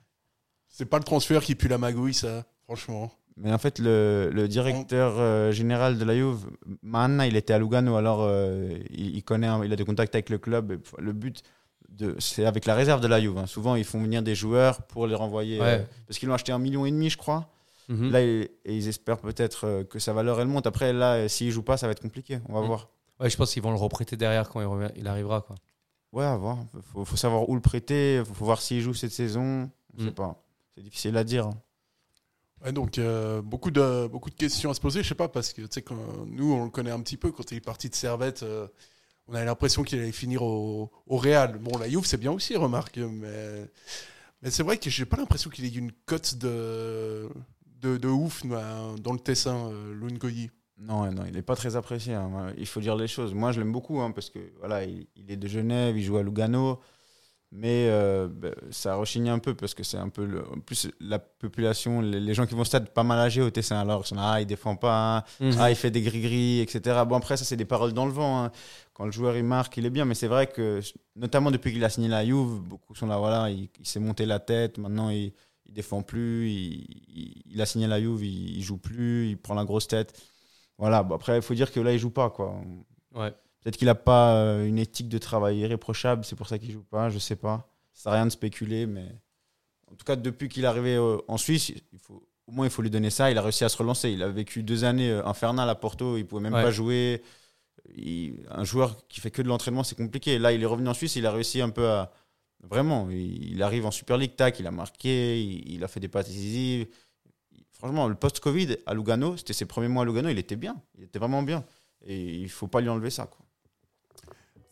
C'est 0.67 0.85
pas 0.85 0.97
le 0.97 1.03
transfert 1.05 1.41
qui 1.43 1.55
pue 1.55 1.67
la 1.69 1.77
magouille, 1.77 2.13
ça, 2.13 2.45
franchement. 2.63 3.11
Mais 3.35 3.51
en 3.51 3.57
fait, 3.57 3.79
le, 3.79 4.29
le 4.31 4.47
directeur 4.47 5.13
euh, 5.17 5.51
général 5.51 5.97
de 5.97 6.05
la 6.05 6.15
Juve, 6.15 6.45
Manna, 6.83 7.25
il 7.27 7.35
était 7.35 7.53
à 7.53 7.57
Lugano, 7.59 7.95
alors 7.95 8.19
euh, 8.21 8.77
il, 8.91 9.15
il 9.15 9.23
connaît, 9.23 9.47
un- 9.47 9.63
il 9.65 9.73
a 9.73 9.75
des 9.75 9.85
contacts 9.85 10.13
avec 10.13 10.29
le 10.29 10.37
club. 10.37 10.71
Et 10.73 11.01
le 11.01 11.13
but, 11.13 11.41
de, 11.89 12.15
c'est 12.19 12.45
avec 12.45 12.65
la 12.65 12.75
réserve 12.75 13.01
de 13.01 13.07
la 13.07 13.19
Juve. 13.19 13.37
hein. 13.39 13.47
Souvent, 13.47 13.75
ils 13.75 13.85
font 13.85 14.01
venir 14.01 14.21
des 14.21 14.35
joueurs 14.35 14.83
pour 14.83 15.07
les 15.07 15.15
renvoyer. 15.15 15.59
Ouais. 15.59 15.65
euh, 15.79 15.83
parce 16.07 16.19
qu'ils 16.19 16.27
l'ont 16.29 16.35
acheté 16.35 16.51
un 16.51 16.59
million 16.59 16.85
et 16.85 16.91
demi, 16.91 17.09
je 17.09 17.17
crois. 17.17 17.49
Mhm. 17.89 18.11
Là, 18.11 18.21
et, 18.21 18.51
et 18.65 18.75
ils 18.77 18.87
espèrent 18.87 19.17
peut-être 19.19 19.83
que 19.89 19.99
sa 19.99 20.13
valeur 20.13 20.39
elle 20.39 20.47
monte. 20.47 20.67
Après, 20.67 20.93
là, 20.93 21.27
s'il 21.27 21.51
joue 21.51 21.63
pas, 21.63 21.75
ça 21.75 21.87
va 21.87 21.91
être 21.91 22.01
compliqué. 22.01 22.39
On 22.47 22.53
va 22.53 22.61
Mm. 22.61 22.65
voir. 22.67 22.89
Ouais, 23.19 23.29
je 23.29 23.35
pense 23.37 23.51
qu'ils 23.51 23.61
vont 23.63 23.71
le 23.71 23.77
reprêter 23.77 24.15
derrière 24.15 24.47
quand 24.49 24.61
il, 24.61 24.65
revient- 24.67 24.91
il 24.95 25.07
arrivera 25.07 25.41
quoi. 25.41 25.55
Ouais, 26.13 26.23
à 26.25 26.35
voir. 26.37 26.59
Faut, 26.93 27.03
faut 27.03 27.15
savoir 27.17 27.49
où 27.49 27.55
le 27.55 27.61
prêter. 27.61 28.21
Faut, 28.25 28.33
faut 28.35 28.45
voir 28.45 28.61
s'il 28.61 28.79
joue 28.81 28.93
cette 28.93 29.11
saison. 29.11 29.69
Je 29.97 30.03
Mm. 30.03 30.07
sais 30.07 30.13
pas. 30.13 30.41
C'est 30.75 30.83
difficile 30.83 31.17
à 31.17 31.23
dire. 31.23 31.47
hein. 31.47 31.53
Donc, 32.71 32.97
euh, 32.97 33.41
beaucoup, 33.41 33.71
de, 33.71 34.07
beaucoup 34.07 34.29
de 34.29 34.35
questions 34.35 34.69
à 34.69 34.73
se 34.73 34.79
poser. 34.79 35.03
Je 35.03 35.09
sais 35.09 35.15
pas, 35.15 35.27
parce 35.27 35.51
que 35.51 35.63
tu 35.63 35.83
nous, 36.27 36.53
on 36.53 36.63
le 36.63 36.69
connaît 36.69 36.91
un 36.91 37.01
petit 37.01 37.17
peu. 37.17 37.31
Quand 37.31 37.51
il 37.51 37.57
est 37.57 37.61
parti 37.61 37.89
de 37.89 37.95
Servette, 37.95 38.43
euh, 38.43 38.67
on 39.27 39.33
avait 39.33 39.45
l'impression 39.45 39.83
qu'il 39.83 39.99
allait 39.99 40.11
finir 40.11 40.43
au, 40.43 40.91
au 41.07 41.17
Real. 41.17 41.57
Bon, 41.57 41.77
la 41.77 41.89
Juve, 41.89 42.05
c'est 42.05 42.17
bien 42.17 42.31
aussi, 42.31 42.55
remarque. 42.55 42.97
Mais, 42.97 43.69
mais 44.41 44.49
c'est 44.49 44.63
vrai 44.63 44.77
que 44.77 44.89
j'ai 44.89 45.05
pas 45.05 45.17
l'impression 45.17 45.49
qu'il 45.49 45.65
ait 45.65 45.69
une 45.77 45.91
cote 46.05 46.35
de, 46.35 47.27
de, 47.81 47.97
de 47.97 48.07
ouf 48.07 48.45
dans 48.45 48.95
dans 48.95 49.13
le 49.13 49.19
Tessin, 49.19 49.69
euh, 49.71 49.93
Lungoyi. 49.93 50.49
Non, 50.77 51.09
non, 51.11 51.23
il 51.25 51.33
n'est 51.33 51.41
pas 51.41 51.55
très 51.55 51.75
apprécié. 51.75 52.13
hein. 52.13 52.53
Il 52.57 52.65
faut 52.65 52.81
dire 52.81 52.95
les 52.95 53.07
choses. 53.07 53.33
Moi, 53.33 53.51
je 53.51 53.59
l'aime 53.59 53.71
beaucoup 53.71 54.01
hein, 54.01 54.11
parce 54.11 54.29
que 54.29 54.39
voilà, 54.59 54.83
il, 54.83 55.07
il 55.15 55.31
est 55.31 55.37
de 55.37 55.47
Genève, 55.47 55.97
il 55.97 56.03
joue 56.03 56.17
à 56.17 56.23
Lugano. 56.23 56.79
Mais 57.55 57.87
euh, 57.87 58.27
ben, 58.27 58.55
ça 58.71 58.95
rechigne 58.95 59.29
un 59.29 59.37
peu 59.37 59.53
parce 59.53 59.75
que 59.75 59.83
c'est 59.83 59.97
un 59.97 60.09
peu. 60.09 60.25
Le, 60.25 60.41
en 60.51 60.59
plus, 60.59 60.89
la 60.99 61.19
population, 61.19 62.01
les, 62.01 62.19
les 62.19 62.33
gens 62.33 62.47
qui 62.47 62.55
vont 62.55 62.61
au 62.61 62.65
stade, 62.65 62.89
pas 62.89 63.03
mal 63.03 63.19
âgés 63.19 63.43
au 63.43 63.51
Tessin. 63.51 63.79
Alors, 63.79 64.01
ils 64.03 64.07
sont 64.07 64.15
là, 64.15 64.31
ah, 64.33 64.41
il 64.41 64.47
défend 64.47 64.75
pas, 64.75 65.23
Mhm. 65.39 65.55
ah, 65.59 65.69
il 65.69 65.75
fait 65.75 65.91
des 65.91 66.01
gris-gris, 66.01 66.61
etc. 66.61 67.03
Bon, 67.07 67.15
après, 67.17 67.37
ça, 67.37 67.45
c'est 67.45 67.55
des 67.55 67.65
paroles 67.65 67.93
dans 67.93 68.07
le 68.07 68.11
vent. 68.11 68.43
hein. 68.45 68.51
Quand 68.93 69.05
le 69.05 69.11
joueur, 69.11 69.37
il 69.37 69.43
marque, 69.43 69.77
il 69.77 69.85
est 69.85 69.91
bien. 69.91 70.05
Mais 70.05 70.15
c'est 70.15 70.27
vrai 70.27 70.47
que, 70.47 70.79
notamment 71.15 71.51
depuis 71.51 71.71
qu'il 71.73 71.83
a 71.83 71.89
signé 71.89 72.07
la 72.07 72.25
Juve, 72.25 72.59
beaucoup 72.61 72.95
sont 72.95 73.05
là, 73.07 73.17
voilà, 73.19 73.51
il, 73.51 73.69
il 73.79 73.85
s'est 73.87 73.99
monté 73.99 74.25
la 74.25 74.39
tête. 74.39 74.79
Maintenant, 74.79 75.11
il, 75.11 75.31
il 75.67 75.73
défend 75.73 76.01
plus. 76.01 76.49
Il, 76.49 77.43
il- 77.51 77.61
a 77.61 77.65
signé 77.67 77.85
la 77.85 77.99
Juve, 78.01 78.23
il, 78.25 78.57
il 78.57 78.63
joue 78.63 78.77
plus, 78.77 79.29
il 79.29 79.37
prend 79.37 79.53
la 79.53 79.63
grosse 79.63 79.87
tête. 79.87 80.19
Voilà, 80.79 81.03
bon, 81.03 81.13
après, 81.15 81.35
il 81.35 81.41
faut 81.43 81.53
dire 81.53 81.71
que 81.71 81.79
là, 81.79 81.93
il 81.93 81.99
joue 81.99 82.09
pas. 82.09 82.31
quoi. 82.31 82.55
Ouais. 83.13 83.31
Peut-être 83.63 83.77
qu'il 83.77 83.85
n'a 83.85 83.95
pas 83.95 84.35
euh, 84.35 84.65
une 84.67 84.77
éthique 84.77 85.07
de 85.09 85.17
travail 85.17 85.59
irréprochable, 85.59 86.25
c'est 86.25 86.35
pour 86.35 86.47
ça 86.47 86.59
qu'il 86.59 86.71
joue 86.71 86.83
pas, 86.83 87.09
je 87.09 87.17
sais 87.19 87.35
pas. 87.37 87.69
Ça 87.93 88.03
sert 88.03 88.11
à 88.11 88.15
rien 88.15 88.25
de 88.25 88.31
spéculer, 88.31 88.85
mais 88.85 89.07
en 89.91 89.95
tout 89.95 90.03
cas, 90.05 90.15
depuis 90.17 90.49
qu'il 90.49 90.63
est 90.65 90.67
arrivé 90.67 90.95
euh, 90.95 91.17
en 91.27 91.37
Suisse, 91.37 91.69
il 91.91 91.99
faut, 91.99 92.27
au 92.47 92.51
moins 92.51 92.65
il 92.65 92.69
faut 92.71 92.81
lui 92.81 92.89
donner 92.89 93.09
ça. 93.09 93.31
Il 93.31 93.37
a 93.37 93.41
réussi 93.41 93.63
à 93.63 93.69
se 93.69 93.77
relancer. 93.77 94.09
Il 94.11 94.21
a 94.21 94.27
vécu 94.29 94.63
deux 94.63 94.83
années 94.83 95.11
euh, 95.11 95.25
infernales 95.25 95.69
à 95.69 95.75
Porto, 95.75 96.17
il 96.17 96.25
pouvait 96.25 96.41
même 96.41 96.53
Ouais. 96.53 96.63
pas 96.63 96.71
jouer. 96.71 97.21
il- 97.95 98.45
un 98.49 98.63
joueur 98.63 99.07
qui 99.07 99.19
fait 99.21 99.31
que 99.31 99.41
de 99.41 99.47
l'entraînement, 99.47 99.83
c'est 99.83 99.95
compliqué. 99.95 100.39
Là, 100.39 100.51
il 100.53 100.61
est 100.61 100.65
revenu 100.65 100.87
en 100.89 100.93
Suisse, 100.93 101.15
il 101.15 101.25
a 101.25 101.31
réussi 101.31 101.61
un 101.61 101.69
peu 101.69 101.87
à. 101.89 102.11
Vraiment, 102.63 103.09
il, 103.09 103.51
il 103.53 103.61
arrive 103.63 103.85
en 103.85 103.91
Super 103.91 104.17
League, 104.17 104.35
tac, 104.37 104.57
il 104.59 104.67
a 104.67 104.71
marqué, 104.71 105.41
il, 105.43 105.73
il 105.73 105.83
a 105.83 105.87
fait 105.89 105.99
des 105.99 106.07
passes 106.07 106.27
décisives. 106.27 106.87
Franchement, 107.71 108.07
le 108.07 108.15
post-Covid 108.15 108.77
à 108.85 108.93
Lugano, 108.93 109.35
c'était 109.35 109.51
ses 109.53 109.65
premiers 109.65 109.89
mois 109.89 110.03
à 110.03 110.05
Lugano, 110.05 110.29
il 110.29 110.37
était 110.39 110.55
bien. 110.55 110.81
Il 110.97 111.03
était 111.03 111.19
vraiment 111.19 111.43
bien. 111.43 111.65
Et 112.05 112.17
il 112.35 112.49
faut 112.49 112.67
pas 112.67 112.79
lui 112.79 112.87
enlever 112.89 113.09
ça. 113.09 113.25
Quoi. 113.25 113.42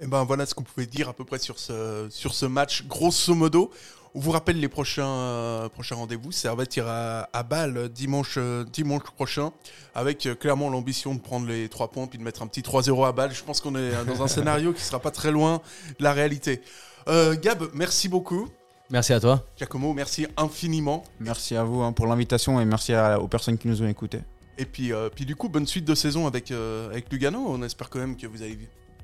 Et 0.02 0.08
ben 0.08 0.24
voilà 0.24 0.46
ce 0.46 0.56
qu'on 0.56 0.64
pouvait 0.64 0.88
dire 0.88 1.10
à 1.10 1.14
peu 1.14 1.24
près 1.26 1.38
sur 1.40 1.60
ce, 1.60 2.08
sur 2.10 2.34
ce 2.34 2.46
match, 2.46 2.86
grosso 2.88 3.36
modo. 3.36 3.70
On 4.14 4.20
vous 4.20 4.32
rappelle 4.32 4.60
les 4.60 4.68
prochains, 4.68 5.08
euh, 5.08 5.70
prochains 5.70 5.96
rendez-vous. 5.96 6.32
Servette 6.34 6.76
ira 6.76 7.30
à 7.32 7.44
Bâle 7.44 7.88
dimanche, 7.88 8.36
euh, 8.38 8.66
dimanche 8.66 9.04
prochain, 9.16 9.52
avec 9.96 10.26
euh, 10.26 10.36
clairement 10.36 10.70
l'ambition 10.70 11.16
de 11.16 11.22
prendre 11.22 11.48
les 11.48 11.70
3 11.70 11.90
points 11.92 12.08
puis 12.08 12.18
de 12.18 12.24
mettre 12.24 12.42
un 12.42 12.48
petit 12.48 12.62
3-0 12.62 13.06
à 13.08 13.12
Bâle. 13.14 13.32
Je 13.34 13.44
pense 13.44 13.62
qu'on 13.62 13.76
est 13.76 13.92
dans 14.06 14.22
un 14.24 14.28
scénario 14.28 14.74
qui 14.74 14.82
sera 14.82 15.00
pas 15.00 15.12
très 15.12 15.32
loin 15.32 15.62
de 15.98 16.04
la 16.04 16.12
réalité. 16.14 16.62
Euh, 17.08 17.36
Gab, 17.42 17.64
merci 17.74 18.10
beaucoup. 18.10 18.50
Merci 18.90 19.14
à 19.14 19.20
toi. 19.22 19.46
Giacomo, 19.58 19.94
merci 19.94 20.28
infiniment. 20.36 21.04
Merci 21.22 21.56
à 21.56 21.64
vous 21.64 21.82
hein, 21.82 21.94
pour 21.94 22.08
l'invitation 22.08 22.60
et 22.60 22.66
merci 22.66 22.94
à- 22.94 23.18
aux 23.22 23.28
personnes 23.30 23.58
qui 23.58 23.70
nous 23.70 23.82
ont 23.82 23.88
écoutés. 23.88 24.20
Et 24.58 24.66
puis, 24.66 24.92
euh, 24.92 25.08
puis 25.10 25.26
du 25.26 25.38
coup, 25.38 25.48
bonne 25.48 25.66
suite 25.66 25.86
de 25.86 25.96
saison 25.96 26.28
avec, 26.28 26.52
euh, 26.52 26.90
avec 26.90 27.10
Lugano. 27.10 27.40
On 27.48 27.64
espère 27.64 27.90
quand 27.90 28.00
même 28.00 28.18
que 28.18 28.28
vous 28.28 28.42
allez 28.42 28.58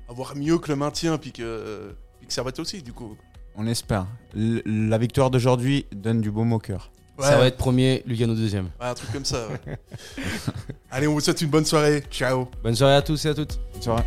avoir 0.08 0.34
mieux 0.36 0.58
que 0.58 0.68
le 0.70 0.76
maintien, 0.76 1.18
puis 1.18 1.32
que, 1.32 1.42
euh, 1.42 1.92
puis 2.18 2.26
que 2.26 2.32
Servette 2.32 2.58
aussi, 2.58 2.82
du 2.82 2.92
coup. 2.92 3.16
On 3.56 3.66
espère. 3.66 4.06
L- 4.36 4.62
la 4.66 4.98
victoire 4.98 5.30
d'aujourd'hui 5.30 5.86
donne 5.92 6.20
du 6.20 6.30
baume 6.30 6.52
au 6.52 6.58
cœur. 6.58 6.90
Ça 7.20 7.36
va 7.36 7.46
être 7.46 7.56
premier, 7.56 8.04
Lugano 8.06 8.32
deuxième. 8.36 8.66
Ouais, 8.80 8.86
un 8.86 8.94
truc 8.94 9.10
comme 9.12 9.24
ça. 9.24 9.48
ouais. 9.48 9.76
Allez, 10.90 11.08
on 11.08 11.14
vous 11.14 11.20
souhaite 11.20 11.40
une 11.40 11.50
bonne 11.50 11.64
soirée. 11.64 12.04
Ciao. 12.12 12.46
Bonne 12.62 12.76
soirée 12.76 12.94
à 12.94 13.02
tous 13.02 13.24
et 13.26 13.28
à 13.30 13.34
toutes. 13.34 13.58
Bonne 13.72 13.82
soirée. 13.82 14.04